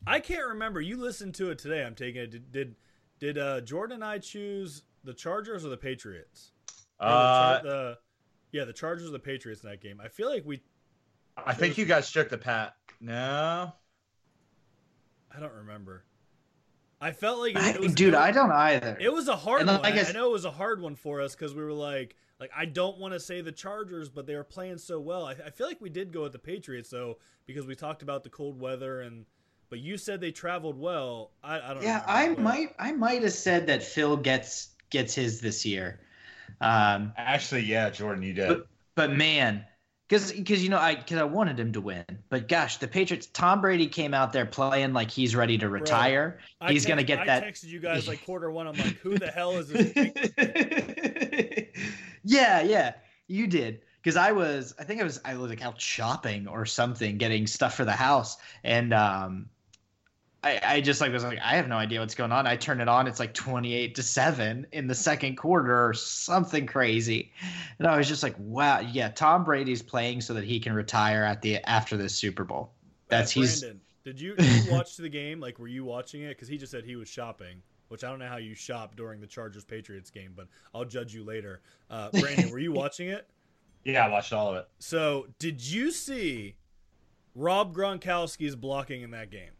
I 0.06 0.20
can't 0.20 0.48
remember. 0.48 0.80
You 0.80 0.96
listened 0.96 1.34
to 1.36 1.50
it 1.50 1.58
today. 1.58 1.84
I'm 1.84 1.94
taking 1.94 2.22
it. 2.22 2.30
Did 2.30 2.52
did, 2.52 2.74
did 3.20 3.38
uh, 3.38 3.60
Jordan 3.62 3.96
and 3.96 4.04
I 4.04 4.18
choose 4.18 4.82
the 5.04 5.14
Chargers 5.14 5.64
or 5.64 5.68
the 5.68 5.76
Patriots? 5.76 6.52
Or 7.00 7.06
the, 7.06 7.12
Uh, 7.14 7.62
the 7.62 7.98
yeah, 8.52 8.64
the 8.64 8.72
Chargers 8.72 9.08
or 9.08 9.12
the 9.12 9.18
Patriots 9.18 9.62
in 9.62 9.70
that 9.70 9.80
game. 9.80 10.00
I 10.02 10.08
feel 10.08 10.28
like 10.30 10.44
we. 10.44 10.62
I 11.36 11.52
think 11.54 11.76
you 11.78 11.84
guys 11.84 12.08
shook 12.08 12.28
the 12.28 12.38
pat. 12.38 12.76
No, 13.00 13.72
I 15.34 15.40
don't 15.40 15.52
remember. 15.54 16.04
I 17.00 17.10
felt 17.12 17.40
like 17.40 17.56
it, 17.56 17.74
it 17.76 17.80
was, 17.80 17.94
dude, 17.94 18.14
it, 18.14 18.20
I 18.20 18.30
don't 18.30 18.52
either. 18.52 18.96
It 19.00 19.12
was 19.12 19.28
a 19.28 19.36
hard 19.36 19.62
And 19.62 19.70
one. 19.70 19.80
I 19.84 19.88
I, 19.88 19.90
guess- 19.90 20.10
I 20.10 20.12
know 20.12 20.26
it 20.26 20.32
was 20.32 20.44
a 20.44 20.50
hard 20.50 20.80
one 20.80 20.94
for 20.94 21.20
us 21.20 21.34
because 21.34 21.54
we 21.54 21.62
were 21.62 21.72
like, 21.72 22.14
like 22.38 22.50
I 22.56 22.64
don't 22.66 22.98
want 22.98 23.12
to 23.14 23.20
say 23.20 23.40
the 23.40 23.52
Chargers, 23.52 24.08
but 24.08 24.26
they 24.26 24.36
were 24.36 24.44
playing 24.44 24.78
so 24.78 25.00
well. 25.00 25.26
I, 25.26 25.32
I 25.32 25.50
feel 25.50 25.66
like 25.66 25.80
we 25.80 25.90
did 25.90 26.12
go 26.12 26.22
with 26.22 26.32
the 26.32 26.38
Patriots 26.38 26.88
though 26.90 27.18
because 27.46 27.66
we 27.66 27.74
talked 27.74 28.02
about 28.02 28.22
the 28.24 28.30
cold 28.30 28.60
weather 28.60 29.00
and. 29.00 29.26
But 29.74 29.80
you 29.80 29.98
said 29.98 30.20
they 30.20 30.30
traveled 30.30 30.78
well. 30.78 31.32
I, 31.42 31.60
I 31.60 31.74
don't. 31.74 31.82
Yeah, 31.82 32.04
I 32.06 32.28
might 32.28 32.76
I 32.78 32.92
might 32.92 33.24
have 33.24 33.32
said 33.32 33.66
that 33.66 33.82
Phil 33.82 34.16
gets 34.16 34.68
gets 34.88 35.16
his 35.16 35.40
this 35.40 35.66
year. 35.66 35.98
Um, 36.60 37.12
Actually, 37.16 37.62
yeah, 37.62 37.90
Jordan, 37.90 38.22
you 38.22 38.34
did. 38.34 38.46
But, 38.46 38.68
but 38.94 39.16
man, 39.16 39.64
because 40.08 40.30
because 40.30 40.62
you 40.62 40.70
know 40.70 40.78
I 40.78 40.94
because 40.94 41.18
I 41.18 41.24
wanted 41.24 41.58
him 41.58 41.72
to 41.72 41.80
win, 41.80 42.04
but 42.28 42.46
gosh, 42.46 42.76
the 42.76 42.86
Patriots. 42.86 43.26
Tom 43.26 43.60
Brady 43.60 43.88
came 43.88 44.14
out 44.14 44.32
there 44.32 44.46
playing 44.46 44.92
like 44.92 45.10
he's 45.10 45.34
ready 45.34 45.58
to 45.58 45.68
retire. 45.68 46.38
Bro, 46.60 46.68
he's 46.68 46.86
gonna 46.86 47.02
get 47.02 47.18
I 47.18 47.26
that. 47.26 47.42
I 47.42 47.46
texted 47.50 47.64
you 47.64 47.80
guys 47.80 48.06
like 48.06 48.24
quarter 48.24 48.52
one. 48.52 48.68
I'm 48.68 48.76
like, 48.76 48.98
who 48.98 49.18
the 49.18 49.26
hell 49.26 49.56
is 49.56 49.70
this? 49.70 49.92
yeah, 52.22 52.62
yeah, 52.62 52.92
you 53.26 53.48
did. 53.48 53.80
Because 54.00 54.16
I 54.16 54.30
was, 54.32 54.72
I 54.78 54.84
think 54.84 55.00
I 55.00 55.04
was, 55.04 55.18
I 55.24 55.34
was 55.34 55.48
like 55.48 55.64
out 55.64 55.80
shopping 55.80 56.46
or 56.46 56.66
something, 56.66 57.16
getting 57.16 57.46
stuff 57.46 57.74
for 57.74 57.86
the 57.86 57.92
house, 57.92 58.36
and 58.62 58.94
um, 58.94 59.46
I, 60.44 60.60
I 60.62 60.80
just 60.82 61.00
like 61.00 61.10
was 61.10 61.24
like, 61.24 61.38
I 61.42 61.56
have 61.56 61.68
no 61.68 61.76
idea 61.76 62.00
what's 62.00 62.14
going 62.14 62.30
on. 62.30 62.46
I 62.46 62.54
turn 62.56 62.82
it 62.82 62.88
on, 62.88 63.06
it's 63.06 63.18
like 63.18 63.32
28 63.32 63.94
to 63.94 64.02
7 64.02 64.66
in 64.72 64.86
the 64.86 64.94
second 64.94 65.36
quarter 65.36 65.88
or 65.88 65.94
something 65.94 66.66
crazy. 66.66 67.32
And 67.78 67.88
I 67.88 67.96
was 67.96 68.06
just 68.06 68.22
like, 68.22 68.34
wow, 68.38 68.80
yeah, 68.80 69.08
Tom 69.08 69.42
Brady's 69.42 69.80
playing 69.80 70.20
so 70.20 70.34
that 70.34 70.44
he 70.44 70.60
can 70.60 70.74
retire 70.74 71.24
at 71.24 71.40
the 71.40 71.56
after 71.68 71.96
this 71.96 72.14
Super 72.14 72.44
Bowl. 72.44 72.72
That's 73.08 73.34
uh, 73.34 73.40
he's 73.40 73.60
Brandon, 73.60 73.80
did 74.04 74.20
you, 74.20 74.36
did 74.36 74.66
you 74.66 74.72
watch 74.72 74.98
the 74.98 75.08
game? 75.08 75.40
Like 75.40 75.58
were 75.58 75.66
you 75.66 75.82
watching 75.84 76.22
it? 76.22 76.28
Because 76.28 76.48
he 76.48 76.58
just 76.58 76.70
said 76.70 76.84
he 76.84 76.96
was 76.96 77.08
shopping. 77.08 77.62
Which 77.88 78.02
I 78.02 78.10
don't 78.10 78.18
know 78.18 78.28
how 78.28 78.38
you 78.38 78.54
shop 78.54 78.96
during 78.96 79.20
the 79.20 79.26
Chargers 79.26 79.64
Patriots 79.64 80.10
game, 80.10 80.32
but 80.34 80.48
I'll 80.74 80.86
judge 80.86 81.14
you 81.14 81.22
later. 81.22 81.60
Uh, 81.90 82.10
Brandon, 82.10 82.50
were 82.50 82.58
you 82.58 82.72
watching 82.72 83.08
it? 83.08 83.28
Yeah, 83.84 84.06
I 84.06 84.08
watched 84.08 84.32
all 84.32 84.48
of 84.48 84.56
it. 84.56 84.68
So, 84.78 85.26
did 85.38 85.62
you 85.62 85.90
see 85.90 86.56
Rob 87.34 87.76
Gronkowski's 87.76 88.56
blocking 88.56 89.02
in 89.02 89.10
that 89.10 89.30
game? 89.30 89.50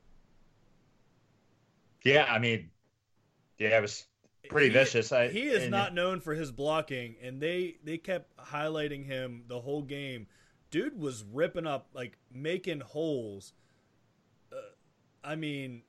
Yeah, 2.04 2.26
I 2.28 2.38
mean, 2.38 2.70
yeah, 3.58 3.78
it 3.78 3.82
was 3.82 4.04
pretty 4.48 4.68
he, 4.68 4.72
vicious. 4.72 5.10
I, 5.10 5.28
he 5.28 5.44
is 5.44 5.62
and, 5.62 5.70
not 5.70 5.94
known 5.94 6.20
for 6.20 6.34
his 6.34 6.52
blocking, 6.52 7.16
and 7.22 7.40
they 7.40 7.76
they 7.82 7.98
kept 7.98 8.36
highlighting 8.36 9.04
him 9.04 9.44
the 9.48 9.60
whole 9.60 9.82
game. 9.82 10.26
Dude 10.70 10.98
was 10.98 11.24
ripping 11.32 11.66
up 11.66 11.88
like 11.94 12.18
making 12.32 12.80
holes. 12.80 13.54
Uh, 14.52 14.56
I 15.22 15.36
mean, 15.36 15.82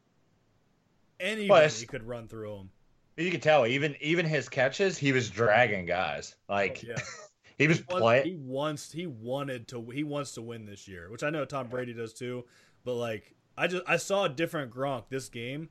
anybody 1.20 1.86
could 1.86 2.04
run 2.04 2.28
through 2.28 2.56
him. 2.56 2.70
You 3.18 3.32
could 3.32 3.42
tell 3.42 3.66
even 3.66 3.96
even 4.02 4.26
his 4.26 4.50
catches, 4.50 4.98
he 4.98 5.12
was 5.12 5.30
dragging 5.30 5.86
guys. 5.86 6.36
Like 6.50 6.84
yeah. 6.84 6.96
he 7.58 7.68
was 7.68 7.82
playing. 7.82 8.26
He 8.26 8.36
wants 8.36 8.92
he 8.92 9.08
wanted 9.08 9.68
to 9.70 9.90
he 9.90 10.04
wants 10.04 10.34
to 10.34 10.42
win 10.42 10.66
this 10.66 10.88
year, 10.88 11.10
which 11.10 11.24
I 11.24 11.30
know 11.30 11.46
Tom 11.46 11.68
Brady 11.68 11.94
does 11.94 12.14
too. 12.14 12.46
But 12.84 12.96
like 12.96 13.34
I 13.58 13.68
just 13.68 13.84
I 13.88 13.98
saw 13.98 14.26
a 14.26 14.30
different 14.30 14.72
Gronk 14.74 15.06
this 15.10 15.30
game 15.30 15.70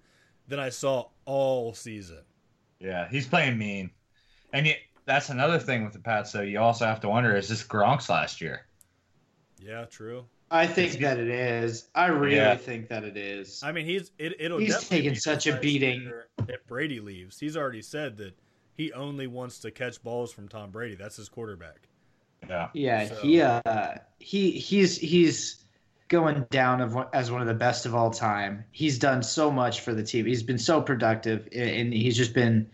than 0.48 0.58
I 0.60 0.68
saw 0.68 1.08
all 1.24 1.74
season. 1.74 2.20
Yeah, 2.80 3.08
he's 3.08 3.26
playing 3.26 3.56
mean, 3.58 3.90
and 4.52 4.66
you, 4.66 4.74
that's 5.06 5.30
another 5.30 5.58
thing 5.58 5.84
with 5.84 5.92
the 5.92 5.98
Pats. 5.98 6.30
So 6.30 6.42
you 6.42 6.58
also 6.60 6.84
have 6.84 7.00
to 7.00 7.08
wonder: 7.08 7.34
is 7.36 7.48
this 7.48 7.62
Gronk's 7.62 8.08
last 8.08 8.40
year? 8.40 8.66
Yeah, 9.58 9.84
true. 9.86 10.26
I 10.50 10.66
think 10.66 10.98
that 11.00 11.18
it 11.18 11.28
is. 11.28 11.88
I 11.94 12.06
really 12.06 12.36
Yeah. 12.36 12.54
think 12.56 12.88
that 12.88 13.02
it 13.02 13.16
is. 13.16 13.62
I 13.62 13.72
mean, 13.72 13.86
he's 13.86 14.12
it, 14.18 14.34
it'll. 14.38 14.58
He's 14.58 14.74
definitely 14.74 14.98
taken 15.08 15.14
such 15.20 15.46
a 15.46 15.56
beating. 15.58 16.02
year 16.02 16.26
If 16.48 16.66
Brady 16.66 17.00
leaves, 17.00 17.38
he's 17.40 17.56
already 17.56 17.82
said 17.82 18.16
that 18.18 18.34
he 18.74 18.92
only 18.92 19.26
wants 19.26 19.58
to 19.60 19.70
catch 19.70 20.02
balls 20.02 20.32
from 20.32 20.48
Tom 20.48 20.70
Brady. 20.70 20.94
That's 20.96 21.16
his 21.16 21.28
quarterback. 21.28 21.88
Yeah, 22.46 22.68
Yeah, 22.74 23.06
So- 23.08 23.14
he 23.22 23.40
uh 23.40 23.94
he 24.18 24.50
he's 24.50 24.98
he's 24.98 25.63
going 26.08 26.46
down 26.50 26.80
of 26.80 26.96
as 27.12 27.30
one 27.30 27.40
of 27.40 27.46
the 27.46 27.54
best 27.54 27.86
of 27.86 27.94
all 27.94 28.10
time. 28.10 28.64
He's 28.72 28.98
done 28.98 29.22
so 29.22 29.50
much 29.50 29.80
for 29.80 29.94
the 29.94 30.02
team. 30.02 30.26
He's 30.26 30.42
been 30.42 30.58
so 30.58 30.80
productive 30.80 31.48
and 31.52 31.92
he's 31.92 32.16
just 32.16 32.34
been 32.34 32.68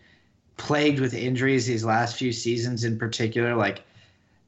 plagued 0.57 0.99
with 0.99 1.13
injuries 1.13 1.65
these 1.65 1.83
last 1.83 2.17
few 2.17 2.31
seasons 2.31 2.83
in 2.83 2.99
particular 2.99 3.55
like 3.55 3.81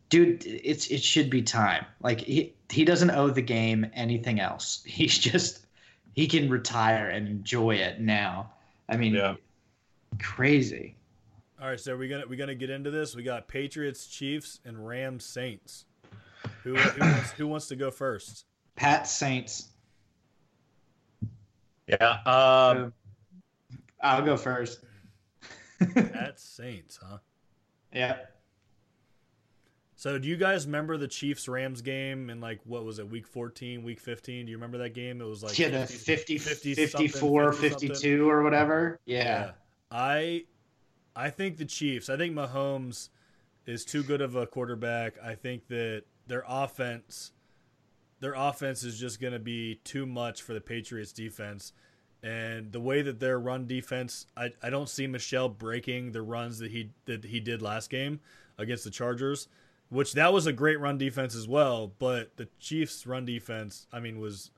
dude 0.10 0.46
it's 0.46 0.88
it 0.88 1.02
should 1.02 1.30
be 1.30 1.42
time. 1.42 1.86
Like 2.02 2.20
he 2.22 2.54
he 2.70 2.86
doesn't 2.86 3.12
owe 3.12 3.30
the 3.30 3.42
game 3.42 3.86
anything 3.94 4.40
else. 4.40 4.84
He's 4.86 5.18
just 5.18 5.66
he 6.14 6.28
can 6.28 6.50
retire 6.50 7.10
and 7.10 7.28
enjoy 7.28 7.76
it 7.76 8.00
now. 8.00 8.52
I 8.90 8.98
mean 8.98 9.14
Yeah. 9.16 9.36
crazy. 10.20 10.96
All 11.62 11.70
right, 11.70 11.80
so 11.80 11.96
we 11.96 12.10
gonna 12.10 12.28
we 12.28 12.36
gonna 12.36 12.56
get 12.56 12.70
into 12.70 12.92
this. 12.92 13.16
We 13.16 13.24
got 13.24 13.48
Patriots, 13.48 14.06
Chiefs, 14.08 14.60
and 14.66 14.86
Rams, 14.86 15.24
Saints. 15.24 15.86
Who 16.64 16.76
who 16.76 17.00
wants, 17.00 17.32
who 17.32 17.48
wants 17.48 17.68
to 17.70 17.76
go 17.78 17.90
first? 17.90 18.46
Pat 18.76 19.08
Saints. 19.08 19.70
yeah. 21.88 22.20
Um, 22.26 22.94
I'll 24.02 24.22
go 24.22 24.38
first. 24.38 24.84
Pat 25.94 26.40
Saints, 26.40 27.00
huh? 27.02 27.18
yeah. 27.94 28.18
So 29.96 30.18
do 30.18 30.28
you 30.28 30.36
guys 30.36 30.66
remember 30.66 30.98
the 30.98 31.08
Chiefs 31.08 31.48
Rams 31.48 31.82
game 31.82 32.30
in 32.30 32.42
like 32.42 32.60
what 32.66 32.84
was 32.84 33.00
it, 33.00 33.10
week 33.10 33.26
14, 33.26 33.84
week 33.84 34.02
15? 34.02 34.46
Do 34.46 34.52
you 34.52 34.58
remember 34.58 34.78
that 34.80 34.90
game? 34.90 35.22
It 35.22 35.26
was 35.26 35.44
like 35.44 35.58
yeah, 35.58 35.70
the 35.70 35.88
50, 35.88 36.38
50 36.38 36.76
54, 36.76 37.54
50 37.54 37.88
52 37.88 38.30
or 38.30 38.44
whatever. 38.44 39.00
Yeah. 39.06 39.52
I 39.90 40.44
I 41.16 41.30
think 41.30 41.58
the 41.58 41.64
Chiefs, 41.64 42.10
I 42.10 42.18
think 42.18 42.36
Mahomes 42.36 43.10
is 43.66 43.86
too 43.86 44.04
good 44.04 44.20
of 44.20 44.36
a 44.36 44.46
quarterback. 44.46 45.14
I 45.24 45.36
think 45.36 45.68
that 45.68 46.04
their 46.28 46.44
offense 46.50 47.32
their 48.24 48.36
offense 48.36 48.86
is 48.86 48.98
just 48.98 49.20
going 49.20 49.34
to 49.34 49.40
be 49.40 49.82
too 49.84 50.06
much 50.06 50.42
for 50.42 50.54
the 50.54 50.62
Patriots 50.62 51.12
defense. 51.12 51.74
And 52.24 52.72
the 52.72 52.80
way 52.80 53.02
that 53.02 53.20
their 53.20 53.38
run 53.38 53.68
defense, 53.68 54.28
I, 54.38 54.52
I 54.64 54.70
don't 54.70 54.88
see 54.88 55.08
Michel 55.08 55.50
breaking 55.50 56.14
the 56.14 56.22
runs 56.22 56.60
that 56.60 56.72
he 56.72 56.92
that 57.04 57.26
he 57.26 57.42
did 57.42 57.62
last 57.62 57.90
game 57.90 58.22
against 58.58 58.86
the 58.86 58.92
Chargers, 58.92 59.50
which 59.90 60.14
that 60.14 60.32
was 60.32 60.46
a 60.46 60.54
great 60.54 60.80
run 60.80 60.98
defense 60.98 61.36
as 61.36 61.50
well. 61.50 61.92
But 62.00 62.38
the 62.38 62.48
Chiefs' 62.62 63.06
run 63.06 63.26
defense, 63.26 63.88
I 63.92 64.00
mean, 64.00 64.22
was 64.22 64.52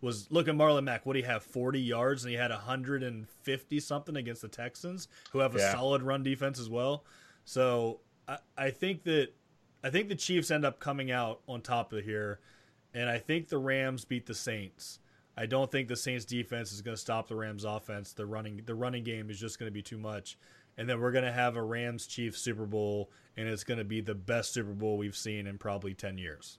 was 0.00 0.30
look 0.30 0.48
at 0.48 0.54
Marlon 0.54 0.84
Mack. 0.84 1.04
What 1.04 1.12
do 1.12 1.18
he 1.18 1.26
have? 1.26 1.42
Forty 1.42 1.82
yards, 1.82 2.24
and 2.24 2.30
he 2.30 2.38
had 2.38 2.50
hundred 2.50 3.02
and 3.02 3.28
fifty 3.28 3.78
something 3.78 4.16
against 4.16 4.40
the 4.40 4.48
Texans, 4.48 5.08
who 5.32 5.40
have 5.40 5.54
a 5.54 5.58
Yeah. 5.58 5.72
solid 5.72 6.02
run 6.02 6.22
defense 6.22 6.58
as 6.58 6.70
well. 6.70 7.04
So 7.44 8.00
I, 8.26 8.38
I 8.56 8.70
think 8.70 9.02
that 9.02 9.34
I 9.84 9.90
think 9.90 10.08
the 10.08 10.16
Chiefs 10.16 10.50
end 10.50 10.64
up 10.64 10.80
coming 10.80 11.10
out 11.10 11.40
on 11.46 11.60
top 11.60 11.92
of 11.92 12.04
here, 12.04 12.40
and 12.94 13.08
I 13.08 13.18
think 13.18 13.48
the 13.48 13.58
Rams 13.58 14.04
beat 14.04 14.26
the 14.26 14.34
Saints. 14.34 14.98
I 15.36 15.46
don't 15.46 15.70
think 15.70 15.88
the 15.88 15.96
Saints 15.96 16.24
defense 16.24 16.72
is 16.72 16.82
going 16.82 16.94
to 16.94 17.00
stop 17.00 17.26
the 17.28 17.36
Rams 17.36 17.64
offense. 17.64 18.12
The 18.12 18.26
running 18.26 18.62
the 18.66 18.74
running 18.74 19.04
game 19.04 19.30
is 19.30 19.40
just 19.40 19.58
going 19.58 19.68
to 19.68 19.72
be 19.72 19.82
too 19.82 19.98
much. 19.98 20.38
And 20.76 20.88
then 20.88 21.00
we're 21.00 21.12
going 21.12 21.24
to 21.24 21.32
have 21.32 21.56
a 21.56 21.62
Rams 21.62 22.06
Chiefs 22.06 22.40
Super 22.40 22.66
Bowl 22.66 23.10
and 23.36 23.48
it's 23.48 23.64
going 23.64 23.78
to 23.78 23.84
be 23.84 24.00
the 24.00 24.14
best 24.14 24.52
Super 24.52 24.72
Bowl 24.72 24.96
we've 24.98 25.16
seen 25.16 25.46
in 25.46 25.58
probably 25.58 25.94
10 25.94 26.18
years. 26.18 26.58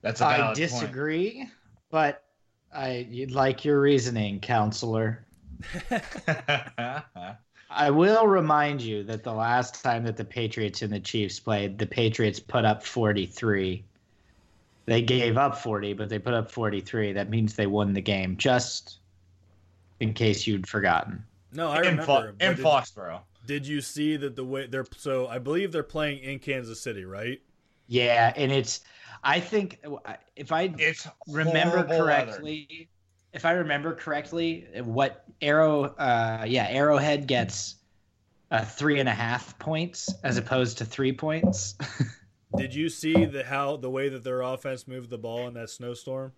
that's 0.00 0.20
a 0.20 0.26
I 0.26 0.36
valid 0.38 0.56
disagree, 0.56 1.48
but 1.90 2.24
I 2.74 3.06
you'd 3.08 3.30
like 3.30 3.64
your 3.64 3.80
reasoning, 3.80 4.40
counselor. 4.40 5.24
I 7.70 7.90
will 7.90 8.26
remind 8.26 8.82
you 8.82 9.02
that 9.04 9.22
the 9.22 9.32
last 9.32 9.82
time 9.82 10.04
that 10.04 10.16
the 10.16 10.24
Patriots 10.24 10.82
and 10.82 10.92
the 10.92 11.00
Chiefs 11.00 11.40
played, 11.40 11.78
the 11.78 11.86
Patriots 11.86 12.40
put 12.40 12.64
up 12.64 12.82
43. 12.82 13.84
They 14.86 15.02
gave 15.02 15.36
up 15.36 15.56
40, 15.58 15.92
but 15.92 16.08
they 16.08 16.18
put 16.18 16.34
up 16.34 16.50
43. 16.50 17.12
That 17.12 17.30
means 17.30 17.54
they 17.54 17.66
won 17.66 17.92
the 17.92 18.00
game, 18.00 18.36
just 18.36 18.98
in 20.00 20.12
case 20.12 20.46
you'd 20.46 20.66
forgotten. 20.66 21.24
No, 21.52 21.68
I 21.68 21.78
in, 21.78 21.82
remember. 21.82 22.04
Fo- 22.04 22.46
in 22.46 22.56
did- 22.56 22.64
Foxborough. 22.64 23.20
Did 23.46 23.66
you 23.66 23.80
see 23.80 24.16
that 24.18 24.36
the 24.36 24.44
way 24.44 24.66
they're 24.66 24.86
so? 24.96 25.26
I 25.26 25.38
believe 25.38 25.72
they're 25.72 25.82
playing 25.82 26.20
in 26.20 26.38
Kansas 26.38 26.80
City, 26.80 27.04
right? 27.04 27.40
Yeah, 27.88 28.32
and 28.36 28.52
it's, 28.52 28.80
I 29.24 29.40
think, 29.40 29.80
if 30.36 30.52
I 30.52 30.72
It's 30.78 31.08
remember 31.26 31.78
horrible 31.78 31.98
correctly, 31.98 32.88
if 33.32 33.44
I 33.44 33.52
remember 33.52 33.94
correctly, 33.96 34.68
what 34.84 35.24
Arrow, 35.40 35.84
uh, 35.96 36.44
yeah, 36.46 36.68
Arrowhead 36.70 37.26
gets 37.26 37.74
uh, 38.52 38.64
three 38.64 39.00
and 39.00 39.08
a 39.08 39.12
half 39.12 39.58
points 39.58 40.14
as 40.22 40.36
opposed 40.36 40.78
to 40.78 40.84
three 40.84 41.12
points. 41.12 41.74
Did 42.56 42.74
you 42.74 42.88
see 42.88 43.24
the 43.24 43.44
how 43.44 43.76
the 43.76 43.90
way 43.90 44.08
that 44.08 44.24
their 44.24 44.42
offense 44.42 44.86
moved 44.86 45.10
the 45.10 45.18
ball 45.18 45.46
in 45.48 45.54
that 45.54 45.70
snowstorm 45.70 46.32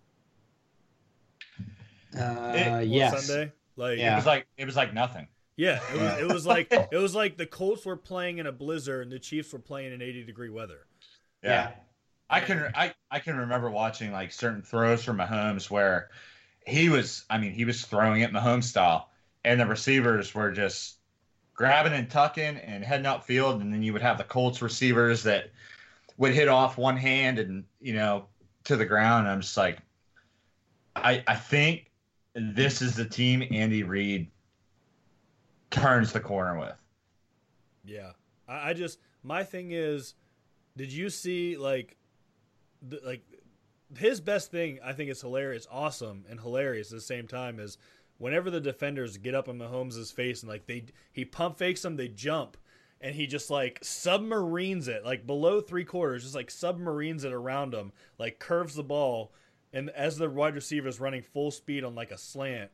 Uh, 2.17 2.21
on 2.21 2.89
yes. 2.89 3.25
Sunday? 3.27 3.51
Like, 3.75 3.99
It 3.99 4.15
was 4.15 4.25
like 4.25 4.47
it 4.57 4.65
was 4.65 4.75
like 4.75 4.93
nothing. 4.93 5.27
yeah, 5.57 5.79
it 5.93 5.99
was, 5.99 6.19
it 6.21 6.27
was 6.33 6.45
like 6.45 6.67
it 6.71 6.97
was 6.97 7.13
like 7.13 7.37
the 7.37 7.45
Colts 7.45 7.85
were 7.85 7.97
playing 7.97 8.37
in 8.37 8.47
a 8.47 8.51
blizzard 8.51 9.03
and 9.03 9.11
the 9.11 9.19
Chiefs 9.19 9.51
were 9.51 9.59
playing 9.59 9.93
in 9.93 10.01
80 10.01 10.23
degree 10.23 10.49
weather. 10.49 10.85
Yeah. 11.43 11.71
I 12.29 12.39
can 12.39 12.71
I, 12.73 12.93
I 13.11 13.19
can 13.19 13.37
remember 13.37 13.69
watching 13.69 14.11
like 14.11 14.31
certain 14.31 14.61
throws 14.63 15.03
from 15.03 15.17
Mahomes 15.17 15.69
where 15.69 16.09
he 16.65 16.89
was 16.89 17.25
I 17.29 17.37
mean 17.37 17.51
he 17.51 17.65
was 17.65 17.83
throwing 17.85 18.21
it 18.21 18.31
Mahomes 18.31 18.63
style 18.63 19.09
and 19.43 19.59
the 19.59 19.65
receivers 19.67 20.33
were 20.33 20.51
just 20.51 20.95
grabbing 21.53 21.93
and 21.93 22.09
tucking 22.09 22.57
and 22.57 22.83
heading 22.83 23.05
upfield 23.05 23.61
and 23.61 23.71
then 23.71 23.83
you 23.83 23.93
would 23.93 24.01
have 24.01 24.17
the 24.17 24.23
Colts 24.23 24.61
receivers 24.63 25.21
that 25.23 25.51
would 26.17 26.33
hit 26.33 26.47
off 26.47 26.77
one 26.77 26.97
hand 26.97 27.39
and 27.39 27.63
you 27.79 27.93
know 27.93 28.25
to 28.63 28.75
the 28.75 28.85
ground 28.85 29.27
I'm 29.27 29.41
just 29.41 29.57
like 29.57 29.79
I 30.95 31.23
I 31.27 31.35
think 31.35 31.91
this 32.35 32.81
is 32.81 32.95
the 32.95 33.05
team 33.05 33.43
Andy 33.51 33.83
Reid 33.83 34.29
turns 35.69 36.11
the 36.11 36.19
corner 36.19 36.59
with. 36.59 36.75
Yeah, 37.83 38.11
I, 38.47 38.69
I 38.69 38.73
just 38.73 38.99
my 39.23 39.43
thing 39.43 39.71
is, 39.71 40.15
did 40.77 40.91
you 40.91 41.09
see 41.09 41.57
like, 41.57 41.97
the, 42.81 42.99
like 43.05 43.23
his 43.97 44.19
best 44.19 44.51
thing? 44.51 44.79
I 44.83 44.93
think 44.93 45.09
is 45.09 45.21
hilarious, 45.21 45.67
awesome, 45.71 46.25
and 46.29 46.39
hilarious 46.39 46.91
at 46.91 46.97
the 46.97 47.01
same 47.01 47.27
time 47.27 47.59
is 47.59 47.77
whenever 48.17 48.49
the 48.49 48.61
defenders 48.61 49.17
get 49.17 49.35
up 49.35 49.47
in 49.47 49.57
Mahomes' 49.57 50.13
face 50.13 50.41
and 50.41 50.49
like 50.49 50.65
they 50.65 50.85
he 51.11 51.25
pump 51.25 51.57
fakes 51.57 51.81
them, 51.81 51.95
they 51.95 52.07
jump. 52.07 52.57
And 53.01 53.13
he 53.13 53.27
just 53.27 53.49
like 53.49 53.79
submarines 53.83 54.87
it, 54.87 55.05
like 55.05 55.27
below 55.27 55.61
three 55.61 55.85
quarters, 55.85 56.23
just 56.23 56.35
like 56.35 56.49
submarines 56.49 57.23
it 57.23 57.33
around 57.33 57.73
him, 57.73 57.91
like 58.17 58.39
curves 58.39 58.75
the 58.75 58.83
ball, 58.83 59.31
and 59.73 59.89
as 59.91 60.17
the 60.17 60.29
wide 60.29 60.55
receiver 60.55 60.87
is 60.87 60.99
running 60.99 61.21
full 61.21 61.51
speed 61.51 61.83
on 61.83 61.93
like 61.93 62.11
a 62.11 62.17
slant, 62.17 62.71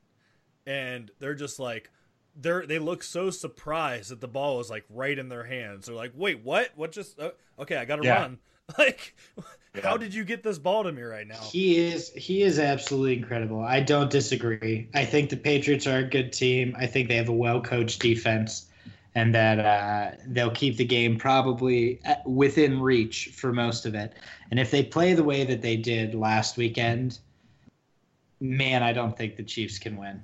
and 0.65 1.11
they're 1.19 1.35
just 1.35 1.59
like, 1.59 1.89
they're 2.35 2.65
they 2.65 2.79
look 2.79 3.03
so 3.03 3.29
surprised 3.29 4.11
that 4.11 4.21
the 4.21 4.27
ball 4.27 4.59
is 4.59 4.69
like 4.69 4.85
right 4.89 5.17
in 5.17 5.27
their 5.27 5.43
hands. 5.43 5.87
They're 5.87 5.95
like, 5.95 6.13
"Wait, 6.15 6.43
what? 6.43 6.69
What 6.75 6.91
just? 6.91 7.19
Uh, 7.19 7.31
okay, 7.59 7.75
I 7.75 7.85
got 7.85 7.97
to 7.97 8.05
yeah. 8.05 8.21
run." 8.21 8.39
Like, 8.77 9.17
yeah. 9.75 9.81
how 9.81 9.97
did 9.97 10.13
you 10.13 10.23
get 10.23 10.43
this 10.43 10.57
ball 10.57 10.85
to 10.85 10.93
me 10.93 11.01
right 11.01 11.27
now? 11.27 11.41
He 11.41 11.77
is 11.77 12.09
he 12.11 12.41
is 12.41 12.57
absolutely 12.57 13.17
incredible. 13.17 13.61
I 13.61 13.81
don't 13.81 14.09
disagree. 14.09 14.87
I 14.93 15.03
think 15.03 15.29
the 15.29 15.35
Patriots 15.35 15.87
are 15.87 15.97
a 15.97 16.03
good 16.03 16.31
team. 16.31 16.73
I 16.79 16.87
think 16.87 17.09
they 17.09 17.17
have 17.17 17.27
a 17.27 17.33
well 17.33 17.59
coached 17.59 18.01
defense, 18.01 18.67
and 19.15 19.35
that 19.35 19.59
uh, 19.59 20.15
they'll 20.27 20.51
keep 20.51 20.77
the 20.77 20.85
game 20.85 21.17
probably 21.17 21.99
within 22.25 22.81
reach 22.81 23.31
for 23.35 23.51
most 23.51 23.85
of 23.85 23.93
it. 23.93 24.13
And 24.49 24.59
if 24.59 24.71
they 24.71 24.83
play 24.83 25.13
the 25.13 25.23
way 25.23 25.43
that 25.43 25.61
they 25.61 25.75
did 25.75 26.15
last 26.15 26.57
weekend, 26.57 27.19
man, 28.39 28.83
I 28.83 28.93
don't 28.93 29.17
think 29.17 29.35
the 29.35 29.43
Chiefs 29.43 29.79
can 29.79 29.97
win. 29.97 30.23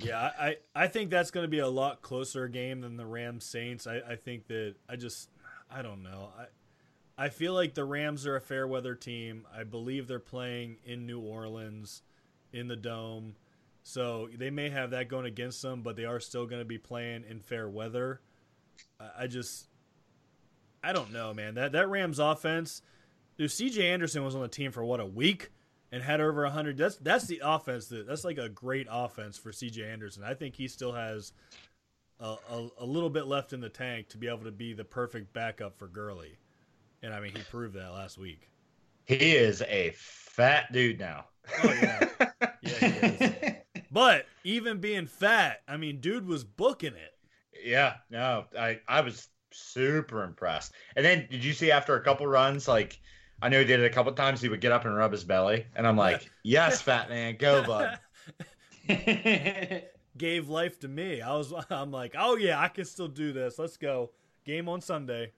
Yeah, 0.00 0.30
I, 0.38 0.56
I 0.74 0.86
think 0.86 1.10
that's 1.10 1.30
going 1.30 1.44
to 1.44 1.48
be 1.48 1.58
a 1.58 1.68
lot 1.68 2.02
closer 2.02 2.46
game 2.48 2.80
than 2.80 2.96
the 2.96 3.06
Rams 3.06 3.44
Saints. 3.44 3.86
I, 3.86 4.00
I 4.08 4.16
think 4.16 4.46
that 4.48 4.74
I 4.88 4.96
just 4.96 5.28
I 5.70 5.82
don't 5.82 6.02
know. 6.02 6.30
I 6.38 6.44
I 7.20 7.28
feel 7.30 7.52
like 7.52 7.74
the 7.74 7.84
Rams 7.84 8.26
are 8.26 8.36
a 8.36 8.40
fair 8.40 8.68
weather 8.68 8.94
team. 8.94 9.44
I 9.52 9.64
believe 9.64 10.06
they're 10.06 10.20
playing 10.20 10.76
in 10.84 11.04
New 11.04 11.18
Orleans 11.18 12.02
in 12.52 12.68
the 12.68 12.76
dome. 12.76 13.34
So 13.88 14.28
they 14.36 14.50
may 14.50 14.68
have 14.68 14.90
that 14.90 15.08
going 15.08 15.24
against 15.24 15.62
them, 15.62 15.80
but 15.80 15.96
they 15.96 16.04
are 16.04 16.20
still 16.20 16.44
going 16.44 16.60
to 16.60 16.66
be 16.66 16.76
playing 16.76 17.24
in 17.26 17.40
fair 17.40 17.70
weather. 17.70 18.20
I, 19.18 19.26
just 19.28 19.66
I 20.84 20.92
don't 20.92 21.10
know, 21.10 21.32
man. 21.32 21.54
That 21.54 21.72
that 21.72 21.88
Rams 21.88 22.18
offense, 22.18 22.82
dude, 23.38 23.48
CJ 23.48 23.80
Anderson 23.80 24.22
was 24.22 24.34
on 24.34 24.42
the 24.42 24.48
team 24.48 24.72
for 24.72 24.84
what 24.84 25.00
a 25.00 25.06
week 25.06 25.52
and 25.90 26.02
had 26.02 26.20
over 26.20 26.42
100 26.42 26.76
that's 26.76 26.96
that's 26.96 27.26
the 27.28 27.40
offense 27.42 27.86
that 27.86 28.06
that's 28.06 28.26
like 28.26 28.36
a 28.36 28.50
great 28.50 28.86
offense 28.90 29.38
for 29.38 29.52
CJ 29.52 29.90
Anderson. 29.90 30.22
I 30.22 30.34
think 30.34 30.54
he 30.54 30.68
still 30.68 30.92
has 30.92 31.32
a, 32.20 32.36
a, 32.50 32.68
a, 32.80 32.84
little 32.84 33.08
bit 33.08 33.26
left 33.26 33.54
in 33.54 33.60
the 33.62 33.70
tank 33.70 34.10
to 34.10 34.18
be 34.18 34.28
able 34.28 34.44
to 34.44 34.52
be 34.52 34.74
the 34.74 34.84
perfect 34.84 35.32
backup 35.32 35.78
for 35.78 35.88
Gurley. 35.88 36.36
And 37.02 37.14
I 37.14 37.20
mean, 37.20 37.32
he 37.34 37.40
proved 37.50 37.74
that 37.76 37.94
last 37.94 38.18
week. 38.18 38.50
He 39.06 39.14
is 39.14 39.62
a 39.62 39.94
fat 39.96 40.74
dude 40.74 41.00
now. 41.00 41.24
Oh 41.64 41.72
yeah. 41.72 42.08
yeah 42.60 43.54
but 43.90 44.26
even 44.44 44.78
being 44.78 45.06
fat, 45.06 45.62
I 45.68 45.76
mean, 45.76 46.00
dude 46.00 46.26
was 46.26 46.44
booking 46.44 46.94
it. 46.94 47.14
Yeah, 47.64 47.94
no, 48.10 48.44
I 48.58 48.80
I 48.86 49.00
was 49.00 49.28
super 49.50 50.24
impressed. 50.24 50.72
And 50.96 51.04
then 51.04 51.26
did 51.30 51.44
you 51.44 51.52
see 51.52 51.70
after 51.70 51.96
a 51.96 52.02
couple 52.02 52.26
runs 52.26 52.68
like 52.68 53.00
I 53.40 53.48
know 53.48 53.60
he 53.60 53.64
did 53.64 53.80
it 53.80 53.86
a 53.86 53.90
couple 53.90 54.12
times. 54.12 54.40
He 54.40 54.48
would 54.48 54.60
get 54.60 54.72
up 54.72 54.84
and 54.84 54.96
rub 54.96 55.12
his 55.12 55.24
belly, 55.24 55.66
and 55.76 55.86
I'm 55.86 55.96
like, 55.96 56.28
"Yes, 56.42 56.82
fat 56.82 57.08
man, 57.08 57.36
go, 57.38 57.64
bud." 57.64 57.98
Gave 60.18 60.48
life 60.48 60.80
to 60.80 60.88
me. 60.88 61.20
I 61.20 61.36
was, 61.36 61.52
I'm 61.70 61.92
like, 61.92 62.14
"Oh 62.18 62.36
yeah, 62.36 62.60
I 62.60 62.68
can 62.68 62.84
still 62.84 63.08
do 63.08 63.32
this. 63.32 63.58
Let's 63.58 63.76
go." 63.76 64.10
Game 64.44 64.68
on 64.68 64.80
Sunday. 64.80 65.32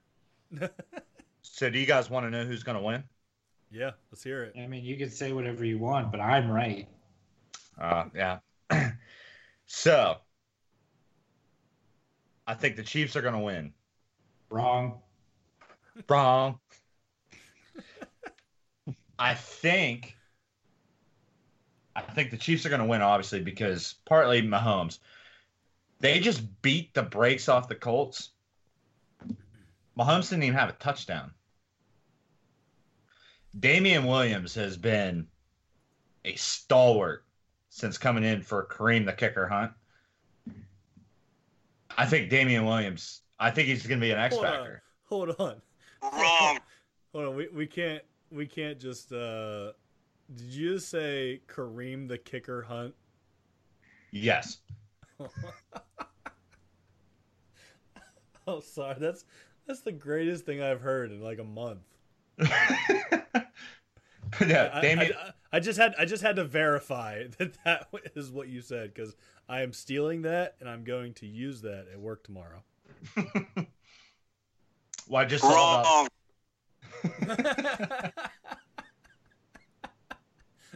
so, 1.41 1.69
do 1.69 1.77
you 1.77 1.85
guys 1.85 2.09
want 2.09 2.25
to 2.25 2.29
know 2.29 2.45
who's 2.45 2.63
going 2.63 2.77
to 2.77 2.83
win? 2.83 3.03
Yeah, 3.69 3.91
let's 4.11 4.23
hear 4.23 4.43
it. 4.43 4.53
I 4.57 4.67
mean, 4.67 4.83
you 4.83 4.97
can 4.97 5.09
say 5.09 5.33
whatever 5.33 5.65
you 5.65 5.77
want, 5.77 6.11
but 6.11 6.19
I'm 6.19 6.49
right. 6.49 6.87
Uh, 7.81 8.05
yeah. 8.15 8.39
so, 9.65 10.17
I 12.45 12.53
think 12.53 12.75
the 12.75 12.83
Chiefs 12.83 13.15
are 13.15 13.21
going 13.21 13.33
to 13.33 13.39
win. 13.39 13.73
Wrong. 14.49 14.99
Wrong. 16.07 16.59
I 19.17 19.33
think 19.33 20.15
I 21.95 22.01
think 22.01 22.31
the 22.31 22.37
Chiefs 22.37 22.65
are 22.65 22.69
going 22.69 22.81
to 22.81 22.87
win, 22.87 23.01
obviously, 23.01 23.41
because 23.41 23.95
partly 24.05 24.41
Mahomes. 24.41 24.99
They 25.99 26.19
just 26.19 26.61
beat 26.61 26.93
the 26.93 27.03
brakes 27.03 27.49
off 27.49 27.67
the 27.67 27.75
Colts. 27.75 28.29
Mahomes 29.97 30.29
didn't 30.29 30.43
even 30.43 30.57
have 30.57 30.69
a 30.69 30.73
touchdown. 30.73 31.31
Damien 33.59 34.05
Williams 34.05 34.55
has 34.55 34.77
been 34.77 35.27
a 36.23 36.35
stalwart 36.35 37.25
since 37.71 37.97
coming 37.97 38.23
in 38.25 38.43
for 38.43 38.65
Kareem 38.65 39.05
the 39.05 39.13
kicker 39.13 39.47
hunt. 39.47 39.71
I 41.97 42.05
think 42.05 42.29
Damien 42.29 42.65
Williams, 42.65 43.21
I 43.39 43.49
think 43.49 43.69
he's 43.69 43.87
going 43.87 43.99
to 43.99 44.05
be 44.05 44.11
an 44.11 44.19
X 44.19 44.37
factor. 44.37 44.83
Hold 45.05 45.29
on. 45.39 45.61
Wrong. 46.03 46.59
Hold 47.13 47.25
on. 47.25 47.35
We, 47.35 47.47
we 47.47 47.65
can't 47.65 48.03
we 48.29 48.45
can't 48.45 48.79
just. 48.79 49.11
uh 49.11 49.71
Did 50.35 50.47
you 50.47 50.73
just 50.75 50.89
say 50.89 51.41
Kareem 51.47 52.07
the 52.07 52.17
kicker 52.17 52.61
hunt? 52.61 52.93
Yes. 54.11 54.59
oh, 58.47 58.59
sorry. 58.59 58.95
That's 58.99 59.25
that's 59.65 59.81
the 59.81 59.91
greatest 59.93 60.45
thing 60.45 60.61
I've 60.61 60.81
heard 60.81 61.11
in 61.11 61.21
like 61.21 61.39
a 61.39 61.43
month. 61.43 61.83
yeah, 64.47 64.69
I, 64.73 64.79
I, 64.79 65.11
I, 65.51 65.59
just 65.59 65.77
had 65.77 65.93
I 65.99 66.05
just 66.05 66.23
had 66.23 66.37
to 66.37 66.43
verify 66.43 67.23
that 67.37 67.57
that 67.65 67.87
is 68.15 68.31
what 68.31 68.47
you 68.47 68.61
said 68.61 68.93
because 68.93 69.15
I 69.49 69.61
am 69.61 69.73
stealing 69.73 70.21
that 70.23 70.55
and 70.59 70.69
I'm 70.69 70.83
going 70.83 71.13
to 71.15 71.27
use 71.27 71.61
that 71.61 71.87
at 71.91 71.99
work 71.99 72.23
tomorrow. 72.23 72.63
well, 75.07 75.21
I 75.21 75.25
just 75.25 75.43
Wrong. 75.43 76.07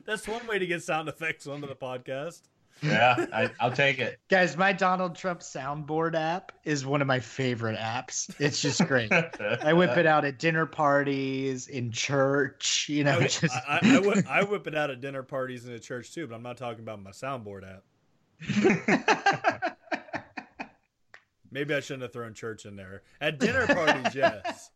That's 0.06 0.28
one 0.28 0.46
way 0.48 0.60
to 0.60 0.68
get 0.68 0.84
sound 0.84 1.10
effects 1.10 1.48
onto 1.48 1.68
the 1.68 1.76
podcast. 1.76 2.42
Yeah, 2.82 3.26
I, 3.34 3.50
will 3.66 3.76
take 3.76 4.00
it. 4.00 4.20
Guys, 4.30 4.58
my 4.58 4.74
Donald 4.74 5.16
Trump 5.16 5.40
soundboard 5.40 6.16
app 6.16 6.52
is 6.64 6.86
one 6.86 7.02
of 7.02 7.08
my 7.08 7.20
favorite 7.20 7.78
apps. 7.78 8.34
It's 8.40 8.62
just 8.62 8.86
great. 8.86 9.12
I 9.12 9.74
whip 9.74 9.98
it 9.98 10.06
out 10.06 10.26
at 10.26 10.40
dinner 10.40 10.66
parties, 10.66 11.68
in 11.68 11.92
church, 11.92 12.88
you 12.90 13.04
know. 13.04 13.18
I, 13.20 13.28
just... 13.28 13.56
I, 13.68 13.80
I, 13.82 14.00
whip, 14.00 14.26
I 14.30 14.44
whip 14.44 14.68
it 14.68 14.76
out 14.76 14.90
at 14.90 15.02
dinner 15.02 15.24
parties 15.24 15.66
and 15.66 15.74
at 15.74 15.82
church 15.84 16.14
too, 16.14 16.28
but 16.28 16.36
I'm 16.36 16.44
not 16.44 16.58
talking 16.58 16.82
about 16.82 17.02
my 17.02 17.12
soundboard 17.12 17.64
app. 17.64 17.84
Maybe 21.52 21.74
I 21.74 21.80
shouldn't 21.80 22.04
have 22.04 22.12
thrown 22.12 22.34
church 22.34 22.66
in 22.66 22.76
there. 22.76 23.04
At 23.22 23.40
dinner 23.40 23.66
parties, 23.66 24.14
yes. 24.14 24.72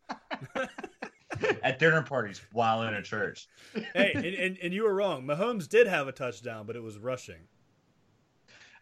at 1.62 1.78
dinner 1.78 2.02
parties 2.02 2.40
while 2.52 2.82
in 2.82 2.94
a 2.94 3.02
church. 3.02 3.48
hey, 3.94 4.12
and, 4.14 4.24
and, 4.24 4.58
and 4.62 4.72
you 4.72 4.84
were 4.84 4.94
wrong. 4.94 5.24
Mahomes 5.24 5.68
did 5.68 5.86
have 5.86 6.08
a 6.08 6.12
touchdown, 6.12 6.66
but 6.66 6.76
it 6.76 6.82
was 6.82 6.96
rushing. 6.96 7.40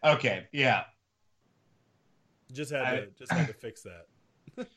Okay, 0.03 0.47
yeah. 0.51 0.83
Just 2.51 2.71
had 2.71 2.81
I, 2.81 2.95
to 2.97 3.07
just 3.17 3.31
had 3.31 3.47
to 3.47 3.53
fix 3.53 3.83
that. 3.83 4.07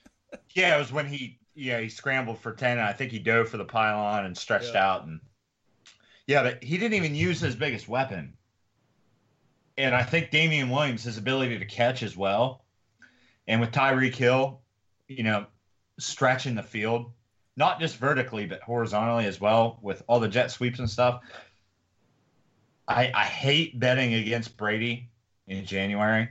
yeah, 0.55 0.77
it 0.77 0.79
was 0.79 0.93
when 0.93 1.07
he 1.07 1.39
yeah 1.55 1.81
he 1.81 1.89
scrambled 1.89 2.39
for 2.39 2.53
ten. 2.53 2.79
And 2.79 2.87
I 2.87 2.93
think 2.93 3.12
he 3.12 3.18
dove 3.18 3.49
for 3.49 3.57
the 3.57 3.64
pylon 3.64 4.27
and 4.27 4.37
stretched 4.37 4.75
yeah. 4.75 4.87
out 4.87 5.07
and 5.07 5.20
yeah, 6.27 6.43
but 6.43 6.62
he 6.62 6.79
didn't 6.79 6.95
even 6.95 7.14
use 7.14 7.41
his 7.41 7.57
biggest 7.57 7.89
weapon. 7.89 8.35
And 9.79 9.95
I 9.95 10.03
think 10.03 10.31
Damien 10.31 10.70
Williams, 10.70 11.05
his 11.05 11.18
ability 11.18 11.59
to 11.59 11.64
catch 11.64 12.03
as 12.03 12.16
well, 12.16 12.64
and 13.49 13.61
with 13.61 13.70
Tyreek 13.70 14.14
Hill, 14.14 14.61
you 15.09 15.23
know, 15.23 15.47
stretching 15.99 16.55
the 16.55 16.62
field, 16.62 17.12
not 17.57 17.81
just 17.81 17.97
vertically 17.97 18.47
but 18.47 18.61
horizontally 18.61 19.27
as 19.27 19.41
well 19.41 19.79
with 19.83 20.03
all 20.07 20.20
the 20.20 20.29
jet 20.29 20.51
sweeps 20.51 20.79
and 20.79 20.91
stuff. 20.91 21.23
I 22.87 23.11
I 23.14 23.25
hate 23.25 23.81
betting 23.81 24.14
against 24.14 24.57
Brady 24.57 25.09
in 25.59 25.65
January, 25.65 26.29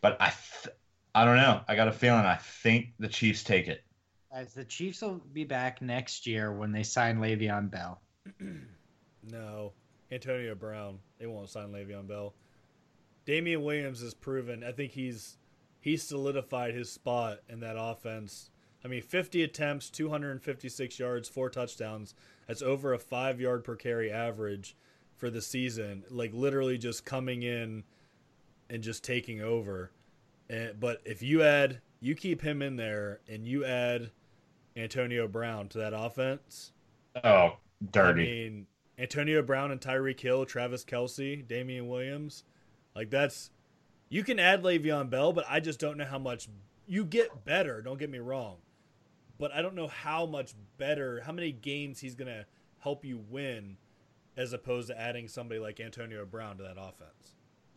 but 0.00 0.16
I 0.20 0.32
th- 0.62 0.74
I 1.14 1.24
don't 1.24 1.36
know. 1.36 1.60
I 1.68 1.76
got 1.76 1.88
a 1.88 1.92
feeling 1.92 2.24
I 2.24 2.36
think 2.36 2.94
the 2.98 3.08
Chiefs 3.08 3.44
take 3.44 3.68
it. 3.68 3.84
As 4.32 4.52
the 4.52 4.64
Chiefs 4.64 5.02
will 5.02 5.20
be 5.32 5.44
back 5.44 5.80
next 5.80 6.26
year 6.26 6.52
when 6.52 6.72
they 6.72 6.82
sign 6.82 7.18
Le'Veon 7.18 7.70
Bell. 7.70 8.00
no, 9.30 9.72
Antonio 10.10 10.54
Brown. 10.54 10.98
They 11.18 11.26
won't 11.26 11.50
sign 11.50 11.68
Le'Veon 11.68 12.08
Bell. 12.08 12.34
Damien 13.26 13.62
Williams 13.62 14.02
has 14.02 14.12
proven. 14.12 14.64
I 14.64 14.72
think 14.72 14.92
he's 14.92 15.38
he's 15.80 16.02
solidified 16.02 16.74
his 16.74 16.90
spot 16.90 17.38
in 17.48 17.60
that 17.60 17.76
offense 17.78 18.50
I 18.84 18.88
mean, 18.88 19.00
50 19.00 19.42
attempts, 19.42 19.88
256 19.88 20.98
yards, 20.98 21.28
four 21.28 21.48
touchdowns. 21.48 22.14
That's 22.46 22.60
over 22.60 22.92
a 22.92 22.98
five 22.98 23.40
yard 23.40 23.64
per 23.64 23.76
carry 23.76 24.12
average. 24.12 24.76
for 25.16 25.30
the 25.30 25.40
season, 25.40 26.04
like 26.10 26.34
literally 26.34 26.76
just 26.76 27.04
coming 27.04 27.44
in 27.44 27.84
and 28.70 28.82
just 28.82 29.04
taking 29.04 29.40
over. 29.40 29.90
And, 30.48 30.78
but 30.78 31.00
if 31.04 31.22
you 31.22 31.42
add, 31.42 31.80
you 32.00 32.14
keep 32.14 32.42
him 32.42 32.62
in 32.62 32.76
there, 32.76 33.20
and 33.28 33.46
you 33.46 33.64
add 33.64 34.10
Antonio 34.76 35.26
Brown 35.28 35.68
to 35.68 35.78
that 35.78 35.92
offense. 35.94 36.72
Oh, 37.22 37.56
dirty. 37.92 38.22
I 38.22 38.26
mean, 38.26 38.66
Antonio 38.98 39.42
Brown 39.42 39.70
and 39.70 39.80
Tyreek 39.80 40.20
Hill, 40.20 40.44
Travis 40.44 40.84
Kelce, 40.84 41.46
Damien 41.46 41.88
Williams, 41.88 42.44
like 42.94 43.10
that's 43.10 43.50
you 44.08 44.22
can 44.22 44.38
add 44.38 44.62
Le'Veon 44.62 45.10
Bell, 45.10 45.32
but 45.32 45.44
I 45.48 45.60
just 45.60 45.80
don't 45.80 45.96
know 45.96 46.04
how 46.04 46.18
much 46.18 46.48
you 46.86 47.04
get 47.04 47.44
better. 47.44 47.82
Don't 47.82 47.98
get 47.98 48.10
me 48.10 48.18
wrong, 48.18 48.58
but 49.38 49.52
I 49.52 49.62
don't 49.62 49.74
know 49.74 49.88
how 49.88 50.26
much 50.26 50.54
better, 50.76 51.22
how 51.24 51.32
many 51.32 51.50
games 51.52 52.00
he's 52.00 52.14
gonna 52.14 52.44
help 52.78 53.04
you 53.04 53.24
win, 53.28 53.76
as 54.36 54.52
opposed 54.52 54.88
to 54.88 55.00
adding 55.00 55.26
somebody 55.26 55.60
like 55.60 55.80
Antonio 55.80 56.24
Brown 56.24 56.56
to 56.58 56.62
that 56.62 56.76
offense. 56.78 57.33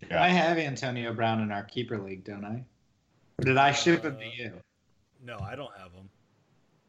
Yeah. 0.09 0.21
I 0.21 0.27
have 0.27 0.57
Antonio 0.57 1.13
Brown 1.13 1.41
in 1.41 1.51
our 1.51 1.63
keeper 1.63 1.97
league, 1.97 2.23
don't 2.23 2.45
I? 2.45 2.63
Or 3.39 3.45
did 3.45 3.57
I 3.57 3.71
ship 3.71 4.03
him 4.03 4.17
to 4.17 4.25
uh, 4.25 4.29
you? 4.37 4.53
No, 5.23 5.37
I 5.39 5.55
don't 5.55 5.75
have 5.77 5.91
him. 5.91 6.09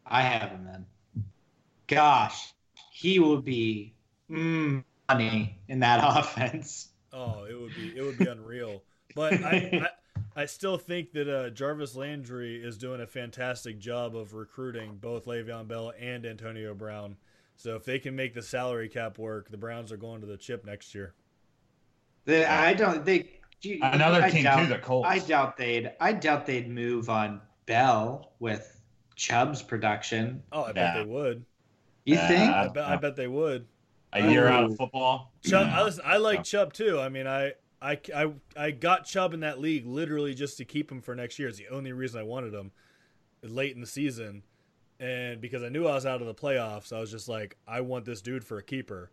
I 0.06 0.22
have 0.22 0.50
him 0.50 0.64
then. 0.64 0.86
Gosh, 1.86 2.52
he 2.92 3.18
will 3.18 3.40
be 3.40 3.94
mm, 4.30 4.84
money 5.08 5.58
in 5.68 5.80
that 5.80 6.00
offense. 6.04 6.88
Oh, 7.12 7.44
it 7.44 7.58
would 7.58 7.74
be 7.74 7.96
it 7.96 8.02
would 8.02 8.18
be 8.18 8.26
unreal. 8.26 8.82
But 9.14 9.34
I, 9.42 9.88
I, 10.36 10.42
I 10.42 10.46
still 10.46 10.76
think 10.78 11.12
that 11.12 11.28
uh, 11.28 11.50
Jarvis 11.50 11.96
Landry 11.96 12.62
is 12.62 12.76
doing 12.76 13.00
a 13.00 13.06
fantastic 13.06 13.78
job 13.78 14.14
of 14.14 14.34
recruiting 14.34 14.96
both 14.96 15.24
Le'Veon 15.24 15.66
Bell 15.66 15.92
and 15.98 16.26
Antonio 16.26 16.74
Brown. 16.74 17.16
So 17.56 17.74
if 17.74 17.84
they 17.84 17.98
can 17.98 18.14
make 18.14 18.34
the 18.34 18.42
salary 18.42 18.88
cap 18.88 19.18
work, 19.18 19.50
the 19.50 19.56
Browns 19.56 19.90
are 19.90 19.96
going 19.96 20.20
to 20.20 20.26
the 20.26 20.36
chip 20.36 20.64
next 20.64 20.94
year. 20.94 21.14
The, 22.28 22.50
I 22.52 22.74
don't 22.74 23.06
think 23.06 23.40
another 23.80 24.22
I 24.22 24.28
team 24.28 24.42
doubt, 24.42 24.60
too. 24.60 24.66
The 24.68 24.78
Colts. 24.80 25.08
I 25.08 25.18
doubt 25.18 25.56
they'd. 25.56 25.92
I 25.98 26.12
doubt 26.12 26.44
they'd 26.44 26.68
move 26.68 27.08
on 27.08 27.40
Bell 27.64 28.32
with 28.38 28.82
Chubb's 29.16 29.62
production. 29.62 30.42
Oh, 30.52 30.64
I 30.64 30.72
bet 30.72 30.94
they 30.94 31.10
would. 31.10 31.46
You 32.04 32.16
yeah, 32.16 32.28
think? 32.28 32.52
I 32.52 32.68
bet, 32.68 32.84
I 32.84 32.96
bet 32.96 33.16
they 33.16 33.28
would. 33.28 33.66
A 34.12 34.30
year 34.30 34.46
out 34.46 34.64
of 34.64 34.72
oh. 34.72 34.74
football. 34.74 35.32
Chubb, 35.42 35.68
I, 35.72 35.82
listen, 35.82 36.02
I 36.04 36.18
like 36.18 36.40
oh. 36.40 36.42
Chubb 36.42 36.74
too. 36.74 37.00
I 37.00 37.08
mean, 37.08 37.26
I, 37.26 37.52
I, 37.80 37.98
I, 38.14 38.32
I 38.54 38.70
got 38.72 39.06
Chubb 39.06 39.32
in 39.32 39.40
that 39.40 39.58
league 39.58 39.86
literally 39.86 40.34
just 40.34 40.58
to 40.58 40.66
keep 40.66 40.92
him 40.92 41.00
for 41.00 41.14
next 41.14 41.38
year. 41.38 41.48
It's 41.48 41.56
the 41.56 41.68
only 41.68 41.92
reason 41.92 42.20
I 42.20 42.24
wanted 42.24 42.52
him 42.52 42.72
late 43.42 43.74
in 43.74 43.80
the 43.80 43.86
season, 43.86 44.42
and 45.00 45.40
because 45.40 45.62
I 45.62 45.70
knew 45.70 45.86
I 45.86 45.94
was 45.94 46.04
out 46.04 46.20
of 46.20 46.26
the 46.26 46.34
playoffs, 46.34 46.92
I 46.92 47.00
was 47.00 47.10
just 47.10 47.28
like, 47.28 47.56
I 47.66 47.80
want 47.80 48.04
this 48.04 48.20
dude 48.20 48.44
for 48.44 48.58
a 48.58 48.62
keeper. 48.62 49.10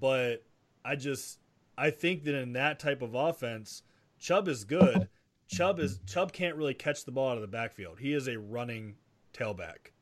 But 0.00 0.44
I 0.84 0.96
just, 0.96 1.39
I 1.80 1.90
think 1.90 2.24
that 2.24 2.34
in 2.34 2.52
that 2.52 2.78
type 2.78 3.00
of 3.00 3.14
offense, 3.14 3.82
Chubb 4.18 4.48
is 4.48 4.64
good. 4.64 5.08
Chubb 5.48 5.80
is 5.80 5.98
Chubb 6.06 6.30
can't 6.30 6.56
really 6.56 6.74
catch 6.74 7.04
the 7.04 7.10
ball 7.10 7.30
out 7.30 7.36
of 7.36 7.40
the 7.40 7.48
backfield. 7.48 7.98
He 7.98 8.12
is 8.12 8.28
a 8.28 8.38
running 8.38 8.96
tailback. 9.32 9.92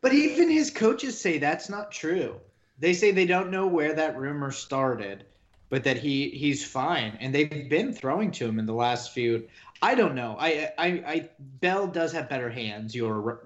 But 0.00 0.12
even 0.12 0.50
his 0.50 0.70
coaches 0.70 1.18
say 1.18 1.38
that's 1.38 1.68
not 1.68 1.92
true. 1.92 2.40
They 2.80 2.92
say 2.92 3.12
they 3.12 3.26
don't 3.26 3.50
know 3.50 3.66
where 3.68 3.94
that 3.94 4.18
rumor 4.18 4.50
started, 4.50 5.26
but 5.68 5.84
that 5.84 5.96
he 5.96 6.30
he's 6.30 6.64
fine, 6.64 7.16
and 7.20 7.34
they've 7.34 7.68
been 7.68 7.92
throwing 7.92 8.32
to 8.32 8.46
him 8.46 8.58
in 8.58 8.66
the 8.66 8.74
last 8.74 9.12
few. 9.12 9.48
I 9.80 9.94
don't 9.94 10.16
know. 10.16 10.36
I 10.38 10.72
I, 10.76 10.86
I 10.86 11.28
Bell 11.38 11.86
does 11.86 12.12
have 12.12 12.28
better 12.28 12.50
hands. 12.50 12.94
You're 12.94 13.40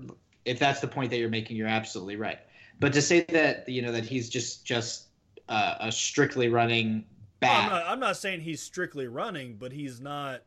if 0.45 0.59
that's 0.59 0.80
the 0.80 0.88
point 0.88 1.11
that 1.11 1.18
you're 1.18 1.28
making, 1.28 1.57
you're 1.59 1.68
absolutely 1.68 2.16
right. 2.16 2.38
But 2.80 2.95
to 2.95 3.03
say 3.03 3.24
that 3.28 3.68
you 3.68 3.82
know 3.82 3.93
that 3.93 4.05
he's 4.05 4.30
just 4.30 4.64
just 4.64 5.09
uh, 5.49 5.76
a 5.80 5.93
strictly 5.93 6.49
running 6.49 7.05
back. 7.43 7.64
I'm, 7.64 7.70
not, 7.70 7.86
I'm 7.86 8.01
not 8.01 8.16
saying 8.16 8.40
he's 8.40 8.62
strictly 8.62 9.07
running, 9.07 9.57
but 9.57 9.72
he's 9.72 10.01
not 10.01 10.43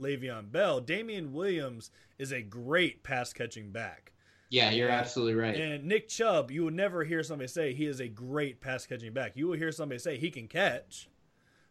Le'Veon 0.00 0.50
Bell. 0.52 0.80
Damien 0.80 1.32
Williams 1.32 1.90
is 2.18 2.32
a 2.32 2.42
great 2.42 3.02
pass 3.02 3.32
catching 3.32 3.70
back. 3.70 4.12
Yeah, 4.50 4.70
you're 4.70 4.90
absolutely 4.90 5.34
right. 5.34 5.58
And 5.58 5.84
Nick 5.84 6.08
Chubb, 6.08 6.50
you 6.50 6.64
will 6.64 6.70
never 6.70 7.02
hear 7.02 7.22
somebody 7.22 7.48
say 7.48 7.72
he 7.72 7.86
is 7.86 8.00
a 8.00 8.08
great 8.08 8.60
pass 8.60 8.86
catching 8.86 9.12
back. 9.12 9.32
You 9.34 9.48
will 9.48 9.58
hear 9.58 9.72
somebody 9.72 9.98
say 9.98 10.16
he 10.16 10.30
can 10.30 10.46
catch, 10.46 11.08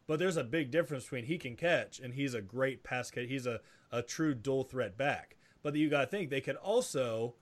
but 0.06 0.20
there's 0.20 0.38
a 0.38 0.44
big 0.44 0.70
difference 0.70 1.04
between 1.06 1.26
he 1.26 1.38
can 1.38 1.56
catch 1.56 2.00
and 2.00 2.14
he's 2.14 2.34
a 2.34 2.42
great 2.42 2.84
pass 2.84 3.10
catch. 3.10 3.30
He's 3.30 3.46
a, 3.46 3.62
a 3.92 4.02
true 4.02 4.34
dual 4.34 4.64
threat 4.64 4.98
back. 4.98 5.38
But 5.62 5.76
you 5.76 5.90
got 5.90 6.02
to 6.02 6.08
think 6.08 6.30
they 6.30 6.42
could 6.42 6.58
also, 6.58 7.36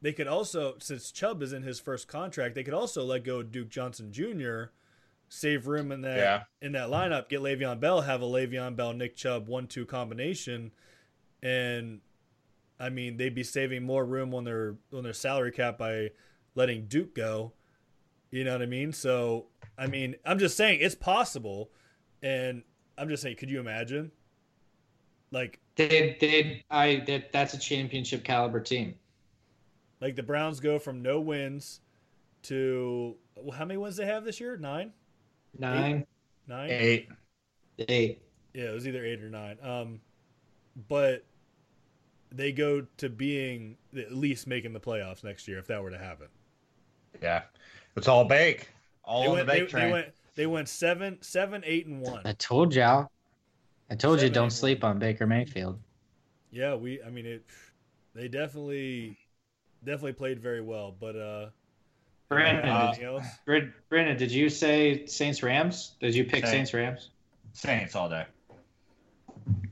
they 0.00 0.14
could 0.14 0.26
also 0.26 0.76
since 0.78 1.10
Chubb 1.10 1.42
is 1.42 1.52
in 1.52 1.62
his 1.62 1.78
first 1.78 2.08
contract, 2.08 2.54
they 2.54 2.64
could 2.64 2.72
also 2.72 3.04
let 3.04 3.24
go 3.24 3.42
Duke 3.42 3.68
Johnson 3.68 4.10
Jr. 4.10 4.70
Save 5.28 5.66
room 5.66 5.90
in 5.90 6.02
that 6.02 6.16
yeah. 6.18 6.42
in 6.62 6.72
that 6.72 6.88
lineup. 6.88 7.28
Get 7.28 7.40
Le'Veon 7.40 7.80
Bell. 7.80 8.02
Have 8.02 8.22
a 8.22 8.26
Le'Veon 8.26 8.76
Bell 8.76 8.92
Nick 8.92 9.16
Chubb 9.16 9.48
one 9.48 9.66
two 9.66 9.84
combination, 9.84 10.70
and 11.42 12.00
I 12.78 12.90
mean, 12.90 13.16
they'd 13.16 13.34
be 13.34 13.42
saving 13.42 13.82
more 13.82 14.04
room 14.04 14.34
on 14.34 14.44
their 14.44 14.76
on 14.92 15.02
their 15.02 15.12
salary 15.12 15.52
cap 15.52 15.78
by 15.78 16.10
letting 16.54 16.86
Duke 16.86 17.14
go. 17.14 17.52
You 18.30 18.44
know 18.44 18.52
what 18.52 18.62
I 18.62 18.66
mean? 18.66 18.92
So, 18.92 19.46
I 19.78 19.86
mean, 19.86 20.16
I'm 20.24 20.38
just 20.38 20.56
saying 20.56 20.80
it's 20.80 20.94
possible, 20.94 21.70
and 22.22 22.62
I'm 22.98 23.08
just 23.08 23.22
saying, 23.22 23.36
could 23.36 23.50
you 23.50 23.60
imagine? 23.60 24.12
Like 25.32 25.60
they 25.74 26.16
they 26.20 26.64
I 26.70 27.02
that 27.06 27.32
that's 27.32 27.54
a 27.54 27.58
championship 27.58 28.24
caliber 28.24 28.60
team. 28.60 28.94
Like 30.00 30.16
the 30.16 30.22
Browns 30.22 30.60
go 30.60 30.78
from 30.78 31.02
no 31.02 31.20
wins 31.20 31.80
to 32.44 33.16
well, 33.36 33.56
how 33.56 33.64
many 33.64 33.78
wins 33.78 33.96
they 33.96 34.06
have 34.06 34.24
this 34.24 34.40
year? 34.40 34.56
Nine. 34.56 34.92
Nine. 35.58 35.96
Eight? 35.96 36.06
Nine. 36.48 36.70
Eight. 36.70 37.08
Eight. 37.78 38.22
Yeah, 38.54 38.64
it 38.64 38.74
was 38.74 38.86
either 38.86 39.04
eight 39.04 39.22
or 39.22 39.28
nine. 39.28 39.58
Um, 39.62 40.00
but 40.88 41.24
they 42.32 42.52
go 42.52 42.86
to 42.98 43.08
being 43.08 43.76
at 43.96 44.12
least 44.12 44.46
making 44.46 44.72
the 44.72 44.80
playoffs 44.80 45.22
next 45.22 45.46
year 45.46 45.58
if 45.58 45.66
that 45.66 45.82
were 45.82 45.90
to 45.90 45.98
happen. 45.98 46.28
Yeah, 47.22 47.42
it's 47.96 48.08
all 48.08 48.24
bake, 48.24 48.68
all 49.04 49.22
they 49.22 49.28
on 49.28 49.34
went, 49.34 49.46
the 49.46 49.52
bake 49.52 49.62
they, 49.64 49.70
train. 49.70 49.84
They 49.86 49.92
went, 49.92 50.06
they 50.36 50.46
went 50.46 50.68
seven, 50.68 51.18
seven, 51.22 51.62
eight, 51.66 51.86
and 51.86 52.00
one. 52.00 52.22
I 52.24 52.32
told 52.32 52.74
y'all. 52.74 53.10
I 53.90 53.94
told 53.94 54.18
seven, 54.18 54.28
you 54.28 54.34
don't 54.34 54.50
sleep 54.50 54.82
one. 54.82 54.92
on 54.92 54.98
Baker 54.98 55.26
Mayfield. 55.26 55.78
Yeah, 56.50 56.74
we. 56.74 57.02
I 57.02 57.10
mean, 57.10 57.26
it. 57.26 57.44
They 58.14 58.28
definitely, 58.28 59.18
definitely 59.84 60.14
played 60.14 60.40
very 60.40 60.62
well, 60.62 60.94
but 60.98 61.16
uh. 61.16 61.46
Brandon, 62.28 62.68
uh, 62.68 62.92
did, 63.46 63.72
Brandon, 63.88 64.16
did 64.16 64.32
you 64.32 64.48
say 64.48 65.06
Saints 65.06 65.42
Rams? 65.42 65.94
Did 66.00 66.14
you 66.14 66.24
pick 66.24 66.44
Saints, 66.44 66.50
Saints 66.50 66.74
Rams? 66.74 67.10
Saints 67.52 67.94
all 67.94 68.08
day. 68.08 68.26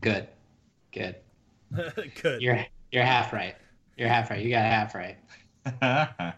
Good, 0.00 0.28
good. 0.92 1.16
Good. 2.22 2.40
You're 2.40 2.64
you're 2.92 3.04
half 3.04 3.32
right. 3.32 3.56
You're 3.96 4.08
half 4.08 4.30
right. 4.30 4.40
You 4.40 4.50
got 4.50 4.64
half 4.64 4.94
right. 4.94 5.16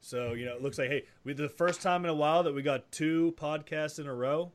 so 0.00 0.32
you 0.34 0.44
know, 0.44 0.54
it 0.54 0.62
looks 0.62 0.76
like 0.76 0.90
hey, 0.90 1.04
we 1.24 1.32
the 1.32 1.48
first 1.48 1.80
time 1.80 2.04
in 2.04 2.10
a 2.10 2.14
while 2.14 2.42
that 2.42 2.54
we 2.54 2.62
got 2.62 2.90
two 2.92 3.34
podcasts 3.38 3.98
in 3.98 4.06
a 4.06 4.14
row. 4.14 4.52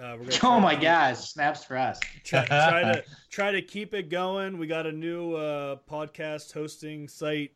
Uh, 0.00 0.16
oh 0.42 0.60
my 0.60 0.74
keep, 0.74 0.82
gosh, 0.82 1.18
snaps 1.18 1.64
for 1.64 1.76
us. 1.76 2.00
Try, 2.24 2.46
try, 2.46 2.82
to 2.84 3.04
try 3.30 3.52
to 3.52 3.60
keep 3.60 3.92
it 3.92 4.08
going. 4.08 4.56
We 4.56 4.66
got 4.66 4.86
a 4.86 4.92
new 4.92 5.34
uh, 5.34 5.76
podcast 5.90 6.54
hosting 6.54 7.06
site, 7.06 7.52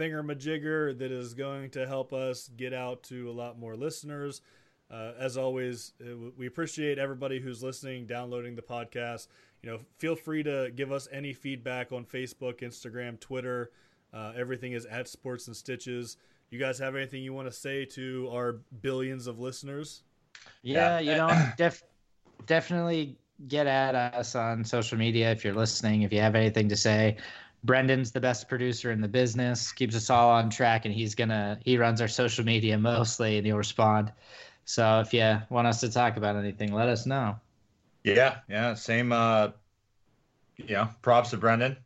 Thingamajigger, 0.00 0.98
that 0.98 1.12
is 1.12 1.34
going 1.34 1.70
to 1.70 1.86
help 1.86 2.12
us 2.12 2.50
get 2.56 2.72
out 2.72 3.02
to 3.04 3.30
a 3.30 3.32
lot 3.32 3.58
more 3.58 3.76
listeners. 3.76 4.40
Uh, 4.90 5.12
as 5.18 5.36
always, 5.36 5.92
uh, 6.00 6.16
we 6.36 6.46
appreciate 6.46 6.98
everybody 6.98 7.38
who's 7.38 7.62
listening, 7.62 8.06
downloading 8.06 8.56
the 8.56 8.62
podcast 8.62 9.28
you 9.62 9.70
know, 9.70 9.78
feel 9.98 10.16
free 10.16 10.42
to 10.42 10.70
give 10.74 10.92
us 10.92 11.08
any 11.12 11.32
feedback 11.32 11.92
on 11.92 12.04
Facebook, 12.04 12.60
Instagram, 12.60 13.20
Twitter. 13.20 13.70
Uh, 14.12 14.32
everything 14.36 14.72
is 14.72 14.86
at 14.86 15.06
Sports 15.08 15.46
and 15.46 15.56
Stitches. 15.56 16.16
You 16.50 16.58
guys 16.58 16.78
have 16.78 16.96
anything 16.96 17.22
you 17.22 17.32
want 17.32 17.48
to 17.48 17.52
say 17.52 17.84
to 17.86 18.28
our 18.32 18.60
billions 18.80 19.26
of 19.26 19.38
listeners? 19.38 20.02
Yeah, 20.62 20.98
you 20.98 21.14
know, 21.14 21.30
def- 21.56 21.82
definitely 22.46 23.18
get 23.46 23.66
at 23.66 23.94
us 23.94 24.34
on 24.34 24.64
social 24.64 24.98
media 24.98 25.30
if 25.30 25.44
you're 25.44 25.54
listening. 25.54 26.02
If 26.02 26.12
you 26.12 26.20
have 26.20 26.34
anything 26.34 26.68
to 26.70 26.76
say, 26.76 27.18
Brendan's 27.62 28.12
the 28.12 28.20
best 28.20 28.48
producer 28.48 28.90
in 28.90 29.00
the 29.00 29.08
business, 29.08 29.72
keeps 29.72 29.94
us 29.94 30.08
all 30.08 30.30
on 30.30 30.50
track, 30.50 30.84
and 30.84 30.94
he's 30.94 31.14
gonna 31.14 31.58
he 31.64 31.76
runs 31.76 32.00
our 32.00 32.08
social 32.08 32.44
media 32.44 32.78
mostly, 32.78 33.36
and 33.36 33.46
he'll 33.46 33.56
respond. 33.56 34.12
So 34.64 35.00
if 35.00 35.12
you 35.12 35.40
want 35.50 35.66
us 35.66 35.80
to 35.80 35.90
talk 35.90 36.16
about 36.16 36.36
anything, 36.36 36.72
let 36.72 36.88
us 36.88 37.06
know. 37.06 37.36
Yeah, 38.04 38.38
yeah, 38.48 38.74
same. 38.74 39.12
Uh, 39.12 39.48
you 40.56 40.74
know, 40.74 40.88
props 41.02 41.30
to 41.30 41.36
Brendan. 41.36 41.76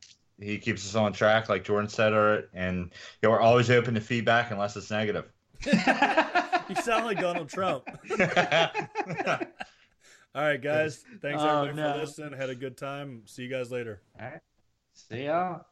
He 0.41 0.59
keeps 0.59 0.87
us 0.87 0.95
on 0.95 1.13
track, 1.13 1.49
like 1.49 1.65
Jordan 1.65 1.89
said, 1.89 2.13
or 2.13 2.49
and 2.53 2.79
you 3.23 3.29
know, 3.29 3.31
we're 3.31 3.41
always 3.41 3.71
open 3.71 3.95
to 3.95 4.01
feedback 4.01 4.51
unless 4.51 4.77
it's 4.77 4.91
negative. 4.91 5.27
you 5.65 6.75
sound 6.83 7.07
like 7.07 7.21
Donald 7.21 7.49
Trump. 7.49 7.85
All 10.35 10.43
right, 10.43 10.61
guys. 10.61 11.05
Thanks 11.23 11.43
oh, 11.43 11.63
everybody 11.63 11.77
no. 11.77 11.93
for 11.95 12.01
listening. 12.01 12.33
Had 12.33 12.51
a 12.51 12.55
good 12.55 12.77
time. 12.77 13.23
See 13.27 13.45
you 13.45 13.49
guys 13.49 13.71
later. 13.71 14.03
All 14.21 14.27
right. 14.27 14.41
See 14.95 15.25
y'all. 15.27 15.67